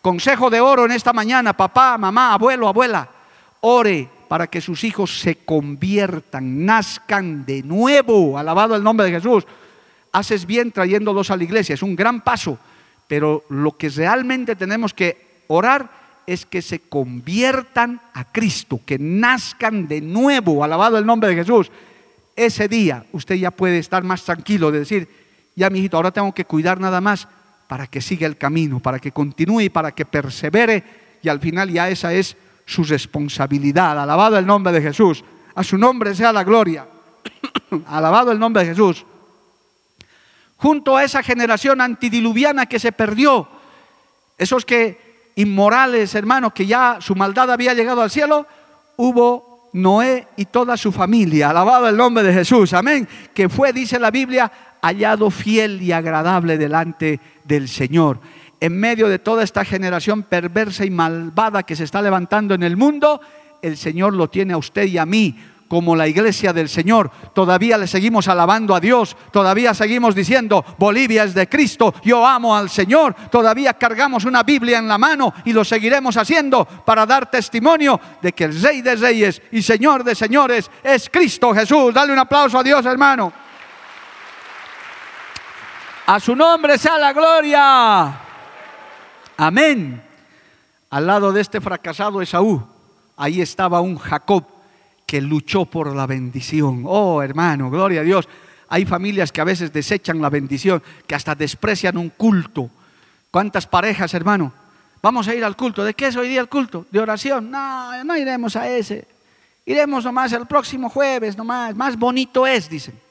Consejo 0.01 0.49
de 0.49 0.61
oro 0.61 0.85
en 0.85 0.91
esta 0.91 1.13
mañana, 1.13 1.53
papá, 1.53 1.97
mamá, 1.97 2.33
abuelo, 2.33 2.67
abuela, 2.67 3.09
ore 3.61 4.07
para 4.27 4.47
que 4.47 4.61
sus 4.61 4.83
hijos 4.83 5.19
se 5.19 5.37
conviertan, 5.37 6.65
nazcan 6.65 7.45
de 7.45 7.63
nuevo. 7.63 8.37
Alabado 8.37 8.75
el 8.75 8.83
nombre 8.83 9.07
de 9.07 9.13
Jesús. 9.13 9.45
Haces 10.11 10.45
bien 10.45 10.71
trayéndolos 10.71 11.31
a 11.31 11.37
la 11.37 11.43
iglesia, 11.43 11.73
es 11.73 11.81
un 11.81 11.95
gran 11.95 12.21
paso, 12.21 12.57
pero 13.07 13.43
lo 13.49 13.75
que 13.75 13.89
realmente 13.89 14.55
tenemos 14.55 14.93
que 14.93 15.43
orar 15.47 15.89
es 16.25 16.45
que 16.45 16.61
se 16.61 16.79
conviertan 16.79 17.99
a 18.13 18.31
Cristo, 18.31 18.79
que 18.85 18.97
nazcan 18.97 19.87
de 19.87 20.01
nuevo. 20.01 20.63
Alabado 20.63 20.97
el 20.97 21.05
nombre 21.05 21.29
de 21.29 21.35
Jesús. 21.35 21.69
Ese 22.35 22.67
día 22.67 23.05
usted 23.11 23.35
ya 23.35 23.51
puede 23.51 23.77
estar 23.79 24.03
más 24.03 24.23
tranquilo 24.23 24.71
de 24.71 24.79
decir, 24.79 25.24
ya 25.55 25.69
mi 25.69 25.79
hijito, 25.79 25.97
ahora 25.97 26.11
tengo 26.11 26.33
que 26.33 26.45
cuidar 26.45 26.79
nada 26.79 27.01
más 27.01 27.27
para 27.67 27.87
que 27.87 28.01
siga 28.01 28.27
el 28.27 28.37
camino, 28.37 28.79
para 28.79 28.99
que 28.99 29.11
continúe 29.11 29.71
para 29.71 29.91
que 29.91 30.05
persevere 30.05 30.83
y 31.21 31.29
al 31.29 31.39
final 31.39 31.71
ya 31.71 31.89
esa 31.89 32.13
es 32.13 32.37
su 32.65 32.83
responsabilidad. 32.83 33.99
Alabado 33.99 34.37
el 34.37 34.45
nombre 34.45 34.73
de 34.73 34.81
Jesús. 34.81 35.23
A 35.55 35.63
su 35.63 35.77
nombre 35.77 36.13
sea 36.13 36.33
la 36.33 36.43
gloria. 36.43 36.87
Alabado 37.87 38.31
el 38.31 38.39
nombre 38.39 38.63
de 38.63 38.69
Jesús. 38.69 39.05
Junto 40.57 40.97
a 40.97 41.03
esa 41.03 41.23
generación 41.23 41.81
antidiluviana 41.81 42.65
que 42.65 42.79
se 42.79 42.91
perdió, 42.91 43.47
esos 44.37 44.65
que 44.65 45.31
inmorales, 45.35 46.15
hermanos, 46.15 46.53
que 46.53 46.65
ya 46.65 46.97
su 47.01 47.15
maldad 47.15 47.51
había 47.51 47.73
llegado 47.73 48.01
al 48.01 48.11
cielo, 48.11 48.47
hubo 48.97 49.69
Noé 49.73 50.27
y 50.37 50.45
toda 50.45 50.77
su 50.77 50.91
familia. 50.91 51.49
Alabado 51.49 51.89
el 51.89 51.97
nombre 51.97 52.23
de 52.23 52.33
Jesús. 52.33 52.73
Amén. 52.73 53.07
Que 53.33 53.49
fue, 53.49 53.73
dice 53.73 53.99
la 53.99 54.11
Biblia, 54.11 54.51
hallado 54.81 55.29
fiel 55.31 55.81
y 55.81 55.91
agradable 55.91 56.57
delante 56.57 57.19
del 57.43 57.67
Señor. 57.67 58.19
En 58.59 58.77
medio 58.79 59.09
de 59.09 59.19
toda 59.19 59.43
esta 59.43 59.65
generación 59.65 60.23
perversa 60.23 60.85
y 60.85 60.89
malvada 60.89 61.63
que 61.63 61.75
se 61.75 61.83
está 61.83 62.01
levantando 62.01 62.53
en 62.53 62.63
el 62.63 62.77
mundo, 62.77 63.19
el 63.61 63.77
Señor 63.77 64.13
lo 64.13 64.29
tiene 64.29 64.53
a 64.53 64.57
usted 64.57 64.85
y 64.85 64.97
a 64.97 65.05
mí 65.05 65.35
como 65.67 65.95
la 65.95 66.07
iglesia 66.07 66.53
del 66.53 66.69
Señor. 66.69 67.11
Todavía 67.33 67.77
le 67.77 67.87
seguimos 67.87 68.27
alabando 68.27 68.75
a 68.75 68.79
Dios, 68.79 69.17
todavía 69.31 69.73
seguimos 69.73 70.15
diciendo, 70.15 70.63
Bolivia 70.77 71.23
es 71.23 71.33
de 71.33 71.49
Cristo, 71.49 71.93
yo 72.03 72.25
amo 72.25 72.55
al 72.55 72.69
Señor, 72.69 73.15
todavía 73.31 73.73
cargamos 73.73 74.25
una 74.25 74.43
Biblia 74.43 74.77
en 74.77 74.87
la 74.87 74.97
mano 74.97 75.33
y 75.43 75.53
lo 75.53 75.65
seguiremos 75.65 76.17
haciendo 76.17 76.65
para 76.65 77.05
dar 77.05 77.29
testimonio 77.29 77.99
de 78.21 78.33
que 78.33 78.45
el 78.45 78.61
Rey 78.61 78.81
de 78.81 78.95
Reyes 78.95 79.41
y 79.51 79.61
Señor 79.61 80.03
de 80.03 80.15
Señores 80.15 80.69
es 80.83 81.09
Cristo 81.09 81.53
Jesús. 81.53 81.93
Dale 81.93 82.13
un 82.13 82.19
aplauso 82.19 82.59
a 82.59 82.63
Dios, 82.63 82.85
hermano. 82.85 83.44
A 86.07 86.19
su 86.19 86.35
nombre 86.35 86.77
sea 86.77 86.99
la 86.99 87.13
gloria. 87.13 88.21
Amén. 89.37 90.01
Al 90.91 91.07
lado 91.07 91.31
de 91.31 91.41
este 91.41 91.59
fracasado 91.59 92.21
Esaú, 92.21 92.63
ahí 93.17 93.41
estaba 93.41 93.81
un 93.81 93.97
Jacob 93.97 94.45
que 95.07 95.19
luchó 95.19 95.65
por 95.65 95.95
la 95.95 96.05
bendición. 96.05 96.83
Oh, 96.85 97.23
hermano, 97.23 97.71
gloria 97.71 98.01
a 98.01 98.03
Dios. 98.03 98.29
Hay 98.69 98.85
familias 98.85 99.31
que 99.31 99.41
a 99.41 99.45
veces 99.45 99.73
desechan 99.73 100.21
la 100.21 100.29
bendición, 100.29 100.81
que 101.07 101.15
hasta 101.15 101.33
desprecian 101.33 101.97
un 101.97 102.09
culto. 102.09 102.69
¿Cuántas 103.31 103.65
parejas, 103.65 104.13
hermano? 104.13 104.53
Vamos 105.01 105.27
a 105.27 105.33
ir 105.33 105.43
al 105.43 105.55
culto. 105.55 105.83
¿De 105.83 105.95
qué 105.95 106.07
es 106.07 106.15
hoy 106.15 106.29
día 106.29 106.41
el 106.41 106.49
culto? 106.49 106.85
¿De 106.91 106.99
oración? 106.99 107.49
No, 107.49 108.03
no 108.03 108.15
iremos 108.15 108.55
a 108.55 108.69
ese. 108.69 109.07
Iremos 109.65 110.03
nomás 110.05 110.31
el 110.33 110.45
próximo 110.45 110.87
jueves, 110.89 111.35
nomás. 111.35 111.75
Más 111.75 111.97
bonito 111.97 112.45
es, 112.45 112.69
dicen. 112.69 113.04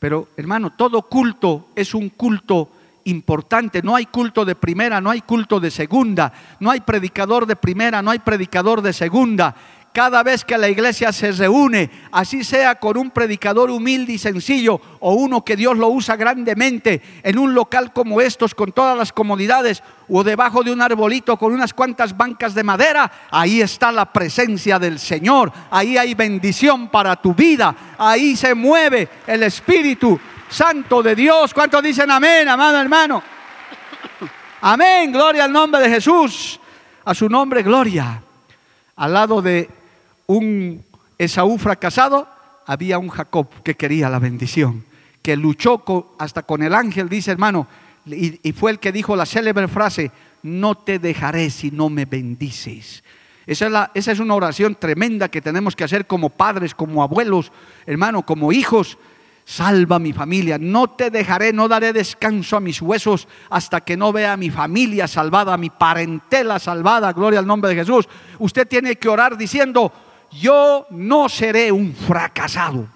Pero 0.00 0.28
hermano, 0.36 0.70
todo 0.70 1.02
culto 1.02 1.68
es 1.76 1.94
un 1.94 2.08
culto 2.08 2.70
importante. 3.04 3.82
No 3.82 3.94
hay 3.94 4.06
culto 4.06 4.44
de 4.44 4.56
primera, 4.56 5.00
no 5.00 5.10
hay 5.10 5.20
culto 5.20 5.60
de 5.60 5.70
segunda, 5.70 6.32
no 6.58 6.70
hay 6.70 6.80
predicador 6.80 7.46
de 7.46 7.54
primera, 7.54 8.02
no 8.02 8.10
hay 8.10 8.18
predicador 8.18 8.82
de 8.82 8.92
segunda 8.92 9.54
cada 9.92 10.22
vez 10.22 10.44
que 10.44 10.56
la 10.56 10.68
iglesia 10.68 11.12
se 11.12 11.32
reúne, 11.32 11.90
así 12.12 12.44
sea 12.44 12.76
con 12.76 12.96
un 12.96 13.10
predicador 13.10 13.70
humilde 13.70 14.12
y 14.12 14.18
sencillo 14.18 14.80
o 15.00 15.14
uno 15.14 15.44
que 15.44 15.56
Dios 15.56 15.76
lo 15.76 15.88
usa 15.88 16.16
grandemente 16.16 17.02
en 17.22 17.38
un 17.38 17.54
local 17.54 17.92
como 17.92 18.20
estos 18.20 18.54
con 18.54 18.70
todas 18.70 18.96
las 18.96 19.12
comodidades 19.12 19.82
o 20.08 20.22
debajo 20.22 20.62
de 20.62 20.72
un 20.72 20.80
arbolito 20.80 21.36
con 21.36 21.52
unas 21.52 21.74
cuantas 21.74 22.16
bancas 22.16 22.54
de 22.54 22.62
madera, 22.62 23.10
ahí 23.30 23.60
está 23.60 23.90
la 23.90 24.12
presencia 24.12 24.78
del 24.78 24.98
Señor, 24.98 25.52
ahí 25.70 25.98
hay 25.98 26.14
bendición 26.14 26.88
para 26.88 27.16
tu 27.16 27.34
vida, 27.34 27.74
ahí 27.98 28.36
se 28.36 28.54
mueve 28.54 29.08
el 29.26 29.42
Espíritu 29.42 30.18
Santo 30.48 31.02
de 31.02 31.14
Dios. 31.14 31.52
¿Cuántos 31.52 31.82
dicen 31.82 32.10
amén, 32.10 32.48
amado 32.48 32.80
hermano? 32.80 33.22
Amén, 34.60 35.10
gloria 35.10 35.44
al 35.44 35.52
nombre 35.52 35.80
de 35.80 35.88
Jesús, 35.88 36.60
a 37.04 37.14
su 37.14 37.28
nombre, 37.28 37.62
gloria. 37.62 38.22
Al 38.96 39.14
lado 39.14 39.40
de 39.40 39.79
un 40.30 40.84
Esaú 41.18 41.58
fracasado, 41.58 42.28
había 42.64 42.98
un 42.98 43.08
Jacob 43.08 43.48
que 43.64 43.74
quería 43.74 44.08
la 44.08 44.20
bendición, 44.20 44.84
que 45.22 45.36
luchó 45.36 45.82
hasta 46.18 46.44
con 46.44 46.62
el 46.62 46.72
ángel, 46.72 47.08
dice 47.08 47.32
hermano, 47.32 47.66
y, 48.06 48.52
fue 48.52 48.70
el 48.70 48.78
que 48.78 48.92
dijo 48.92 49.16
la 49.16 49.26
célebre 49.26 49.66
frase, 49.66 50.12
no 50.44 50.76
te 50.76 51.00
dejaré 51.00 51.50
si 51.50 51.72
no 51.72 51.90
me 51.90 52.04
bendices. 52.04 53.02
Esa 53.44 53.66
es, 53.66 53.72
esa 53.94 54.12
es, 54.12 54.20
una 54.20 54.34
oración 54.34 54.76
tremenda 54.76 55.28
que 55.28 55.40
tenemos 55.40 55.74
que 55.74 55.82
hacer 55.82 56.06
como 56.06 56.30
padres, 56.30 56.76
como 56.76 57.02
abuelos, 57.02 57.50
hermano, 57.84 58.22
como 58.24 58.52
hijos. 58.52 58.98
Salva 59.44 59.98
mi 59.98 60.12
familia, 60.12 60.58
no 60.60 60.90
te 60.90 61.10
dejaré, 61.10 61.52
no 61.52 61.66
daré 61.66 61.92
descanso 61.92 62.56
a 62.56 62.60
mis 62.60 62.80
huesos 62.80 63.26
hasta 63.48 63.80
que 63.80 63.96
no 63.96 64.12
vea 64.12 64.34
a 64.34 64.36
mi 64.36 64.48
familia 64.48 65.08
salvada, 65.08 65.54
a 65.54 65.58
mi 65.58 65.70
parentela 65.70 66.60
salvada, 66.60 67.12
gloria 67.12 67.40
al 67.40 67.48
nombre 67.48 67.70
de 67.70 67.80
Jesús. 67.80 68.08
Usted 68.38 68.68
tiene 68.68 68.94
que 68.94 69.08
orar 69.08 69.36
diciendo, 69.36 69.92
yo 70.32 70.86
no 70.90 71.28
seré 71.28 71.72
un 71.72 71.94
fracasado. 71.94 72.86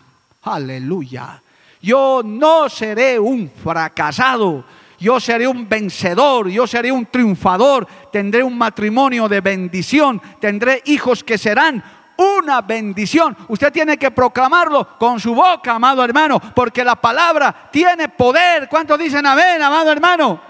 Aleluya. 0.43 1.41
Yo 1.80 2.22
no 2.24 2.68
seré 2.68 3.18
un 3.18 3.51
fracasado. 3.51 4.64
Yo 4.99 5.20
seré 5.20 5.47
un 5.47 5.68
vencedor, 5.68 6.49
yo 6.49 6.66
seré 6.66 6.91
un 6.91 7.07
triunfador, 7.07 7.87
tendré 8.11 8.43
un 8.43 8.57
matrimonio 8.57 9.28
de 9.28 9.41
bendición, 9.41 10.22
tendré 10.41 10.82
hijos 10.87 11.22
que 11.22 11.37
serán 11.37 11.82
una 12.16 12.62
bendición. 12.62 13.37
Usted 13.49 13.72
tiene 13.72 13.99
que 13.99 14.12
proclamarlo 14.12 14.97
con 14.99 15.18
su 15.20 15.35
boca, 15.35 15.74
amado 15.74 16.03
hermano, 16.05 16.41
porque 16.55 16.85
la 16.85 16.97
palabra 16.97 17.68
tiene 17.70 18.09
poder. 18.09 18.68
¿Cuántos 18.68 18.99
dicen 18.99 19.26
amén, 19.26 19.61
amado 19.61 19.91
hermano? 19.91 20.41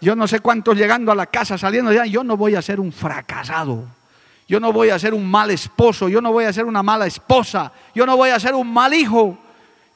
Yo 0.00 0.16
no 0.16 0.26
sé 0.26 0.40
cuántos 0.40 0.76
llegando 0.76 1.12
a 1.12 1.14
la 1.14 1.26
casa, 1.26 1.58
saliendo 1.58 1.90
de 1.90 2.10
yo 2.10 2.24
no 2.24 2.36
voy 2.36 2.54
a 2.54 2.62
ser 2.62 2.80
un 2.80 2.92
fracasado. 2.92 3.84
Yo 4.48 4.58
no 4.58 4.72
voy 4.72 4.88
a 4.88 4.98
ser 4.98 5.12
un 5.12 5.30
mal 5.30 5.50
esposo, 5.50 6.08
yo 6.08 6.22
no 6.22 6.32
voy 6.32 6.46
a 6.46 6.52
ser 6.52 6.64
una 6.64 6.82
mala 6.82 7.06
esposa, 7.06 7.70
yo 7.94 8.06
no 8.06 8.16
voy 8.16 8.30
a 8.30 8.40
ser 8.40 8.54
un 8.54 8.72
mal 8.72 8.94
hijo. 8.94 9.38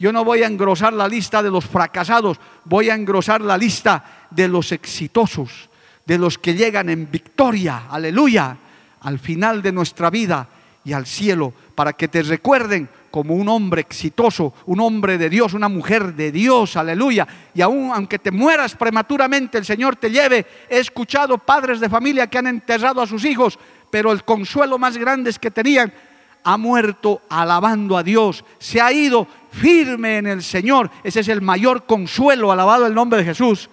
Yo 0.02 0.12
no 0.12 0.24
voy 0.24 0.42
a 0.42 0.48
engrosar 0.48 0.92
la 0.92 1.06
lista 1.06 1.44
de 1.44 1.50
los 1.50 1.64
fracasados, 1.64 2.36
voy 2.64 2.90
a 2.90 2.94
engrosar 2.96 3.40
la 3.40 3.56
lista 3.56 4.26
de 4.30 4.48
los 4.48 4.72
exitosos, 4.72 5.70
de 6.04 6.18
los 6.18 6.38
que 6.38 6.54
llegan 6.54 6.88
en 6.88 7.08
victoria, 7.08 7.84
aleluya, 7.88 8.56
al 9.02 9.20
final 9.20 9.62
de 9.62 9.70
nuestra 9.70 10.10
vida 10.10 10.48
y 10.84 10.92
al 10.92 11.06
cielo, 11.06 11.52
para 11.76 11.92
que 11.92 12.08
te 12.08 12.24
recuerden 12.24 12.88
como 13.12 13.36
un 13.36 13.48
hombre 13.48 13.82
exitoso, 13.82 14.54
un 14.66 14.80
hombre 14.80 15.18
de 15.18 15.30
Dios, 15.30 15.54
una 15.54 15.68
mujer 15.68 16.14
de 16.14 16.32
Dios, 16.32 16.76
aleluya. 16.76 17.28
Y 17.54 17.60
aún 17.60 17.92
aunque 17.94 18.18
te 18.18 18.32
mueras 18.32 18.74
prematuramente, 18.74 19.56
el 19.58 19.64
Señor 19.64 19.94
te 19.94 20.10
lleve. 20.10 20.44
He 20.68 20.78
escuchado 20.78 21.38
padres 21.38 21.78
de 21.78 21.88
familia 21.88 22.26
que 22.26 22.38
han 22.38 22.48
enterrado 22.48 23.00
a 23.00 23.06
sus 23.06 23.24
hijos, 23.24 23.56
pero 23.92 24.10
el 24.10 24.24
consuelo 24.24 24.78
más 24.78 24.96
grande 24.96 25.28
es 25.28 25.38
que 25.38 25.50
tenían, 25.50 25.92
ha 26.44 26.56
muerto 26.56 27.20
alabando 27.28 27.98
a 27.98 28.02
Dios, 28.02 28.42
se 28.58 28.80
ha 28.80 28.90
ido 28.90 29.28
firme 29.50 30.16
en 30.16 30.26
el 30.28 30.42
Señor. 30.42 30.90
Ese 31.04 31.20
es 31.20 31.28
el 31.28 31.42
mayor 31.42 31.84
consuelo, 31.84 32.50
alabado 32.50 32.86
el 32.86 32.94
nombre 32.94 33.18
de 33.18 33.26
Jesús. 33.26 33.68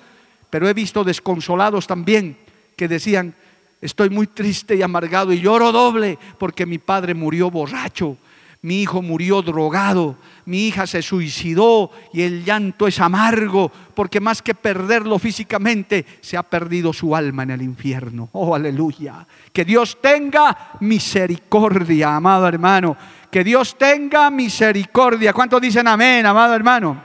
Pero 0.49 0.67
he 0.67 0.74
visto 0.74 1.05
desconsolados 1.05 1.88
también 1.88 2.38
que 2.76 2.89
decían, 2.89 3.34
estoy 3.80 4.09
muy 4.09 4.28
triste 4.28 4.76
y 4.76 4.82
amargado 4.82 5.32
y 5.32 5.39
lloro 5.39 5.72
doble 5.72 6.20
porque 6.38 6.65
mi 6.65 6.80
padre 6.80 7.13
murió 7.13 7.49
borracho 7.49 8.17
mi 8.62 8.82
hijo 8.82 9.01
murió 9.01 9.41
drogado, 9.41 10.18
mi 10.45 10.68
hija 10.68 10.86
se 10.86 11.01
suicidó 11.01 11.91
y 12.12 12.24
el 12.24 12.43
llanto 12.43 12.88
es 12.88 12.99
amargo 12.99 13.72
porque 13.95 14.20
más 14.20 14.41
que 14.41 14.53
perderlo 14.53 15.18
físicamente, 15.18 16.05
se 16.20 16.36
ha 16.36 16.43
perdido 16.43 16.91
su 16.91 17.16
alma 17.16 17.43
en 17.43 17.51
el 17.51 17.62
infierno. 17.62 18.30
Oh, 18.34 18.53
aleluya. 18.53 19.26
Que 19.53 19.64
Dios 19.64 19.99
tenga 20.01 20.74
misericordia, 20.82 22.16
amado 22.16 22.47
hermano. 22.47 22.97
Que 23.32 23.43
Dios 23.43 23.78
tenga 23.78 24.30
misericordia. 24.30 25.32
¿Cuántos 25.32 25.62
dicen 25.62 25.88
amén, 25.88 26.26
amado 26.26 26.53
hermano? 26.53 27.01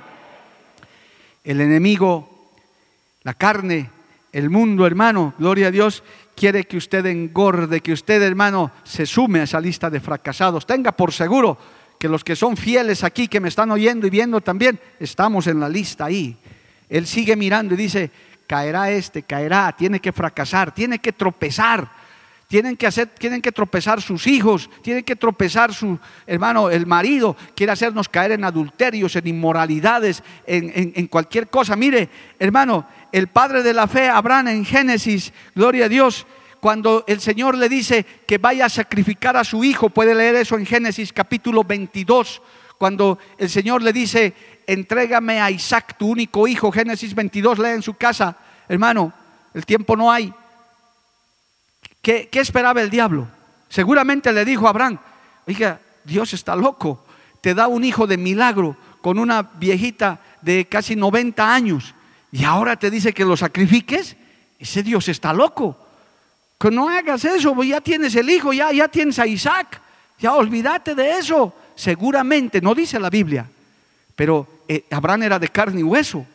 El 1.44 1.60
enemigo, 1.60 2.48
la 3.22 3.34
carne, 3.34 3.90
el 4.34 4.50
mundo, 4.50 4.84
hermano, 4.84 5.32
gloria 5.38 5.68
a 5.68 5.70
Dios, 5.70 6.02
quiere 6.34 6.64
que 6.64 6.76
usted 6.76 7.06
engorde, 7.06 7.80
que 7.80 7.92
usted, 7.92 8.20
hermano, 8.20 8.72
se 8.82 9.06
sume 9.06 9.38
a 9.38 9.44
esa 9.44 9.60
lista 9.60 9.88
de 9.88 10.00
fracasados. 10.00 10.66
Tenga 10.66 10.90
por 10.90 11.12
seguro 11.12 11.56
que 12.00 12.08
los 12.08 12.24
que 12.24 12.34
son 12.34 12.56
fieles 12.56 13.04
aquí, 13.04 13.28
que 13.28 13.38
me 13.38 13.48
están 13.48 13.70
oyendo 13.70 14.08
y 14.08 14.10
viendo 14.10 14.40
también, 14.40 14.80
estamos 14.98 15.46
en 15.46 15.60
la 15.60 15.68
lista 15.68 16.06
ahí. 16.06 16.36
Él 16.88 17.06
sigue 17.06 17.36
mirando 17.36 17.74
y 17.74 17.76
dice, 17.76 18.10
caerá 18.48 18.90
este, 18.90 19.22
caerá, 19.22 19.70
tiene 19.70 20.00
que 20.00 20.10
fracasar, 20.10 20.74
tiene 20.74 20.98
que 20.98 21.12
tropezar. 21.12 21.88
Tienen 22.54 22.76
que, 22.76 22.86
hacer, 22.86 23.08
tienen 23.08 23.42
que 23.42 23.50
tropezar 23.50 24.00
sus 24.00 24.28
hijos, 24.28 24.70
tienen 24.80 25.02
que 25.02 25.16
tropezar 25.16 25.74
su 25.74 25.98
hermano, 26.24 26.70
el 26.70 26.86
marido, 26.86 27.36
quiere 27.56 27.72
hacernos 27.72 28.08
caer 28.08 28.30
en 28.30 28.44
adulterios, 28.44 29.16
en 29.16 29.26
inmoralidades, 29.26 30.22
en, 30.46 30.92
en 30.94 31.06
cualquier 31.08 31.48
cosa. 31.48 31.74
Mire, 31.74 32.08
hermano, 32.38 32.86
el 33.10 33.26
padre 33.26 33.64
de 33.64 33.74
la 33.74 33.88
fe, 33.88 34.08
Abraham, 34.08 34.46
en 34.46 34.64
Génesis, 34.64 35.32
gloria 35.56 35.86
a 35.86 35.88
Dios, 35.88 36.28
cuando 36.60 37.02
el 37.08 37.20
Señor 37.20 37.58
le 37.58 37.68
dice 37.68 38.06
que 38.24 38.38
vaya 38.38 38.66
a 38.66 38.68
sacrificar 38.68 39.36
a 39.36 39.42
su 39.42 39.64
hijo, 39.64 39.90
puede 39.90 40.14
leer 40.14 40.36
eso 40.36 40.56
en 40.56 40.64
Génesis 40.64 41.12
capítulo 41.12 41.64
22, 41.64 42.40
cuando 42.78 43.18
el 43.36 43.50
Señor 43.50 43.82
le 43.82 43.92
dice, 43.92 44.32
entrégame 44.64 45.40
a 45.40 45.50
Isaac, 45.50 45.96
tu 45.98 46.06
único 46.06 46.46
hijo, 46.46 46.70
Génesis 46.70 47.16
22, 47.16 47.58
lee 47.58 47.70
en 47.70 47.82
su 47.82 47.94
casa, 47.94 48.36
hermano, 48.68 49.12
el 49.54 49.66
tiempo 49.66 49.96
no 49.96 50.12
hay. 50.12 50.32
¿Qué, 52.04 52.28
esperaba 52.34 52.82
el 52.82 52.90
diablo? 52.90 53.26
Seguramente 53.70 54.30
le 54.30 54.44
dijo 54.44 54.66
a 54.66 54.70
Abraham, 54.70 54.98
oiga, 55.46 55.80
Dios 56.04 56.34
está 56.34 56.54
loco, 56.54 57.02
te 57.40 57.54
da 57.54 57.66
un 57.66 57.82
hijo 57.82 58.06
de 58.06 58.18
milagro 58.18 58.76
con 59.00 59.18
una 59.18 59.40
viejita 59.40 60.20
de 60.42 60.66
casi 60.66 60.96
90 60.96 61.54
años 61.54 61.94
y 62.30 62.44
ahora 62.44 62.76
te 62.76 62.90
dice 62.90 63.14
que 63.14 63.24
lo 63.24 63.38
sacrifiques, 63.38 64.16
ese 64.58 64.82
Dios 64.82 65.08
está 65.08 65.32
loco. 65.32 65.78
Que 66.58 66.70
no 66.70 66.90
hagas 66.90 67.24
eso, 67.24 67.54
pues 67.54 67.70
ya 67.70 67.80
tienes 67.80 68.14
el 68.16 68.28
hijo, 68.28 68.52
ya, 68.52 68.70
ya 68.70 68.86
tienes 68.88 69.18
a 69.18 69.26
Isaac, 69.26 69.80
ya 70.18 70.34
olvídate 70.34 70.94
de 70.94 71.12
eso. 71.12 71.54
Seguramente, 71.74 72.60
no 72.60 72.74
dice 72.74 73.00
la 73.00 73.08
Biblia, 73.08 73.48
pero 74.14 74.46
eh, 74.68 74.84
Abraham 74.90 75.22
era 75.22 75.38
de 75.38 75.48
carne 75.48 75.80
y 75.80 75.84
hueso. 75.84 76.26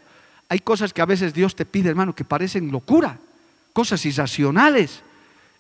Hay 0.50 0.60
cosas 0.62 0.94
que 0.94 1.02
a 1.04 1.06
veces 1.06 1.32
Dios 1.32 1.56
te 1.56 1.66
pide, 1.66 1.90
hermano, 1.90 2.16
que 2.16 2.26
parecen 2.26 2.72
locura, 2.72 3.20
cosas 3.72 4.04
irracionales. 4.08 5.04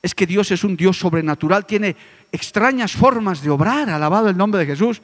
Es 0.01 0.15
que 0.15 0.25
Dios 0.25 0.51
es 0.51 0.63
un 0.63 0.77
Dios 0.77 0.97
sobrenatural, 0.97 1.65
tiene 1.65 1.95
extrañas 2.31 2.93
formas 2.93 3.41
de 3.41 3.49
obrar, 3.49 3.89
alabado 3.89 4.29
el 4.29 4.37
nombre 4.37 4.59
de 4.59 4.65
Jesús. 4.65 5.01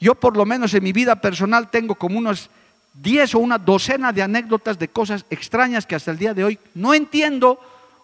Yo 0.00 0.14
por 0.14 0.36
lo 0.36 0.44
menos 0.44 0.74
en 0.74 0.82
mi 0.82 0.92
vida 0.92 1.20
personal 1.20 1.70
tengo 1.70 1.94
como 1.94 2.18
unos 2.18 2.50
diez 2.94 3.34
o 3.34 3.38
una 3.38 3.58
docena 3.58 4.12
de 4.12 4.22
anécdotas 4.22 4.78
de 4.78 4.88
cosas 4.88 5.24
extrañas 5.30 5.86
que 5.86 5.94
hasta 5.94 6.10
el 6.10 6.18
día 6.18 6.34
de 6.34 6.44
hoy 6.44 6.58
no 6.74 6.94
entiendo 6.94 7.58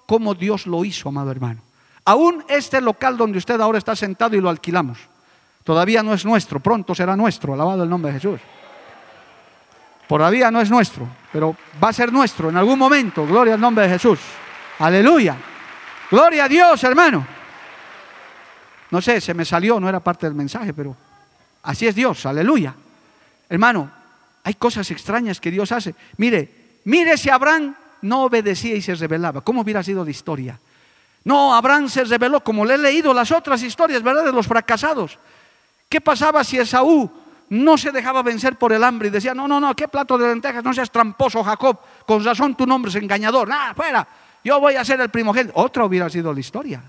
cómo 0.07 0.35
Dios 0.35 0.67
lo 0.67 0.85
hizo, 0.85 1.09
amado 1.09 1.31
hermano. 1.31 1.61
Aún 2.05 2.45
este 2.49 2.81
local 2.81 3.17
donde 3.17 3.39
usted 3.39 3.61
ahora 3.61 3.79
está 3.79 3.95
sentado 3.95 4.37
y 4.37 4.41
lo 4.41 4.49
alquilamos, 4.49 4.99
todavía 5.65 6.03
no 6.03 6.15
es 6.15 6.25
nuestro, 6.25 6.61
pronto 6.61 6.95
será 6.95 7.17
nuestro, 7.17 7.55
alabado 7.55 7.85
el 7.85 7.91
nombre 7.91 8.13
de 8.13 8.21
Jesús. 8.21 8.41
Todavía 10.09 10.51
no 10.51 10.61
es 10.61 10.71
nuestro, 10.71 11.07
pero 11.33 11.55
va 11.83 11.91
a 11.91 11.93
ser 11.93 12.13
nuestro 12.13 12.49
en 12.49 12.57
algún 12.57 12.79
momento, 12.79 13.25
gloria 13.27 13.55
al 13.55 13.61
nombre 13.61 13.85
de 13.85 13.91
Jesús. 13.91 14.19
Aleluya. 14.81 15.37
Gloria 16.11 16.45
a 16.45 16.49
Dios, 16.49 16.83
hermano. 16.85 17.27
No 18.91 19.01
sé, 19.01 19.21
se 19.21 19.35
me 19.35 19.45
salió, 19.45 19.79
no 19.79 19.89
era 19.89 20.01
parte 20.01 20.27
del 20.27 20.35
mensaje, 20.35 20.75
pero 20.75 20.97
así 21.63 21.87
es 21.87 21.95
Dios, 21.95 22.27
aleluya. 22.27 22.75
Hermano, 23.49 23.91
hay 24.43 24.55
cosas 24.55 24.91
extrañas 24.91 25.41
que 25.41 25.51
Dios 25.51 25.71
hace. 25.71 25.95
Mire, 26.17 26.81
mire 26.85 27.17
si 27.17 27.31
Abraham 27.31 27.75
no 28.03 28.25
obedecía 28.25 28.75
y 28.75 28.83
se 28.83 28.95
rebelaba. 28.95 29.43
¿Cómo 29.43 29.61
hubiera 29.61 29.83
sido 29.83 30.05
la 30.05 30.11
historia? 30.11 30.59
No, 31.25 31.55
Abraham 31.55 31.89
se 31.89 32.05
rebeló, 32.05 32.43
como 32.43 32.65
le 32.65 32.75
he 32.75 32.79
leído 32.79 33.15
las 33.15 33.31
otras 33.31 33.63
historias, 33.63 34.03
¿verdad? 34.03 34.25
De 34.25 34.33
los 34.33 34.47
fracasados. 34.47 35.19
¿Qué 35.89 36.01
pasaba 36.01 36.43
si 36.43 36.59
Esaú 36.59 37.11
no 37.51 37.77
se 37.77 37.91
dejaba 37.91 38.23
vencer 38.23 38.57
por 38.57 38.73
el 38.73 38.83
hambre 38.83 39.09
y 39.09 39.11
decía, 39.11 39.35
no, 39.35 39.47
no, 39.47 39.61
no, 39.61 39.75
qué 39.75 39.89
plato 39.89 40.17
de 40.17 40.29
lentejas, 40.29 40.65
no 40.65 40.73
seas 40.73 40.91
tramposo, 40.91 41.43
Jacob, 41.43 41.79
con 42.07 42.25
razón 42.25 42.55
tu 42.55 42.65
nombre 42.65 42.91
es 42.91 42.95
engañador, 42.97 43.49
nada, 43.49 43.75
fuera, 43.75 44.07
yo 44.45 44.61
voy 44.61 44.75
a 44.75 44.85
ser 44.85 45.01
el 45.01 45.11
primogénito. 45.11 45.53
Otra 45.57 45.85
hubiera 45.85 46.09
sido 46.09 46.33
la 46.33 46.41
historia. 46.41 46.83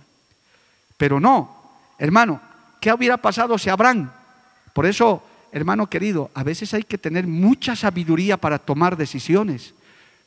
Pero 0.97 1.19
no, 1.19 1.79
hermano, 1.97 2.41
¿qué 2.79 2.93
hubiera 2.93 3.17
pasado 3.17 3.57
si 3.57 3.69
Abraham? 3.69 4.11
Por 4.73 4.85
eso 4.85 5.23
hermano 5.51 5.87
querido, 5.87 6.31
a 6.33 6.43
veces 6.43 6.73
hay 6.73 6.83
que 6.83 6.97
tener 6.97 7.27
mucha 7.27 7.75
sabiduría 7.75 8.37
para 8.37 8.57
tomar 8.57 8.95
decisiones. 8.95 9.73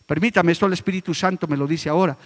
Permítame, 0.07 0.53
esto 0.53 0.66
el 0.66 0.75
Espíritu 0.75 1.14
Santo 1.14 1.47
me 1.47 1.57
lo 1.57 1.66
dice 1.66 1.89
ahora. 1.89 2.16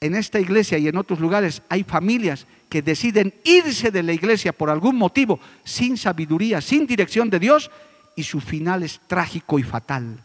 En 0.00 0.14
esta 0.14 0.40
iglesia 0.40 0.78
y 0.78 0.88
en 0.88 0.96
otros 0.96 1.20
lugares 1.20 1.62
hay 1.68 1.84
familias 1.84 2.46
que 2.70 2.80
deciden 2.80 3.34
irse 3.44 3.90
de 3.90 4.02
la 4.02 4.12
iglesia 4.12 4.52
por 4.52 4.70
algún 4.70 4.96
motivo 4.96 5.38
sin 5.62 5.98
sabiduría, 5.98 6.62
sin 6.62 6.86
dirección 6.86 7.28
de 7.28 7.38
Dios 7.38 7.70
y 8.16 8.22
su 8.22 8.40
final 8.40 8.82
es 8.82 9.00
trágico 9.06 9.58
y 9.58 9.62
fatal. 9.62 10.24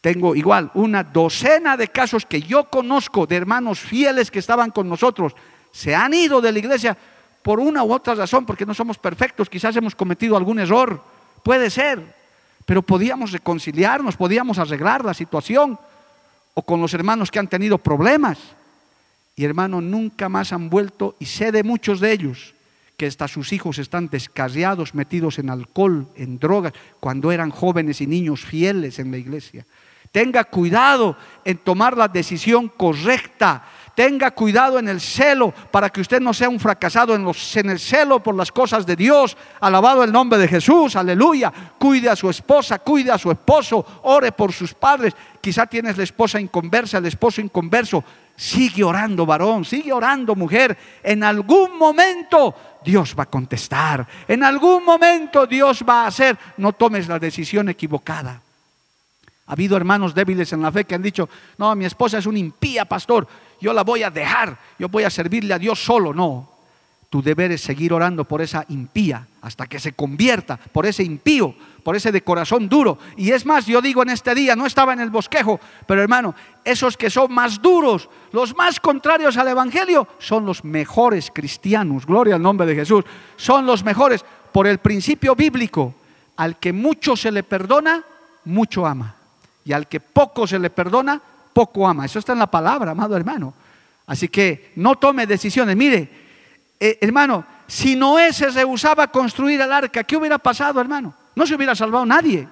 Tengo 0.00 0.36
igual 0.36 0.70
una 0.74 1.02
docena 1.02 1.76
de 1.76 1.88
casos 1.88 2.24
que 2.24 2.40
yo 2.40 2.70
conozco 2.70 3.26
de 3.26 3.36
hermanos 3.36 3.80
fieles 3.80 4.30
que 4.30 4.38
estaban 4.38 4.70
con 4.70 4.88
nosotros, 4.88 5.34
se 5.72 5.94
han 5.94 6.14
ido 6.14 6.40
de 6.40 6.52
la 6.52 6.58
iglesia 6.58 6.96
por 7.42 7.60
una 7.60 7.82
u 7.82 7.92
otra 7.92 8.14
razón, 8.14 8.46
porque 8.46 8.66
no 8.66 8.74
somos 8.74 8.98
perfectos, 8.98 9.48
quizás 9.48 9.74
hemos 9.76 9.94
cometido 9.94 10.36
algún 10.36 10.58
error, 10.58 11.02
puede 11.42 11.70
ser, 11.70 12.14
pero 12.64 12.82
podíamos 12.82 13.32
reconciliarnos, 13.32 14.16
podíamos 14.16 14.58
arreglar 14.58 15.04
la 15.04 15.14
situación, 15.14 15.78
o 16.54 16.62
con 16.62 16.80
los 16.80 16.92
hermanos 16.92 17.30
que 17.30 17.38
han 17.38 17.48
tenido 17.48 17.78
problemas. 17.78 18.38
Y 19.36 19.44
hermanos, 19.44 19.82
nunca 19.84 20.28
más 20.28 20.52
han 20.52 20.68
vuelto, 20.68 21.14
y 21.20 21.26
sé 21.26 21.52
de 21.52 21.62
muchos 21.62 22.00
de 22.00 22.12
ellos, 22.12 22.54
que 22.96 23.06
hasta 23.06 23.28
sus 23.28 23.52
hijos 23.52 23.78
están 23.78 24.08
descarriados, 24.08 24.94
metidos 24.94 25.38
en 25.38 25.50
alcohol, 25.50 26.08
en 26.16 26.38
drogas, 26.38 26.72
cuando 26.98 27.30
eran 27.30 27.50
jóvenes 27.50 28.00
y 28.00 28.08
niños 28.08 28.44
fieles 28.44 28.98
en 28.98 29.12
la 29.12 29.18
iglesia. 29.18 29.64
Tenga 30.12 30.44
cuidado 30.44 31.16
en 31.44 31.58
tomar 31.58 31.96
la 31.96 32.08
decisión 32.08 32.68
correcta 32.68 33.64
Tenga 33.98 34.30
cuidado 34.30 34.78
en 34.78 34.86
el 34.86 35.00
celo 35.00 35.52
para 35.72 35.90
que 35.90 36.00
usted 36.00 36.20
no 36.20 36.32
sea 36.32 36.48
un 36.48 36.60
fracasado 36.60 37.16
en, 37.16 37.26
en 37.26 37.70
el 37.70 37.80
celo 37.80 38.22
por 38.22 38.32
las 38.36 38.52
cosas 38.52 38.86
de 38.86 38.94
Dios. 38.94 39.36
Alabado 39.58 40.04
el 40.04 40.12
nombre 40.12 40.38
de 40.38 40.46
Jesús, 40.46 40.94
aleluya. 40.94 41.52
Cuide 41.76 42.08
a 42.08 42.14
su 42.14 42.30
esposa, 42.30 42.78
cuide 42.78 43.10
a 43.10 43.18
su 43.18 43.28
esposo, 43.28 43.84
ore 44.04 44.30
por 44.30 44.52
sus 44.52 44.72
padres. 44.72 45.14
Quizá 45.40 45.66
tienes 45.66 45.96
la 45.96 46.04
esposa 46.04 46.38
inconversa, 46.38 46.98
el 46.98 47.06
esposo 47.06 47.40
inconverso. 47.40 48.04
Sigue 48.36 48.84
orando, 48.84 49.26
varón, 49.26 49.64
sigue 49.64 49.92
orando, 49.92 50.36
mujer. 50.36 50.78
En 51.02 51.24
algún 51.24 51.76
momento 51.76 52.54
Dios 52.84 53.16
va 53.18 53.24
a 53.24 53.26
contestar. 53.26 54.06
En 54.28 54.44
algún 54.44 54.84
momento 54.84 55.44
Dios 55.44 55.82
va 55.82 56.04
a 56.04 56.06
hacer. 56.06 56.38
No 56.58 56.72
tomes 56.72 57.08
la 57.08 57.18
decisión 57.18 57.68
equivocada. 57.68 58.42
Ha 59.48 59.52
habido 59.52 59.76
hermanos 59.76 60.14
débiles 60.14 60.52
en 60.52 60.60
la 60.60 60.70
fe 60.70 60.84
que 60.84 60.94
han 60.94 61.02
dicho, 61.02 61.28
no, 61.56 61.74
mi 61.74 61.86
esposa 61.86 62.18
es 62.18 62.26
un 62.26 62.36
impía, 62.36 62.84
pastor, 62.84 63.26
yo 63.60 63.72
la 63.72 63.82
voy 63.82 64.02
a 64.02 64.10
dejar, 64.10 64.58
yo 64.78 64.88
voy 64.88 65.04
a 65.04 65.10
servirle 65.10 65.54
a 65.54 65.58
Dios 65.58 65.82
solo. 65.82 66.12
No, 66.12 66.50
tu 67.08 67.22
deber 67.22 67.50
es 67.52 67.62
seguir 67.62 67.94
orando 67.94 68.24
por 68.24 68.42
esa 68.42 68.66
impía 68.68 69.26
hasta 69.40 69.66
que 69.66 69.80
se 69.80 69.92
convierta, 69.92 70.58
por 70.58 70.84
ese 70.84 71.02
impío, 71.02 71.54
por 71.82 71.96
ese 71.96 72.12
de 72.12 72.20
corazón 72.20 72.68
duro. 72.68 72.98
Y 73.16 73.30
es 73.30 73.46
más, 73.46 73.64
yo 73.64 73.80
digo 73.80 74.02
en 74.02 74.10
este 74.10 74.34
día, 74.34 74.54
no 74.54 74.66
estaba 74.66 74.92
en 74.92 75.00
el 75.00 75.08
bosquejo, 75.08 75.58
pero 75.86 76.02
hermano, 76.02 76.34
esos 76.62 76.98
que 76.98 77.08
son 77.08 77.32
más 77.32 77.62
duros, 77.62 78.10
los 78.32 78.54
más 78.54 78.78
contrarios 78.78 79.38
al 79.38 79.48
Evangelio, 79.48 80.06
son 80.18 80.44
los 80.44 80.62
mejores 80.62 81.30
cristianos, 81.32 82.04
gloria 82.04 82.34
al 82.34 82.42
nombre 82.42 82.66
de 82.66 82.74
Jesús, 82.74 83.04
son 83.36 83.64
los 83.64 83.82
mejores 83.82 84.22
por 84.52 84.66
el 84.66 84.76
principio 84.76 85.34
bíblico. 85.34 85.94
Al 86.36 86.58
que 86.58 86.74
mucho 86.74 87.16
se 87.16 87.32
le 87.32 87.42
perdona, 87.42 88.04
mucho 88.44 88.86
ama. 88.86 89.17
Y 89.68 89.72
al 89.74 89.86
que 89.86 90.00
poco 90.00 90.46
se 90.46 90.58
le 90.58 90.70
perdona, 90.70 91.20
poco 91.52 91.86
ama. 91.86 92.06
Eso 92.06 92.20
está 92.20 92.32
en 92.32 92.38
la 92.38 92.50
palabra, 92.50 92.92
amado 92.92 93.14
hermano. 93.14 93.52
Así 94.06 94.28
que 94.28 94.72
no 94.76 94.94
tome 94.94 95.26
decisiones. 95.26 95.76
Mire, 95.76 96.08
eh, 96.80 96.96
hermano, 97.02 97.44
si 97.66 97.94
Noé 97.94 98.32
se 98.32 98.48
rehusaba 98.48 99.02
a 99.02 99.12
construir 99.12 99.60
el 99.60 99.70
arca, 99.70 100.04
¿qué 100.04 100.16
hubiera 100.16 100.38
pasado, 100.38 100.80
hermano? 100.80 101.12
No 101.34 101.46
se 101.46 101.54
hubiera 101.54 101.74
salvado 101.74 102.06
nadie. 102.06 102.48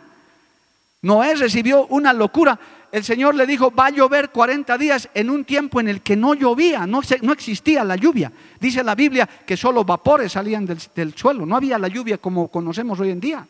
Noé 1.01 1.35
recibió 1.37 1.87
una 1.87 2.13
locura. 2.13 2.61
El 2.93 3.03
Señor 3.03 3.35
le 3.35 3.47
dijo, 3.47 3.71
va 3.71 3.87
a 3.87 3.91
llover 3.93 4.29
40 4.29 4.77
días 4.77 5.09
en 5.15 5.31
un 5.31 5.47
tiempo 5.47 5.81
en 5.81 5.89
el 5.89 6.03
que 6.03 6.17
no 6.17 6.35
llovía, 6.35 6.87
no, 6.87 7.01
no 7.23 7.33
existía 7.33 7.83
la 7.83 7.97
lluvia. 7.97 8.31
Dice 8.61 8.85
la 8.85 8.95
Biblia 8.95 9.27
que 9.27 9.57
solo 9.57 9.85
vapores 9.85 10.33
salían 10.33 10.67
del 10.67 11.15
suelo, 11.15 11.47
no 11.47 11.57
había 11.57 11.79
la 11.79 11.89
lluvia 11.89 12.19
como 12.19 12.49
conocemos 12.49 13.01
hoy 13.01 13.09
en 13.09 13.21
día. 13.21 13.47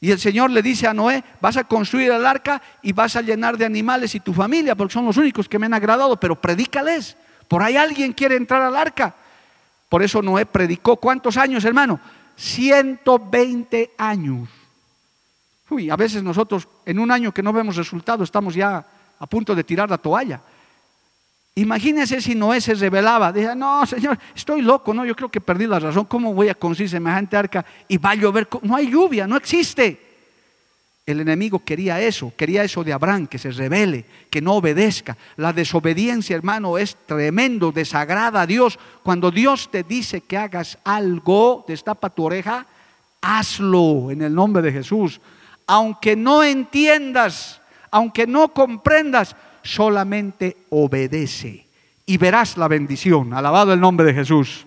Y 0.00 0.10
el 0.10 0.18
Señor 0.18 0.50
le 0.50 0.62
dice 0.62 0.86
a 0.86 0.94
Noé, 0.94 1.22
vas 1.40 1.58
a 1.58 1.64
construir 1.64 2.10
el 2.10 2.24
arca 2.24 2.62
y 2.82 2.92
vas 2.92 3.16
a 3.16 3.22
llenar 3.22 3.58
de 3.58 3.66
animales 3.66 4.14
y 4.14 4.20
tu 4.20 4.32
familia, 4.32 4.74
porque 4.74 4.94
son 4.94 5.04
los 5.04 5.18
únicos 5.18 5.48
que 5.48 5.58
me 5.58 5.66
han 5.66 5.74
agradado, 5.74 6.18
pero 6.18 6.40
predícales. 6.40 7.16
Por 7.48 7.62
ahí 7.62 7.76
alguien 7.76 8.14
quiere 8.14 8.36
entrar 8.36 8.62
al 8.62 8.76
arca. 8.76 9.14
Por 9.90 10.02
eso 10.02 10.22
Noé 10.22 10.46
predicó 10.46 10.96
cuántos 10.96 11.36
años, 11.36 11.64
hermano? 11.64 12.00
120 12.36 13.90
años. 13.98 14.48
Uy, 15.68 15.90
a 15.90 15.96
veces 15.96 16.22
nosotros 16.22 16.66
en 16.86 16.98
un 16.98 17.10
año 17.10 17.32
que 17.32 17.42
no 17.42 17.52
vemos 17.52 17.76
resultado 17.76 18.24
estamos 18.24 18.54
ya 18.54 18.84
a 19.18 19.26
punto 19.26 19.54
de 19.54 19.64
tirar 19.64 19.90
la 19.90 19.98
toalla. 19.98 20.40
Imagínese 21.56 22.20
si 22.20 22.34
Noé 22.34 22.60
se 22.60 22.74
revelaba, 22.74 23.32
decía, 23.32 23.54
no, 23.54 23.84
Señor, 23.84 24.18
estoy 24.34 24.62
loco, 24.62 24.94
no, 24.94 25.04
yo 25.04 25.16
creo 25.16 25.28
que 25.28 25.40
perdí 25.40 25.66
la 25.66 25.80
razón, 25.80 26.04
¿cómo 26.04 26.32
voy 26.32 26.48
a 26.48 26.54
construir 26.54 26.88
semejante 26.88 27.36
arca 27.36 27.64
y 27.88 27.98
va 27.98 28.10
a 28.10 28.14
llover? 28.14 28.48
No 28.62 28.76
hay 28.76 28.90
lluvia, 28.90 29.26
no 29.26 29.36
existe. 29.36 30.10
El 31.06 31.20
enemigo 31.20 31.64
quería 31.64 32.00
eso, 32.00 32.32
quería 32.36 32.62
eso 32.62 32.84
de 32.84 32.92
Abraham, 32.92 33.26
que 33.26 33.38
se 33.38 33.50
revele, 33.50 34.04
que 34.30 34.40
no 34.40 34.54
obedezca. 34.54 35.16
La 35.36 35.52
desobediencia, 35.52 36.36
hermano, 36.36 36.78
es 36.78 36.96
tremendo, 37.04 37.72
desagrada 37.72 38.42
a 38.42 38.46
Dios. 38.46 38.78
Cuando 39.02 39.32
Dios 39.32 39.70
te 39.72 39.82
dice 39.82 40.20
que 40.20 40.36
hagas 40.36 40.78
algo, 40.84 41.64
destapa 41.66 42.10
tu 42.10 42.24
oreja, 42.24 42.64
hazlo 43.20 44.12
en 44.12 44.22
el 44.22 44.32
nombre 44.32 44.62
de 44.62 44.70
Jesús. 44.70 45.20
Aunque 45.66 46.14
no 46.14 46.44
entiendas, 46.44 47.60
aunque 47.90 48.28
no 48.28 48.48
comprendas, 48.52 49.34
solamente 49.62 50.56
obedece 50.70 51.66
y 52.06 52.16
verás 52.16 52.56
la 52.56 52.68
bendición. 52.68 53.34
Alabado 53.34 53.72
el 53.72 53.80
nombre 53.80 54.06
de 54.06 54.14
Jesús. 54.14 54.66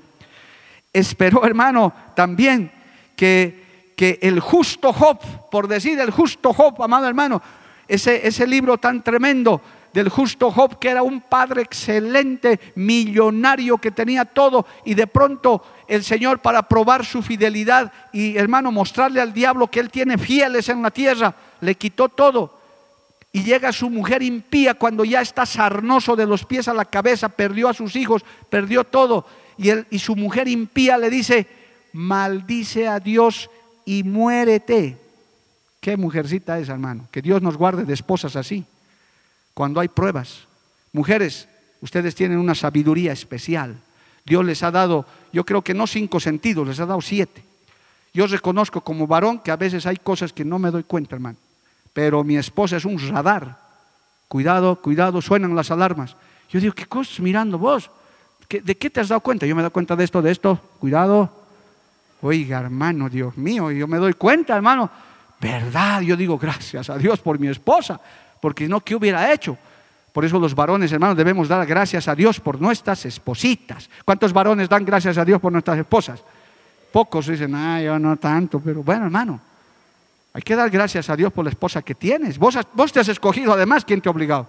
Esperó, 0.91 1.46
hermano, 1.46 1.94
también 2.16 2.72
que 3.16 3.64
que 3.96 4.20
el 4.22 4.39
justo 4.39 4.94
Job, 4.94 5.20
por 5.50 5.68
decir 5.68 6.00
el 6.00 6.12
justo 6.12 6.54
Job, 6.54 6.82
amado 6.82 7.08
hermano, 7.08 7.41
ese, 7.88 8.28
ese 8.28 8.48
libro 8.48 8.78
tan 8.78 9.04
tremendo 9.04 9.62
del 9.94 10.10
justo 10.10 10.52
Job, 10.52 10.80
que 10.80 10.89
era 10.89 11.04
un 11.04 11.22
padre 11.22 11.62
excelente, 11.62 12.60
millonario, 12.76 13.78
que 13.78 13.91
tenía 13.91 14.26
todo, 14.26 14.66
y 14.86 14.96
de 14.96 15.06
pronto 15.06 15.64
el 15.88 16.04
Señor 16.04 16.39
para 16.39 16.64
probar 16.64 17.06
su 17.06 17.22
fidelidad 17.22 17.91
y 18.12 18.36
hermano, 18.38 18.72
mostrarle 18.72 19.22
al 19.22 19.34
diablo 19.34 19.70
que 19.70 19.80
él 19.80 19.91
tiene 19.91 20.18
fieles 20.18 20.70
en 20.70 20.82
la 20.82 20.89
tierra, 20.89 21.36
le 21.62 21.76
quitó 21.76 22.10
todo. 22.10 22.62
Y 23.36 23.43
llega 23.43 23.73
su 23.73 23.89
mujer 23.89 24.21
impía 24.21 24.75
cuando 24.75 25.03
ya 25.03 25.19
está 25.19 25.45
sarnoso 25.47 26.15
de 26.15 26.27
los 26.27 26.45
pies 26.45 26.67
a 26.67 26.73
la 26.73 26.86
cabeza, 26.86 27.29
perdió 27.29 27.67
a 27.67 27.73
sus 27.73 27.95
hijos, 27.95 28.23
perdió 28.49 28.84
todo. 28.84 29.25
Y, 29.57 29.69
él, 29.69 29.88
y 29.89 29.97
su 29.97 30.15
mujer 30.15 30.47
impía 30.47 30.99
le 30.99 31.09
dice, 31.09 31.47
maldice 31.93 32.88
a 32.88 32.99
Dios 32.99 33.49
y 33.86 34.03
muérete. 34.03 34.99
Qué 35.81 35.97
mujercita 35.97 36.59
es, 36.59 36.69
hermano. 36.69 37.07
Que 37.11 37.23
Dios 37.23 37.41
nos 37.41 37.57
guarde 37.57 37.86
de 37.86 37.93
esposas 37.93 38.36
así. 38.36 38.65
Cuando 39.55 39.79
hay 39.79 39.88
pruebas. 39.88 40.47
Mujeres, 40.91 41.47
ustedes 41.81 42.13
tienen 42.13 42.38
una 42.38 42.53
sabiduría 42.53 43.13
especial. 43.13 43.75
Dios 44.25 44.45
les 44.45 44.61
ha 44.61 44.69
dado, 44.69 45.07
yo 45.34 45.43
creo 45.43 45.63
que 45.63 45.73
no 45.73 45.88
cinco 45.88 46.19
sentidos, 46.19 46.67
les 46.67 46.79
ha 46.79 46.86
dado 46.86 47.01
siete. 47.01 47.43
Yo 48.13 48.27
reconozco 48.27 48.81
como 48.81 49.07
varón 49.07 49.39
que 49.39 49.49
a 49.49 49.55
veces 49.55 49.88
hay 49.88 49.97
cosas 49.97 50.31
que 50.31 50.45
no 50.45 50.59
me 50.59 50.69
doy 50.69 50.84
cuenta, 50.84 51.15
hermano. 51.15 51.38
Pero 51.94 52.24
mi 52.24 52.38
esposa 52.38 52.78
es 52.78 52.86
un 52.86 53.00
radar. 53.00 53.58
Cuidado, 54.28 54.82
cuidado, 54.82 55.22
suenan 55.22 55.56
las 55.56 55.72
alarmas. 55.72 56.16
Yo 56.50 56.60
digo, 56.60 56.74
¿qué 56.74 56.86
cosas 56.86 57.20
mirando 57.20 57.58
vos? 57.58 57.89
¿De 58.50 58.76
qué 58.76 58.89
te 58.89 59.00
has 59.00 59.10
dado 59.10 59.22
cuenta? 59.22 59.46
Yo 59.46 59.56
me 59.56 59.62
he 59.62 59.64
dado 59.64 59.74
cuenta 59.74 59.96
de 59.96 60.04
esto, 60.04 60.22
de 60.22 60.32
esto. 60.32 60.60
Cuidado, 60.80 61.44
Oiga, 62.24 62.60
hermano, 62.60 63.10
Dios 63.10 63.36
mío, 63.36 63.70
yo 63.70 63.86
me 63.86 63.98
doy 63.98 64.14
cuenta, 64.14 64.56
hermano, 64.56 64.89
verdad, 65.41 66.00
yo 66.00 66.16
digo 66.16 66.38
gracias 66.38 66.89
a 66.89 66.98
Dios 66.98 67.20
por 67.20 67.38
mi 67.38 67.50
esposa, 67.50 68.00
porque 68.39 68.66
no, 68.66 68.80
¿qué 68.80 68.96
hubiera 68.96 69.34
hecho? 69.34 69.58
Por 70.14 70.24
eso 70.24 70.39
los 70.39 70.56
varones, 70.56 70.89
hermanos, 70.94 71.18
debemos 71.18 71.50
dar 71.50 71.68
gracias 71.68 72.08
a 72.08 72.16
Dios 72.16 72.39
por 72.39 72.62
nuestras 72.62 73.06
espositas. 73.06 73.89
¿Cuántos 74.06 74.32
varones 74.32 74.70
dan 74.70 74.86
gracias 74.86 75.18
a 75.18 75.26
Dios 75.26 75.41
por 75.41 75.52
nuestras 75.52 75.78
esposas? 75.78 76.24
Pocos 76.94 77.28
dicen, 77.28 77.54
ah, 77.56 77.82
yo 77.82 78.00
no 78.00 78.16
tanto, 78.16 78.62
pero 78.62 78.84
bueno, 78.84 79.04
hermano, 79.04 79.41
hay 80.34 80.41
que 80.41 80.55
dar 80.55 80.69
gracias 80.69 81.09
a 81.09 81.15
Dios 81.15 81.31
por 81.31 81.45
la 81.45 81.51
esposa 81.51 81.84
que 81.84 81.93
tienes. 81.93 82.39
Vos, 82.39 82.57
vos 82.73 82.91
te 82.91 82.99
has 82.99 83.07
escogido 83.07 83.53
además, 83.53 83.86
¿quién 83.86 84.01
te 84.01 84.09
ha 84.09 84.11
obligado? 84.11 84.47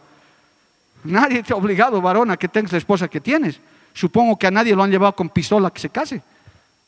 Nadie 1.04 1.42
te 1.42 1.52
ha 1.52 1.56
obligado, 1.56 2.00
varón, 2.00 2.30
a 2.30 2.38
que 2.38 2.48
tengas 2.48 2.72
la 2.72 2.78
esposa 2.78 3.08
que 3.08 3.20
tienes. 3.20 3.60
Supongo 3.92 4.38
que 4.38 4.46
a 4.46 4.50
nadie 4.50 4.74
lo 4.74 4.82
han 4.82 4.90
llevado 4.90 5.14
con 5.14 5.28
pistola 5.28 5.70
que 5.70 5.80
se 5.80 5.90
case. 5.90 6.22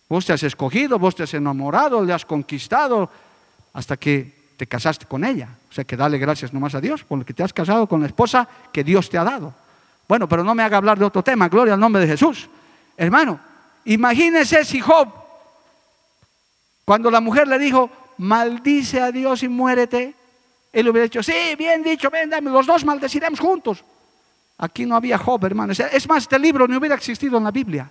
Vos 0.09 0.25
te 0.25 0.33
has 0.33 0.43
escogido, 0.43 0.99
vos 0.99 1.15
te 1.15 1.25
has 1.25 1.35
enamorado, 1.35 2.03
le 2.03 2.13
has 2.13 2.25
conquistado 2.25 3.11
hasta 3.75 3.99
que 3.99 4.35
te 4.57 4.67
casaste 4.67 5.05
con 5.05 5.25
ella. 5.25 5.49
O 5.69 5.73
sea 5.75 5.85
que 5.85 5.97
dale 5.97 6.17
gracias 6.17 6.55
nomás 6.55 6.75
a 6.75 6.81
Dios 6.81 7.05
por 7.05 7.19
lo 7.19 7.27
que 7.27 7.35
te 7.35 7.43
has 7.43 7.53
casado 7.53 7.87
con 7.87 8.01
la 8.01 8.07
esposa 8.07 8.49
que 8.73 8.83
Dios 8.83 9.11
te 9.11 9.19
ha 9.19 9.25
dado. 9.25 9.53
Bueno, 10.09 10.27
pero 10.29 10.43
no 10.43 10.55
me 10.55 10.63
haga 10.63 10.79
hablar 10.79 10.99
de 10.99 11.05
otro 11.05 11.23
tema, 11.23 11.49
gloria 11.49 11.75
al 11.75 11.81
nombre 11.81 12.01
de 12.01 12.09
Jesús. 12.09 12.49
Hermano, 12.97 13.39
imagínese 13.85 14.65
si 14.65 14.81
Job, 14.81 15.09
cuando 16.85 17.11
la 17.11 17.21
mujer 17.21 17.49
le 17.49 17.59
dijo, 17.59 17.91
maldice 18.19 19.01
a 19.01 19.13
Dios 19.13 19.43
y 19.43 19.49
muérete, 19.49 20.15
él 20.73 20.89
hubiera 20.89 21.05
dicho, 21.05 21.23
sí, 21.23 21.55
bien 21.57 21.83
dicho, 21.83 22.11
ven, 22.11 22.31
dame, 22.31 22.51
los 22.51 22.67
dos 22.67 22.85
maldeciremos 22.85 23.41
juntos. 23.41 23.85
Aquí 24.59 24.87
no 24.87 24.97
había 24.97 25.19
Job, 25.19 25.45
hermano. 25.45 25.73
Es 25.73 26.09
más, 26.09 26.25
este 26.25 26.39
libro 26.39 26.67
no 26.67 26.79
hubiera 26.79 26.95
existido 26.95 27.39
en 27.39 27.45
la 27.45 27.51
Biblia. 27.51 27.91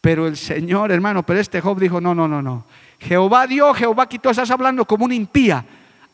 Pero 0.00 0.26
el 0.26 0.36
Señor, 0.36 0.92
hermano, 0.92 1.24
pero 1.24 1.40
este 1.40 1.60
Job 1.60 1.78
dijo, 1.78 2.00
no, 2.00 2.14
no, 2.14 2.26
no, 2.26 2.40
no. 2.40 2.64
Jehová 2.98 3.46
dio, 3.46 3.74
Jehová 3.74 4.08
quitó, 4.08 4.30
estás 4.30 4.50
hablando 4.50 4.84
como 4.84 5.04
un 5.04 5.12
impía. 5.12 5.64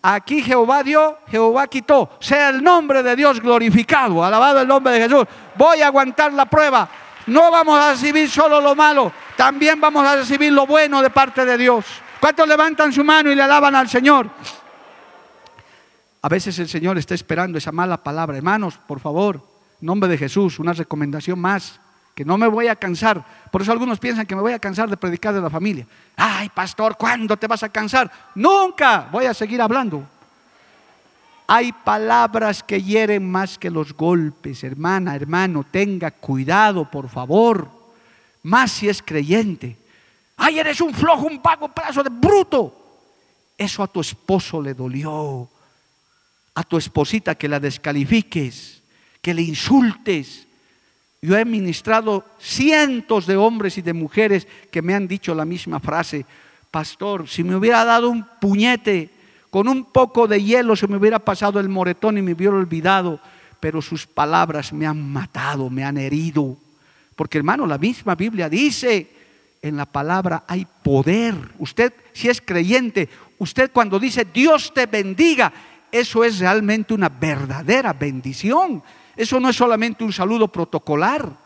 Aquí 0.02 0.42
Jehová 0.42 0.82
dio, 0.82 1.18
Jehová 1.28 1.66
quitó. 1.66 2.10
Sea 2.20 2.50
el 2.50 2.62
nombre 2.62 3.02
de 3.02 3.16
Dios 3.16 3.40
glorificado, 3.40 4.24
alabado 4.24 4.60
el 4.60 4.68
nombre 4.68 4.92
de 4.94 5.08
Jesús. 5.08 5.24
Voy 5.56 5.82
a 5.82 5.88
aguantar 5.88 6.32
la 6.32 6.46
prueba. 6.46 6.88
No 7.26 7.50
vamos 7.50 7.78
a 7.78 7.92
recibir 7.92 8.30
solo 8.30 8.60
lo 8.60 8.76
malo, 8.76 9.12
también 9.36 9.80
vamos 9.80 10.06
a 10.06 10.16
recibir 10.16 10.52
lo 10.52 10.64
bueno 10.64 11.02
de 11.02 11.10
parte 11.10 11.44
de 11.44 11.58
Dios. 11.58 11.84
¿Cuántos 12.20 12.48
levantan 12.48 12.92
su 12.92 13.04
mano 13.04 13.30
y 13.30 13.34
le 13.34 13.42
alaban 13.42 13.74
al 13.74 13.88
Señor? 13.88 14.30
A 16.22 16.28
veces 16.28 16.58
el 16.58 16.68
Señor 16.68 16.98
está 16.98 17.14
esperando 17.14 17.58
esa 17.58 17.72
mala 17.72 18.02
palabra. 18.02 18.36
Hermanos, 18.36 18.78
por 18.86 19.00
favor, 19.00 19.36
en 19.80 19.86
nombre 19.86 20.08
de 20.08 20.18
Jesús, 20.18 20.58
una 20.58 20.72
recomendación 20.72 21.38
más 21.38 21.80
que 22.16 22.24
no 22.24 22.38
me 22.38 22.48
voy 22.48 22.66
a 22.68 22.76
cansar. 22.76 23.22
Por 23.52 23.60
eso 23.60 23.72
algunos 23.72 23.98
piensan 23.98 24.26
que 24.26 24.34
me 24.34 24.40
voy 24.40 24.54
a 24.54 24.58
cansar 24.58 24.88
de 24.88 24.96
predicar 24.96 25.34
de 25.34 25.40
la 25.40 25.50
familia. 25.50 25.86
Ay, 26.16 26.48
pastor, 26.48 26.96
¿cuándo 26.96 27.36
te 27.36 27.46
vas 27.46 27.62
a 27.62 27.68
cansar? 27.68 28.10
Nunca 28.34 29.06
voy 29.12 29.26
a 29.26 29.34
seguir 29.34 29.60
hablando. 29.60 30.02
Hay 31.46 31.72
palabras 31.72 32.62
que 32.62 32.82
hieren 32.82 33.30
más 33.30 33.58
que 33.58 33.70
los 33.70 33.92
golpes, 33.92 34.64
hermana, 34.64 35.14
hermano, 35.14 35.64
tenga 35.70 36.10
cuidado, 36.10 36.90
por 36.90 37.08
favor. 37.08 37.68
Más 38.42 38.72
si 38.72 38.88
es 38.88 39.02
creyente. 39.02 39.76
Ay, 40.36 40.58
eres 40.58 40.80
un 40.80 40.92
flojo, 40.92 41.26
un 41.26 41.40
vago, 41.42 41.66
un 41.66 41.72
pedazo 41.72 42.02
de 42.02 42.10
bruto. 42.10 42.74
Eso 43.56 43.82
a 43.82 43.86
tu 43.86 44.00
esposo 44.00 44.60
le 44.60 44.74
dolió. 44.74 45.48
A 46.54 46.62
tu 46.62 46.76
esposita 46.76 47.34
que 47.34 47.48
la 47.48 47.60
descalifiques, 47.60 48.82
que 49.20 49.34
le 49.34 49.42
insultes, 49.42 50.46
yo 51.20 51.36
he 51.36 51.44
ministrado 51.44 52.24
cientos 52.38 53.26
de 53.26 53.36
hombres 53.36 53.78
y 53.78 53.82
de 53.82 53.92
mujeres 53.92 54.46
que 54.70 54.82
me 54.82 54.94
han 54.94 55.08
dicho 55.08 55.34
la 55.34 55.44
misma 55.44 55.80
frase, 55.80 56.24
pastor, 56.70 57.28
si 57.28 57.42
me 57.42 57.56
hubiera 57.56 57.84
dado 57.84 58.10
un 58.10 58.26
puñete 58.40 59.10
Con 59.50 59.68
un 59.68 59.86
poco 59.86 60.28
de 60.28 60.42
hielo 60.42 60.76
se 60.76 60.86
me 60.86 60.98
hubiera 60.98 61.18
pasado 61.18 61.58
el 61.58 61.68
moretón 61.68 62.18
y 62.18 62.22
me 62.22 62.34
hubiera 62.34 62.54
olvidado, 62.54 63.18
pero 63.58 63.80
sus 63.80 64.06
palabras 64.06 64.72
me 64.72 64.86
han 64.86 65.10
matado, 65.10 65.70
me 65.70 65.82
han 65.82 65.96
herido. 65.96 66.56
Porque 67.14 67.38
hermano, 67.38 67.66
la 67.66 67.78
misma 67.78 68.14
Biblia 68.14 68.48
dice, 68.50 69.15
en 69.66 69.76
la 69.76 69.86
palabra 69.86 70.44
hay 70.46 70.66
poder. 70.82 71.34
Usted, 71.58 71.92
si 72.12 72.28
es 72.28 72.40
creyente, 72.40 73.08
usted 73.38 73.70
cuando 73.72 73.98
dice 73.98 74.24
Dios 74.24 74.72
te 74.74 74.86
bendiga, 74.86 75.52
eso 75.92 76.24
es 76.24 76.38
realmente 76.38 76.94
una 76.94 77.08
verdadera 77.08 77.92
bendición. 77.92 78.82
Eso 79.16 79.40
no 79.40 79.48
es 79.48 79.56
solamente 79.56 80.04
un 80.04 80.12
saludo 80.12 80.48
protocolar. 80.48 81.45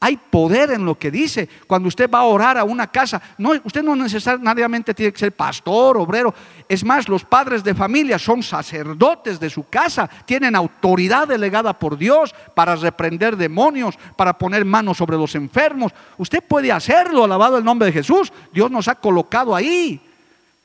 Hay 0.00 0.16
poder 0.16 0.70
en 0.70 0.84
lo 0.84 0.96
que 0.96 1.10
dice. 1.10 1.48
Cuando 1.66 1.88
usted 1.88 2.08
va 2.08 2.20
a 2.20 2.24
orar 2.24 2.56
a 2.56 2.62
una 2.62 2.86
casa, 2.86 3.20
no, 3.36 3.50
usted 3.64 3.82
no 3.82 3.96
necesariamente 3.96 4.94
tiene 4.94 5.12
que 5.12 5.18
ser 5.18 5.32
pastor, 5.32 5.96
obrero. 5.96 6.32
Es 6.68 6.84
más, 6.84 7.08
los 7.08 7.24
padres 7.24 7.64
de 7.64 7.74
familia 7.74 8.16
son 8.16 8.44
sacerdotes 8.44 9.40
de 9.40 9.50
su 9.50 9.68
casa, 9.68 10.08
tienen 10.24 10.54
autoridad 10.54 11.26
delegada 11.26 11.76
por 11.76 11.98
Dios 11.98 12.32
para 12.54 12.76
reprender 12.76 13.36
demonios, 13.36 13.98
para 14.14 14.38
poner 14.38 14.64
manos 14.64 14.98
sobre 14.98 15.16
los 15.16 15.34
enfermos. 15.34 15.92
Usted 16.16 16.44
puede 16.46 16.70
hacerlo, 16.70 17.24
alabado 17.24 17.58
el 17.58 17.64
nombre 17.64 17.86
de 17.86 17.92
Jesús. 17.92 18.32
Dios 18.52 18.70
nos 18.70 18.86
ha 18.86 18.94
colocado 18.94 19.52
ahí. 19.52 20.00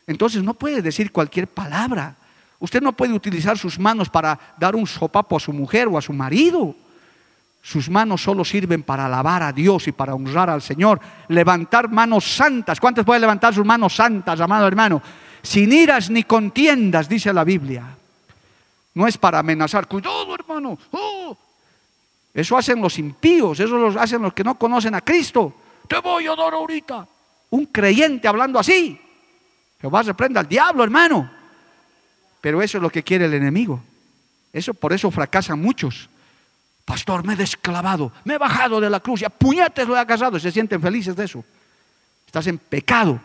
Entonces 0.06 0.44
no 0.44 0.54
puede 0.54 0.84
decir 0.84 1.12
cualquier 1.12 1.48
palabra. 1.48 2.16
Usted 2.60 2.82
no 2.82 2.94
puede 2.94 3.14
utilizar 3.14 3.58
sus 3.58 3.80
manos 3.80 4.10
para 4.10 4.40
dar 4.60 4.76
un 4.76 4.86
sopapo 4.86 5.38
a 5.38 5.40
su 5.40 5.52
mujer 5.52 5.88
o 5.88 5.98
a 5.98 6.02
su 6.02 6.14
marido. 6.14 6.76
Sus 7.66 7.90
manos 7.90 8.22
solo 8.22 8.44
sirven 8.44 8.84
para 8.84 9.06
alabar 9.06 9.42
a 9.42 9.54
Dios 9.54 9.88
y 9.88 9.94
para 9.94 10.14
honrar 10.14 10.50
al 10.50 10.62
Señor. 10.62 11.00
Levantar 11.30 11.90
manos 11.90 12.26
santas. 12.26 12.78
¿Cuántos 12.78 13.06
pueden 13.06 13.22
levantar 13.22 13.54
sus 13.54 13.66
manos 13.66 13.96
santas, 13.96 14.42
amado 14.42 14.68
hermano? 14.68 15.02
Sin 15.42 15.72
iras 15.72 16.10
ni 16.10 16.24
contiendas, 16.24 17.08
dice 17.08 17.32
la 17.32 17.46
Biblia. 17.46 17.86
No 18.94 19.08
es 19.08 19.18
para 19.18 19.40
amenazar. 19.40 19.88
Cuidado, 19.88 20.36
hermano. 20.36 20.78
Oh. 20.92 21.38
Eso 22.34 22.58
hacen 22.58 22.82
los 22.82 23.00
impíos, 23.00 23.58
eso 23.62 23.78
lo 23.78 23.98
hacen 23.98 24.22
los 24.22 24.34
que 24.34 24.44
no 24.44 24.56
conocen 24.56 24.96
a 24.96 25.02
Cristo. 25.02 25.54
Te 25.88 26.00
voy 26.00 26.28
a 26.28 26.36
dar 26.36 26.54
ahorita. 26.54 27.08
Un 27.52 27.68
creyente 27.68 28.28
hablando 28.28 28.60
así. 28.60 29.00
Jehová 29.80 30.04
reprenda 30.04 30.42
al 30.42 30.50
diablo, 30.50 30.84
hermano. 30.84 31.32
Pero 32.42 32.62
eso 32.62 32.78
es 32.78 32.82
lo 32.82 32.90
que 32.90 33.04
quiere 33.04 33.24
el 33.24 33.34
enemigo. 33.36 33.82
Eso 34.52 34.74
por 34.74 34.92
eso 34.92 35.10
fracasan 35.10 35.62
muchos. 35.62 36.10
Pastor, 36.86 37.26
me 37.26 37.34
he 37.34 37.36
desclavado, 37.38 38.12
me 38.26 38.36
he 38.36 38.38
bajado 38.38 38.82
de 38.82 38.90
la 38.90 39.00
cruz 39.00 39.22
y 39.22 39.26
a 39.26 39.30
puñetes 39.30 39.88
lo 39.88 40.00
he 40.00 40.06
casado. 40.06 40.40
Se 40.40 40.52
sienten 40.52 40.82
felices 40.82 41.16
de 41.16 41.26
eso. 41.26 41.44
Estás 42.26 42.48
en 42.48 42.58
pecado, 42.58 43.20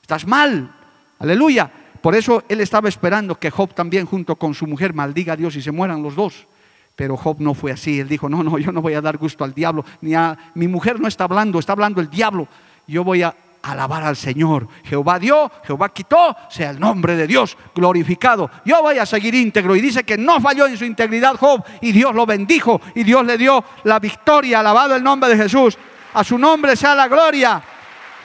estás 0.00 0.26
mal. 0.26 0.70
Aleluya. 1.18 1.70
Por 2.00 2.14
eso 2.14 2.44
él 2.48 2.60
estaba 2.60 2.88
esperando 2.88 3.38
que 3.38 3.50
Job 3.50 3.74
también 3.74 4.06
junto 4.06 4.36
con 4.36 4.54
su 4.54 4.66
mujer 4.66 4.94
maldiga 4.94 5.32
a 5.32 5.36
Dios 5.36 5.56
y 5.56 5.62
se 5.62 5.72
mueran 5.72 6.02
los 6.02 6.14
dos. 6.14 6.46
Pero 6.94 7.16
Job 7.16 7.40
no 7.40 7.52
fue 7.52 7.72
así. 7.72 8.00
Él 8.00 8.08
dijo, 8.08 8.28
no, 8.28 8.42
no, 8.42 8.58
yo 8.58 8.72
no 8.72 8.80
voy 8.80 8.94
a 8.94 9.00
dar 9.00 9.18
gusto 9.18 9.44
al 9.44 9.52
diablo. 9.52 9.84
Ni 10.00 10.14
a 10.14 10.38
mi 10.54 10.68
mujer 10.68 10.98
no 11.00 11.08
está 11.08 11.24
hablando, 11.24 11.58
está 11.58 11.72
hablando 11.72 12.00
el 12.00 12.08
diablo. 12.08 12.48
Yo 12.86 13.04
voy 13.04 13.22
a 13.22 13.34
alabar 13.62 14.04
al 14.04 14.16
Señor. 14.16 14.68
Jehová 14.84 15.18
dio, 15.18 15.50
Jehová 15.64 15.88
quitó, 15.90 16.36
sea 16.50 16.70
el 16.70 16.80
nombre 16.80 17.16
de 17.16 17.26
Dios 17.26 17.56
glorificado. 17.74 18.50
Yo 18.64 18.82
voy 18.82 18.98
a 18.98 19.06
seguir 19.06 19.34
íntegro. 19.34 19.76
Y 19.76 19.80
dice 19.80 20.04
que 20.04 20.16
no 20.16 20.40
falló 20.40 20.66
en 20.66 20.76
su 20.76 20.84
integridad 20.84 21.36
Job 21.36 21.64
y 21.80 21.92
Dios 21.92 22.14
lo 22.14 22.26
bendijo 22.26 22.80
y 22.94 23.02
Dios 23.04 23.24
le 23.24 23.38
dio 23.38 23.64
la 23.84 23.98
victoria. 23.98 24.60
Alabado 24.60 24.96
el 24.96 25.02
nombre 25.02 25.30
de 25.30 25.36
Jesús. 25.36 25.76
A 26.14 26.24
su 26.24 26.38
nombre 26.38 26.76
sea 26.76 26.94
la 26.94 27.08
gloria. 27.08 27.62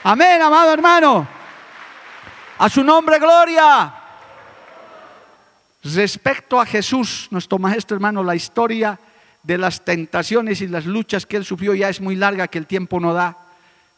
Amén, 0.04 0.40
amado 0.40 0.72
hermano. 0.72 1.26
A 2.58 2.68
su 2.68 2.82
nombre 2.82 3.18
gloria. 3.18 3.94
Respecto 5.84 6.60
a 6.60 6.66
Jesús, 6.66 7.26
nuestro 7.30 7.58
maestro 7.58 7.96
hermano, 7.96 8.22
la 8.22 8.36
historia 8.36 8.98
de 9.42 9.58
las 9.58 9.84
tentaciones 9.84 10.60
y 10.60 10.68
las 10.68 10.86
luchas 10.86 11.26
que 11.26 11.36
él 11.36 11.44
sufrió 11.44 11.74
ya 11.74 11.88
es 11.88 12.00
muy 12.00 12.14
larga 12.14 12.46
que 12.46 12.58
el 12.58 12.66
tiempo 12.66 13.00
no 13.00 13.12
da. 13.12 13.36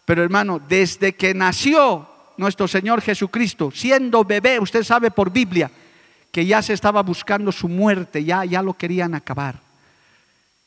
Pero 0.04 0.22
hermano, 0.22 0.60
desde 0.68 1.14
que 1.14 1.34
nació 1.34 2.06
nuestro 2.36 2.68
Señor 2.68 3.00
Jesucristo, 3.00 3.70
siendo 3.70 4.24
bebé, 4.24 4.58
usted 4.60 4.82
sabe 4.82 5.10
por 5.10 5.30
Biblia, 5.30 5.70
que 6.30 6.44
ya 6.44 6.62
se 6.62 6.72
estaba 6.72 7.02
buscando 7.02 7.52
su 7.52 7.68
muerte, 7.68 8.24
ya, 8.24 8.44
ya 8.44 8.62
lo 8.62 8.74
querían 8.74 9.14
acabar. 9.14 9.60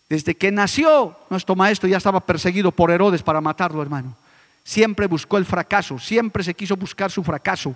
Desde 0.09 0.35
que 0.35 0.51
nació, 0.51 1.17
nuestro 1.29 1.55
maestro 1.55 1.89
ya 1.89 1.97
estaba 1.97 2.21
perseguido 2.21 2.71
por 2.71 2.89
Herodes 2.89 3.21
para 3.21 3.41
matarlo, 3.41 3.81
hermano. 3.81 4.15
Siempre 4.63 5.07
buscó 5.07 5.37
el 5.37 5.45
fracaso, 5.45 5.99
siempre 5.99 6.43
se 6.43 6.53
quiso 6.53 6.75
buscar 6.75 7.11
su 7.11 7.23
fracaso 7.23 7.75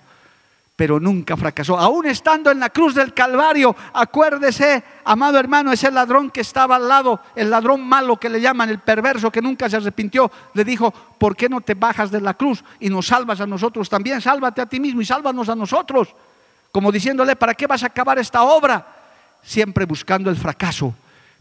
pero 0.82 1.00
nunca 1.00 1.38
fracasó. 1.38 1.78
Aún 1.78 2.08
estando 2.08 2.50
en 2.50 2.60
la 2.60 2.72
cruz 2.72 2.96
del 2.96 3.14
Calvario, 3.14 3.76
acuérdese, 3.94 4.84
amado 5.06 5.38
hermano, 5.38 5.72
ese 5.72 5.92
ladrón 5.92 6.32
que 6.32 6.42
estaba 6.42 6.78
al 6.78 6.88
lado, 6.88 7.22
el 7.36 7.52
ladrón 7.52 7.88
malo 7.88 8.18
que 8.18 8.28
le 8.28 8.42
llaman, 8.42 8.68
el 8.72 8.80
perverso 8.80 9.32
que 9.32 9.44
nunca 9.44 9.70
se 9.70 9.78
arrepintió, 9.78 10.32
le 10.56 10.64
dijo, 10.66 10.92
¿por 11.20 11.36
qué 11.36 11.48
no 11.48 11.62
te 11.62 11.76
bajas 11.76 12.10
de 12.10 12.20
la 12.20 12.34
cruz 12.34 12.64
y 12.80 12.90
nos 12.90 13.06
salvas 13.06 13.40
a 13.42 13.46
nosotros 13.46 13.90
también? 13.90 14.22
Sálvate 14.22 14.60
a 14.60 14.66
ti 14.66 14.80
mismo 14.80 15.02
y 15.02 15.06
sálvanos 15.06 15.50
a 15.50 15.56
nosotros. 15.56 16.16
Como 16.72 16.92
diciéndole, 16.92 17.36
¿para 17.36 17.54
qué 17.54 17.68
vas 17.68 17.84
a 17.84 17.86
acabar 17.86 18.18
esta 18.18 18.42
obra? 18.42 18.84
Siempre 19.44 19.86
buscando 19.86 20.32
el 20.32 20.36
fracaso. 20.36 20.96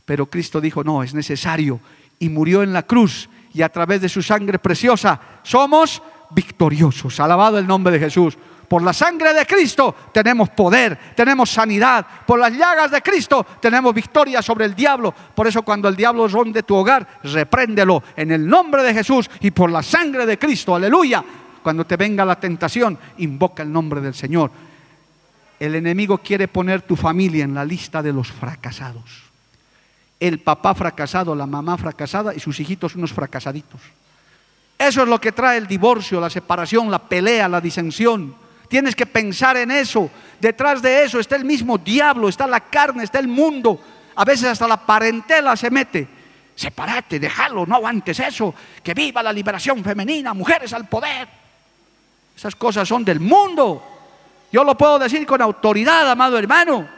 Pero 0.05 0.27
Cristo 0.27 0.61
dijo, 0.61 0.85
no, 0.85 1.03
es 1.03 1.15
necesario. 1.15 1.81
Y 2.19 2.29
murió 2.29 2.63
en 2.63 2.75
la 2.75 2.83
cruz 2.83 3.31
y 3.55 3.63
a 3.63 3.71
través 3.71 4.03
de 4.03 4.11
su 4.11 4.21
sangre 4.21 4.59
preciosa 4.59 5.19
somos 5.45 6.03
victoriosos. 6.29 7.19
Alabado 7.21 7.59
el 7.59 7.67
nombre 7.67 7.95
de 7.95 8.01
Jesús. 8.01 8.37
Por 8.71 8.83
la 8.83 8.93
sangre 8.93 9.35
de 9.35 9.45
Cristo 9.47 9.93
tenemos 10.13 10.51
poder, 10.51 10.97
tenemos 11.17 11.51
sanidad. 11.51 12.07
Por 12.25 12.39
las 12.39 12.53
llagas 12.53 12.93
de 12.93 13.03
Cristo 13.03 13.45
tenemos 13.59 13.93
victoria 13.93 14.41
sobre 14.43 14.65
el 14.65 14.77
diablo. 14.77 15.13
Por 15.35 15.49
eso 15.49 15.63
cuando 15.63 15.89
el 15.89 15.97
diablo 15.97 16.29
ronde 16.29 16.63
tu 16.63 16.77
hogar, 16.77 17.19
repréndelo 17.25 18.01
en 18.15 18.31
el 18.31 18.47
nombre 18.47 18.85
de 18.85 18.95
Jesús 18.95 19.29
y 19.41 19.51
por 19.51 19.73
la 19.73 19.83
sangre 19.83 20.25
de 20.25 20.39
Cristo. 20.39 20.77
Aleluya. 20.77 21.25
Cuando 21.65 21.85
te 21.85 21.97
venga 21.97 22.25
la 22.25 22.39
tentación, 22.39 22.97
invoca 23.19 23.65
el 23.65 23.73
nombre 23.73 24.01
del 24.01 24.15
Señor. 24.15 24.53
El 25.59 25.75
enemigo 25.75 26.19
quiere 26.19 26.47
poner 26.47 26.83
tu 26.83 26.95
familia 26.95 27.43
en 27.43 27.55
la 27.55 27.65
lista 27.65 28.05
de 28.05 28.13
los 28.13 28.31
fracasados. 28.31 29.25
El 30.21 30.39
papá 30.39 30.77
fracasado, 30.77 31.35
la 31.35 31.47
mamá 31.47 31.77
fracasada 31.77 32.37
y 32.37 32.39
sus 32.39 32.61
hijitos 32.61 32.95
unos 32.95 33.13
fracasaditos. 33.13 33.81
Eso 34.79 35.03
es 35.03 35.09
lo 35.09 35.21
que 35.21 35.33
trae 35.33 35.59
el 35.59 35.67
divorcio, 35.67 36.21
la 36.21 36.31
separación, 36.31 36.89
la 36.89 37.01
pelea, 37.01 37.49
la 37.49 37.61
disensión. 37.61 38.49
Tienes 38.71 38.95
que 38.95 39.05
pensar 39.05 39.57
en 39.57 39.73
eso. 39.73 40.09
Detrás 40.39 40.81
de 40.81 41.03
eso 41.03 41.19
está 41.19 41.35
el 41.35 41.45
mismo 41.45 41.77
diablo, 41.77 42.29
está 42.29 42.47
la 42.47 42.61
carne, 42.61 43.03
está 43.03 43.19
el 43.19 43.27
mundo. 43.27 43.83
A 44.15 44.25
veces 44.25 44.45
hasta 44.47 44.69
la 44.69 44.77
parentela 44.77 45.57
se 45.57 45.73
mete. 45.73 46.07
Sepárate, 46.55 47.19
déjalo, 47.19 47.67
no 47.67 47.75
aguantes 47.75 48.21
eso. 48.21 48.55
Que 48.81 48.95
viva 48.95 49.25
la 49.25 49.33
liberación 49.33 49.83
femenina, 49.83 50.33
mujeres 50.35 50.73
al 50.73 50.87
poder. 50.89 51.27
Esas 52.37 52.55
cosas 52.55 52.87
son 52.87 53.05
del 53.05 53.19
mundo. 53.19 53.83
Yo 54.53 54.63
lo 54.63 54.79
puedo 54.79 55.01
decir 55.01 55.27
con 55.27 55.43
autoridad, 55.43 56.09
amado 56.09 56.39
hermano. 56.39 56.89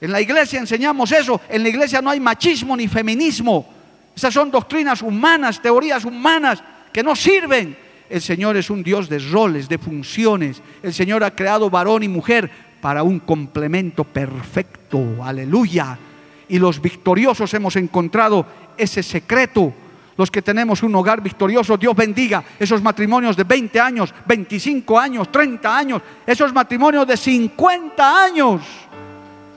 En 0.00 0.12
la 0.12 0.20
iglesia 0.20 0.60
enseñamos 0.60 1.10
eso. 1.10 1.40
En 1.48 1.64
la 1.64 1.70
iglesia 1.70 2.00
no 2.02 2.10
hay 2.10 2.20
machismo 2.20 2.76
ni 2.76 2.86
feminismo. 2.86 3.68
Esas 4.14 4.32
son 4.32 4.48
doctrinas 4.48 5.02
humanas, 5.02 5.60
teorías 5.60 6.04
humanas 6.04 6.62
que 6.92 7.02
no 7.02 7.16
sirven. 7.16 7.83
El 8.08 8.20
Señor 8.20 8.56
es 8.56 8.70
un 8.70 8.82
Dios 8.82 9.08
de 9.08 9.18
roles, 9.18 9.68
de 9.68 9.78
funciones. 9.78 10.62
El 10.82 10.92
Señor 10.92 11.24
ha 11.24 11.34
creado 11.34 11.70
varón 11.70 12.02
y 12.02 12.08
mujer 12.08 12.50
para 12.80 13.02
un 13.02 13.20
complemento 13.20 14.04
perfecto. 14.04 15.24
Aleluya. 15.24 15.98
Y 16.48 16.58
los 16.58 16.80
victoriosos 16.80 17.52
hemos 17.54 17.76
encontrado 17.76 18.44
ese 18.76 19.02
secreto. 19.02 19.72
Los 20.16 20.30
que 20.30 20.42
tenemos 20.42 20.82
un 20.82 20.94
hogar 20.94 21.20
victorioso, 21.22 21.76
Dios 21.76 21.96
bendiga 21.96 22.44
esos 22.58 22.82
matrimonios 22.82 23.36
de 23.36 23.42
20 23.42 23.80
años, 23.80 24.14
25 24.26 24.98
años, 24.98 25.32
30 25.32 25.76
años, 25.76 26.02
esos 26.24 26.52
matrimonios 26.52 27.06
de 27.06 27.16
50 27.16 28.24
años, 28.24 28.60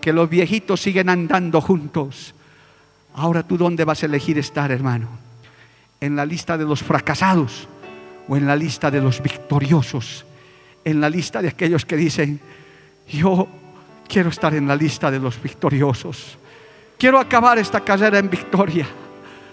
que 0.01 0.11
los 0.11 0.27
viejitos 0.27 0.81
siguen 0.81 1.09
andando 1.09 1.61
juntos. 1.61 2.33
Ahora 3.13 3.43
tú 3.43 3.57
dónde 3.57 3.83
vas 3.83 4.01
a 4.01 4.07
elegir 4.07 4.39
estar, 4.39 4.71
hermano? 4.71 5.09
En 5.99 6.15
la 6.15 6.25
lista 6.25 6.57
de 6.57 6.65
los 6.65 6.81
fracasados 6.81 7.67
o 8.27 8.35
en 8.37 8.45
la 8.45 8.55
lista 8.55 8.91
de 8.91 9.01
los 9.01 9.21
victoriosos, 9.21 10.25
en 10.83 11.01
la 11.01 11.09
lista 11.09 11.41
de 11.41 11.49
aquellos 11.49 11.85
que 11.85 11.95
dicen, 11.95 12.39
yo 13.07 13.47
quiero 14.07 14.29
estar 14.29 14.53
en 14.53 14.67
la 14.67 14.75
lista 14.75 15.09
de 15.09 15.19
los 15.19 15.41
victoriosos, 15.41 16.37
quiero 16.97 17.19
acabar 17.19 17.57
esta 17.57 17.81
carrera 17.81 18.19
en 18.19 18.29
victoria. 18.29 18.87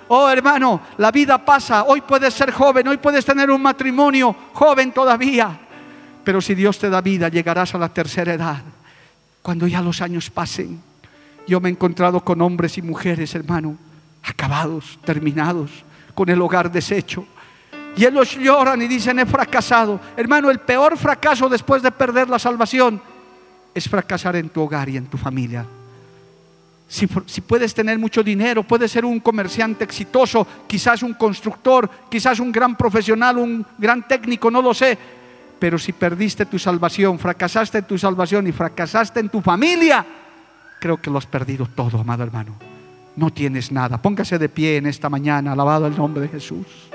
Oh 0.08 0.28
hermano, 0.28 0.80
la 0.98 1.10
vida 1.10 1.42
pasa, 1.44 1.84
hoy 1.84 2.02
puedes 2.02 2.34
ser 2.34 2.50
joven, 2.52 2.88
hoy 2.88 2.98
puedes 2.98 3.24
tener 3.24 3.50
un 3.50 3.62
matrimonio 3.62 4.34
joven 4.52 4.92
todavía, 4.92 5.58
pero 6.24 6.40
si 6.40 6.54
Dios 6.54 6.78
te 6.78 6.90
da 6.90 7.00
vida, 7.00 7.28
llegarás 7.28 7.74
a 7.74 7.78
la 7.78 7.88
tercera 7.88 8.34
edad, 8.34 8.62
cuando 9.42 9.66
ya 9.66 9.80
los 9.82 10.00
años 10.00 10.30
pasen. 10.30 10.80
Yo 11.46 11.60
me 11.60 11.68
he 11.68 11.72
encontrado 11.72 12.20
con 12.20 12.40
hombres 12.40 12.78
y 12.78 12.82
mujeres, 12.82 13.34
hermano, 13.34 13.76
acabados, 14.22 14.98
terminados, 15.04 15.70
con 16.14 16.28
el 16.30 16.40
hogar 16.40 16.72
deshecho, 16.72 17.26
y 17.96 18.04
ellos 18.04 18.36
lloran 18.36 18.82
y 18.82 18.88
dicen, 18.88 19.18
he 19.18 19.26
fracasado. 19.26 20.00
Hermano, 20.16 20.50
el 20.50 20.58
peor 20.58 20.96
fracaso 20.98 21.48
después 21.48 21.82
de 21.82 21.90
perder 21.90 22.28
la 22.28 22.38
salvación 22.38 23.00
es 23.74 23.88
fracasar 23.88 24.36
en 24.36 24.48
tu 24.48 24.62
hogar 24.62 24.88
y 24.88 24.96
en 24.96 25.06
tu 25.06 25.16
familia. 25.16 25.64
Si, 26.88 27.06
puedes 27.06 27.74
tener 27.74 27.98
mucho 27.98 28.22
dinero, 28.22 28.62
puedes 28.62 28.92
ser 28.92 29.04
un 29.04 29.18
comerciante 29.18 29.84
exitoso, 29.84 30.46
quizás 30.66 31.02
un 31.02 31.14
constructor, 31.14 31.90
quizás 32.08 32.38
un 32.38 32.52
gran 32.52 32.76
profesional, 32.76 33.38
un 33.38 33.66
gran 33.78 34.06
técnico, 34.06 34.50
no 34.50 34.62
lo 34.62 34.74
sé. 34.74 34.96
Pero 35.58 35.78
si 35.78 35.92
perdiste 35.92 36.46
tu 36.46 36.58
salvación, 36.58 37.18
fracasaste 37.18 37.78
en 37.78 37.84
tu 37.84 37.98
salvación 37.98 38.46
y 38.46 38.52
fracasaste 38.52 39.20
en 39.20 39.28
tu 39.28 39.40
familia, 39.40 40.04
creo 40.78 40.98
que 40.98 41.10
lo 41.10 41.18
has 41.18 41.26
perdido 41.26 41.66
todo, 41.66 41.98
amado 41.98 42.22
hermano. 42.22 42.54
No 43.16 43.30
tienes 43.30 43.72
nada. 43.72 44.00
Póngase 44.00 44.38
de 44.38 44.48
pie 44.48 44.76
en 44.76 44.86
esta 44.86 45.08
mañana, 45.08 45.52
alabado 45.52 45.86
el 45.86 45.96
nombre 45.96 46.22
de 46.22 46.28
Jesús. 46.28 46.93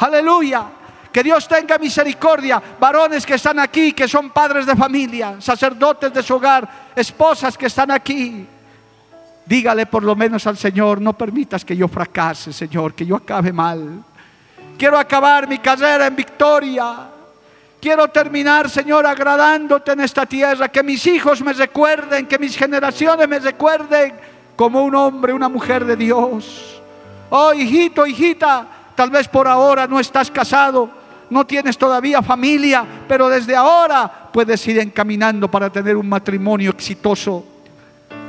Aleluya. 0.00 0.64
Que 1.12 1.22
Dios 1.22 1.48
tenga 1.48 1.76
misericordia. 1.78 2.62
Varones 2.78 3.26
que 3.26 3.34
están 3.34 3.58
aquí, 3.58 3.92
que 3.92 4.06
son 4.06 4.30
padres 4.30 4.64
de 4.66 4.76
familia, 4.76 5.40
sacerdotes 5.40 6.12
de 6.12 6.22
su 6.22 6.34
hogar, 6.34 6.92
esposas 6.94 7.58
que 7.58 7.66
están 7.66 7.90
aquí. 7.90 8.46
Dígale 9.44 9.86
por 9.86 10.04
lo 10.04 10.14
menos 10.14 10.46
al 10.46 10.56
Señor, 10.56 11.00
no 11.00 11.12
permitas 11.14 11.64
que 11.64 11.76
yo 11.76 11.88
fracase, 11.88 12.52
Señor, 12.52 12.94
que 12.94 13.04
yo 13.04 13.16
acabe 13.16 13.52
mal. 13.52 14.04
Quiero 14.78 14.96
acabar 14.96 15.48
mi 15.48 15.58
carrera 15.58 16.06
en 16.06 16.14
victoria. 16.14 17.08
Quiero 17.80 18.08
terminar, 18.08 18.70
Señor, 18.70 19.06
agradándote 19.06 19.92
en 19.92 20.00
esta 20.00 20.24
tierra. 20.24 20.68
Que 20.68 20.82
mis 20.82 21.04
hijos 21.06 21.42
me 21.42 21.52
recuerden, 21.52 22.26
que 22.26 22.38
mis 22.38 22.56
generaciones 22.56 23.28
me 23.28 23.40
recuerden 23.40 24.14
como 24.54 24.84
un 24.84 24.94
hombre, 24.94 25.32
una 25.32 25.48
mujer 25.48 25.84
de 25.84 25.96
Dios. 25.96 26.80
Oh, 27.30 27.52
hijito, 27.52 28.06
hijita, 28.06 28.66
tal 28.94 29.10
vez 29.10 29.28
por 29.28 29.48
ahora 29.48 29.86
no 29.86 30.00
estás 30.00 30.30
casado, 30.30 30.90
no 31.30 31.46
tienes 31.46 31.78
todavía 31.78 32.22
familia, 32.22 32.84
pero 33.08 33.28
desde 33.28 33.54
ahora 33.54 34.28
puedes 34.32 34.66
ir 34.66 34.78
encaminando 34.78 35.50
para 35.50 35.70
tener 35.70 35.96
un 35.96 36.08
matrimonio 36.08 36.70
exitoso. 36.70 37.44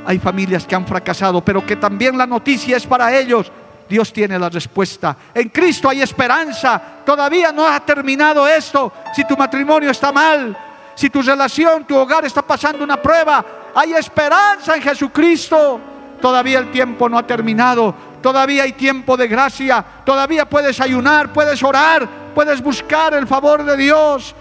Hay 0.06 0.18
familias 0.18 0.66
que 0.66 0.74
han 0.74 0.86
fracasado, 0.86 1.44
pero 1.44 1.64
que 1.64 1.76
también 1.76 2.16
la 2.16 2.26
noticia 2.26 2.76
es 2.76 2.86
para 2.86 3.16
ellos. 3.16 3.50
Dios 3.88 4.12
tiene 4.12 4.38
la 4.38 4.48
respuesta. 4.48 5.16
En 5.34 5.48
Cristo 5.50 5.88
hay 5.88 6.00
esperanza. 6.00 6.80
Todavía 7.04 7.52
no 7.52 7.66
ha 7.66 7.78
terminado 7.80 8.46
esto. 8.46 8.92
Si 9.14 9.24
tu 9.24 9.36
matrimonio 9.36 9.90
está 9.90 10.10
mal, 10.10 10.56
si 10.94 11.10
tu 11.10 11.22
relación, 11.22 11.84
tu 11.84 11.96
hogar 11.96 12.24
está 12.24 12.42
pasando 12.42 12.84
una 12.84 13.00
prueba, 13.00 13.44
hay 13.74 13.92
esperanza 13.94 14.76
en 14.76 14.82
Jesucristo. 14.82 15.80
Todavía 16.20 16.60
el 16.60 16.70
tiempo 16.70 17.08
no 17.08 17.18
ha 17.18 17.26
terminado. 17.26 17.94
Todavía 18.22 18.62
hay 18.62 18.72
tiempo 18.72 19.16
de 19.16 19.28
gracia. 19.28 19.84
Todavía 20.04 20.48
puedes 20.48 20.80
ayunar, 20.80 21.32
puedes 21.32 21.62
orar, 21.62 22.08
puedes 22.34 22.62
buscar 22.62 23.14
el 23.14 23.26
favor 23.26 23.64
de 23.64 23.76
Dios. 23.76 24.34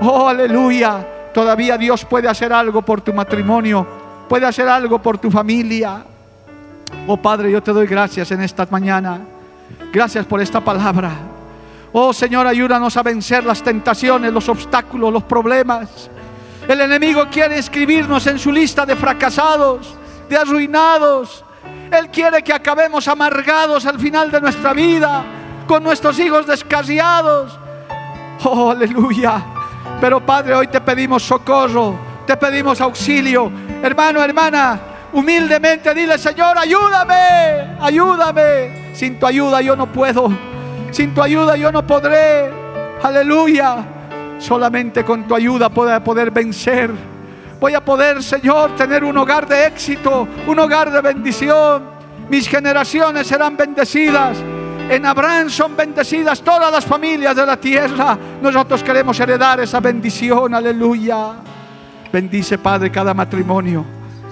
Oh, 0.00 0.28
aleluya. 0.28 1.06
Todavía 1.34 1.76
Dios 1.76 2.04
puede 2.04 2.28
hacer 2.28 2.52
algo 2.52 2.80
por 2.82 3.00
tu 3.02 3.12
matrimonio 3.12 3.86
puede 4.28 4.46
hacer 4.46 4.68
algo 4.68 5.00
por 5.00 5.18
tu 5.18 5.30
familia. 5.30 6.04
Oh 7.06 7.16
Padre, 7.16 7.50
yo 7.50 7.62
te 7.62 7.72
doy 7.72 7.86
gracias 7.86 8.30
en 8.30 8.42
esta 8.42 8.66
mañana. 8.70 9.20
Gracias 9.92 10.26
por 10.26 10.40
esta 10.40 10.60
palabra. 10.60 11.12
Oh 11.92 12.12
Señor, 12.12 12.46
ayúdanos 12.46 12.96
a 12.96 13.02
vencer 13.02 13.44
las 13.44 13.62
tentaciones, 13.62 14.32
los 14.32 14.48
obstáculos, 14.48 15.12
los 15.12 15.22
problemas. 15.22 16.10
El 16.68 16.80
enemigo 16.80 17.26
quiere 17.30 17.58
escribirnos 17.58 18.26
en 18.26 18.38
su 18.38 18.50
lista 18.50 18.84
de 18.84 18.96
fracasados, 18.96 19.94
de 20.28 20.36
arruinados. 20.36 21.44
Él 21.90 22.08
quiere 22.10 22.42
que 22.42 22.52
acabemos 22.52 23.06
amargados 23.08 23.86
al 23.86 23.98
final 23.98 24.30
de 24.30 24.40
nuestra 24.40 24.72
vida, 24.72 25.24
con 25.66 25.82
nuestros 25.82 26.18
hijos 26.18 26.46
descarriados. 26.46 27.58
Oh, 28.44 28.70
aleluya. 28.70 29.44
Pero 30.00 30.24
Padre, 30.24 30.54
hoy 30.54 30.66
te 30.66 30.80
pedimos 30.80 31.22
socorro, 31.22 31.98
te 32.26 32.36
pedimos 32.36 32.80
auxilio 32.80 33.50
Hermano, 33.82 34.22
hermana, 34.22 34.80
humildemente 35.12 35.94
dile, 35.94 36.18
Señor, 36.18 36.58
ayúdame, 36.58 37.76
ayúdame. 37.80 38.90
Sin 38.94 39.18
tu 39.18 39.26
ayuda 39.26 39.60
yo 39.60 39.76
no 39.76 39.86
puedo. 39.86 40.28
Sin 40.90 41.14
tu 41.14 41.22
ayuda 41.22 41.56
yo 41.56 41.70
no 41.70 41.86
podré. 41.86 42.50
Aleluya. 43.02 43.84
Solamente 44.38 45.04
con 45.04 45.26
tu 45.28 45.34
ayuda 45.34 45.66
a 45.66 46.00
poder 46.00 46.30
vencer. 46.30 46.90
Voy 47.58 47.74
a 47.74 47.84
poder, 47.84 48.22
Señor, 48.22 48.76
tener 48.76 49.02
un 49.02 49.16
hogar 49.16 49.48
de 49.48 49.66
éxito, 49.66 50.28
un 50.46 50.58
hogar 50.58 50.90
de 50.90 51.00
bendición. 51.00 51.82
Mis 52.28 52.48
generaciones 52.48 53.26
serán 53.26 53.56
bendecidas. 53.56 54.36
En 54.90 55.06
Abraham 55.06 55.48
son 55.48 55.74
bendecidas 55.74 56.42
todas 56.42 56.70
las 56.70 56.84
familias 56.84 57.34
de 57.34 57.46
la 57.46 57.56
tierra. 57.56 58.16
Nosotros 58.42 58.82
queremos 58.82 59.18
heredar 59.18 59.60
esa 59.60 59.80
bendición. 59.80 60.54
Aleluya. 60.54 61.32
Bendice, 62.12 62.58
Padre, 62.58 62.90
cada 62.90 63.14
matrimonio, 63.14 63.84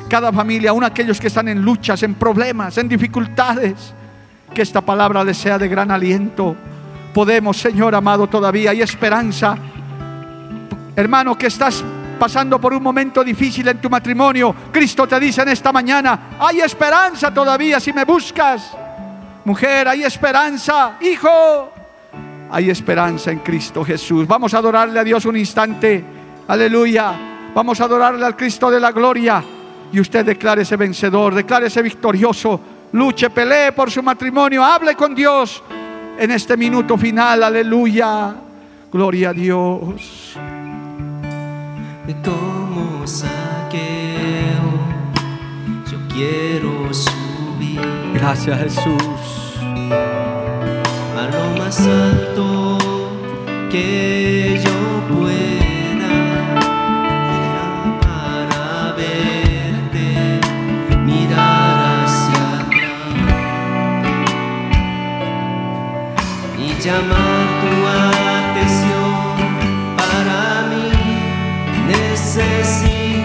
cada 0.08 0.32
familia, 0.32 0.70
aún 0.70 0.84
aquellos 0.84 1.18
que 1.18 1.26
están 1.28 1.48
en 1.48 1.62
luchas, 1.62 2.02
en 2.02 2.14
problemas, 2.14 2.76
en 2.78 2.88
dificultades. 2.88 3.94
Que 4.52 4.62
esta 4.62 4.82
palabra 4.82 5.24
les 5.24 5.38
sea 5.38 5.58
de 5.58 5.66
gran 5.66 5.90
aliento. 5.90 6.54
Podemos, 7.14 7.56
Señor 7.56 7.94
amado, 7.94 8.26
todavía 8.26 8.70
hay 8.70 8.82
esperanza. 8.82 9.56
Hermano, 10.94 11.36
que 11.36 11.48
estás 11.48 11.82
pasando 12.18 12.60
por 12.60 12.72
un 12.72 12.82
momento 12.82 13.22
difícil 13.22 13.68
en 13.68 13.80
tu 13.80 13.90
matrimonio, 13.90 14.54
Cristo 14.72 15.06
te 15.06 15.18
dice 15.20 15.42
en 15.42 15.48
esta 15.48 15.72
mañana, 15.72 16.36
hay 16.38 16.60
esperanza 16.60 17.32
todavía 17.32 17.80
si 17.80 17.92
me 17.92 18.04
buscas. 18.04 18.76
Mujer, 19.44 19.88
hay 19.88 20.04
esperanza. 20.04 20.96
Hijo, 21.00 21.70
hay 22.50 22.70
esperanza 22.70 23.30
en 23.30 23.40
Cristo 23.40 23.84
Jesús. 23.84 24.26
Vamos 24.26 24.54
a 24.54 24.58
adorarle 24.58 25.00
a 25.00 25.04
Dios 25.04 25.24
un 25.24 25.36
instante. 25.36 26.04
Aleluya. 26.46 27.12
Vamos 27.54 27.80
a 27.80 27.84
adorarle 27.84 28.24
al 28.24 28.36
Cristo 28.36 28.70
de 28.70 28.80
la 28.80 28.92
gloria. 28.92 29.42
Y 29.92 30.00
usted 30.00 30.24
declare 30.24 30.62
ese 30.62 30.76
vencedor, 30.76 31.34
declare 31.34 31.66
ese 31.66 31.82
victorioso. 31.82 32.60
Luche, 32.92 33.30
pelee 33.30 33.72
por 33.72 33.90
su 33.90 34.02
matrimonio. 34.02 34.64
Hable 34.64 34.94
con 34.94 35.14
Dios 35.14 35.62
en 36.18 36.30
este 36.30 36.56
minuto 36.56 36.96
final. 36.96 37.42
Aleluya. 37.42 38.34
Gloria 38.92 39.30
a 39.30 39.32
Dios. 39.32 40.36
Como 42.06 43.06
saqueo, 43.06 44.68
yo 45.90 45.98
quiero 46.08 46.92
subir. 46.92 47.80
Gracias 48.12 48.58
Jesús. 48.58 49.58
A 51.16 51.28
lo 51.32 51.58
más 51.58 51.80
alto 51.80 52.78
que 53.70 54.60
yo 54.62 55.14
pueda. 55.14 55.64
llamar 66.84 67.33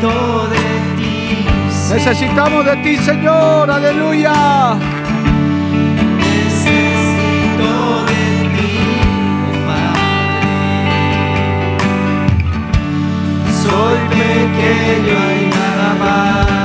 Necesito 0.01 0.47
de 0.47 0.65
ti. 0.97 1.45
Necesitamos 1.93 2.63
de 2.65 2.75
ti, 2.77 2.97
Señor. 2.97 3.69
Aleluya. 3.69 4.77
Necesito 6.17 7.71
de 8.05 8.23
ti, 8.55 8.73
Padre. 9.67 9.99
Soy 13.61 13.97
pequeño 14.09 15.19
y 15.35 15.49
nada 15.49 15.89
más. 15.99 16.58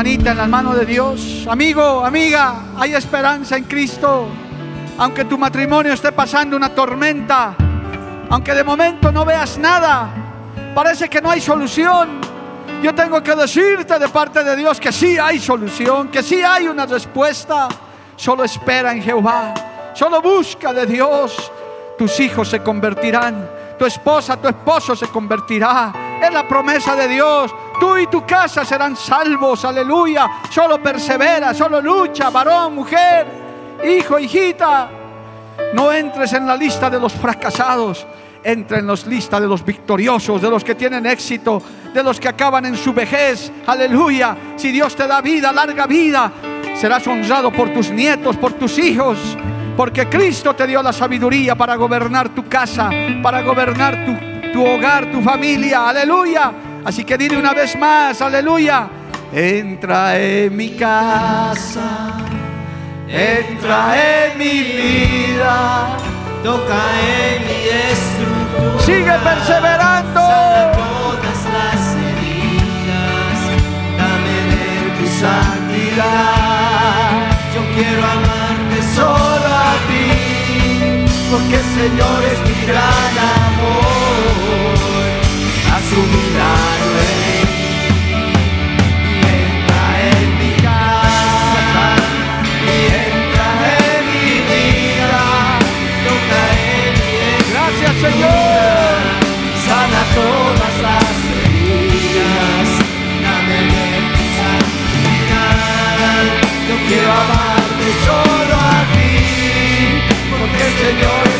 En 0.00 0.36
las 0.38 0.48
manos 0.48 0.78
de 0.78 0.86
Dios. 0.86 1.46
Amigo, 1.46 2.02
amiga, 2.02 2.54
hay 2.78 2.94
esperanza 2.94 3.58
en 3.58 3.64
Cristo. 3.64 4.28
Aunque 4.96 5.26
tu 5.26 5.36
matrimonio 5.36 5.92
esté 5.92 6.10
pasando 6.10 6.56
una 6.56 6.70
tormenta, 6.70 7.54
aunque 8.30 8.54
de 8.54 8.64
momento 8.64 9.12
no 9.12 9.26
veas 9.26 9.58
nada, 9.58 10.08
parece 10.74 11.10
que 11.10 11.20
no 11.20 11.30
hay 11.30 11.42
solución. 11.42 12.18
Yo 12.82 12.94
tengo 12.94 13.22
que 13.22 13.36
decirte 13.36 13.98
de 13.98 14.08
parte 14.08 14.42
de 14.42 14.56
Dios 14.56 14.80
que 14.80 14.90
sí 14.90 15.18
hay 15.18 15.38
solución, 15.38 16.08
que 16.08 16.22
sí 16.22 16.42
hay 16.42 16.66
una 16.66 16.86
respuesta. 16.86 17.68
Solo 18.16 18.44
espera 18.44 18.92
en 18.92 19.02
Jehová, 19.02 19.52
solo 19.92 20.22
busca 20.22 20.72
de 20.72 20.86
Dios. 20.86 21.52
Tus 21.98 22.18
hijos 22.20 22.48
se 22.48 22.62
convertirán, 22.62 23.50
tu 23.78 23.84
esposa, 23.84 24.38
tu 24.38 24.48
esposo 24.48 24.96
se 24.96 25.08
convertirá. 25.08 25.92
Es 26.22 26.32
la 26.32 26.48
promesa 26.48 26.96
de 26.96 27.06
Dios. 27.06 27.54
Tú 27.80 27.96
y 27.96 28.06
tu 28.08 28.26
casa 28.26 28.62
serán 28.62 28.94
salvos, 28.94 29.64
aleluya. 29.64 30.28
Solo 30.50 30.82
persevera, 30.82 31.54
solo 31.54 31.80
lucha, 31.80 32.28
varón, 32.28 32.74
mujer, 32.74 33.26
hijo, 33.82 34.18
hijita. 34.18 34.90
No 35.72 35.90
entres 35.90 36.34
en 36.34 36.46
la 36.46 36.56
lista 36.56 36.90
de 36.90 37.00
los 37.00 37.14
fracasados. 37.14 38.06
Entra 38.42 38.78
en 38.78 38.86
los 38.86 39.06
listas 39.06 39.40
de 39.40 39.46
los 39.46 39.64
victoriosos, 39.64 40.40
de 40.40 40.50
los 40.50 40.62
que 40.62 40.74
tienen 40.74 41.06
éxito, 41.06 41.62
de 41.92 42.02
los 42.02 42.20
que 42.20 42.28
acaban 42.28 42.66
en 42.66 42.76
su 42.76 42.92
vejez. 42.92 43.50
Aleluya. 43.66 44.36
Si 44.56 44.70
Dios 44.70 44.94
te 44.94 45.06
da 45.06 45.22
vida, 45.22 45.50
larga 45.50 45.86
vida, 45.86 46.30
serás 46.74 47.06
honrado 47.06 47.50
por 47.50 47.72
tus 47.72 47.90
nietos, 47.90 48.36
por 48.36 48.52
tus 48.54 48.78
hijos. 48.78 49.18
Porque 49.76 50.06
Cristo 50.08 50.54
te 50.54 50.66
dio 50.66 50.82
la 50.82 50.92
sabiduría 50.92 51.54
para 51.54 51.76
gobernar 51.76 52.28
tu 52.30 52.46
casa, 52.46 52.90
para 53.22 53.40
gobernar 53.40 54.04
tu, 54.04 54.52
tu 54.52 54.66
hogar, 54.66 55.10
tu 55.10 55.22
familia. 55.22 55.88
Aleluya. 55.88 56.52
Así 56.84 57.04
que 57.04 57.18
dile 57.18 57.36
una 57.36 57.52
vez 57.52 57.76
más, 57.76 58.20
aleluya. 58.22 58.88
Entra 59.32 60.18
en 60.18 60.56
mi 60.56 60.70
casa, 60.70 62.16
entra 63.06 64.28
en 64.28 64.38
mi 64.38 64.62
vida. 64.62 65.96
Toca 66.42 66.80
en 66.98 67.42
mi 67.44 67.68
estructura. 67.92 68.80
Sigue 68.80 69.12
perseverando. 69.22 70.20
Todas 70.72 71.40
las 71.52 71.82
heridas. 71.96 73.38
Dame 73.98 74.36
de 74.50 74.66
tu 74.96 75.06
santidad. 75.20 76.30
Yo 77.54 77.60
quiero 77.74 78.02
amarte 78.02 78.78
solo 78.94 79.50
a 79.54 79.76
ti. 79.86 80.08
Porque 81.30 81.58
Señor 81.58 82.20
es 82.24 82.40
mi 82.48 82.56
gran 82.66 83.12
amor. 83.36 83.99
Quiero 106.90 107.12
amarte 107.12 107.88
solo 108.04 108.54
a 108.56 108.84
ti, 108.92 109.12
porque 110.28 110.62
el 110.66 110.74
Señor 110.82 111.39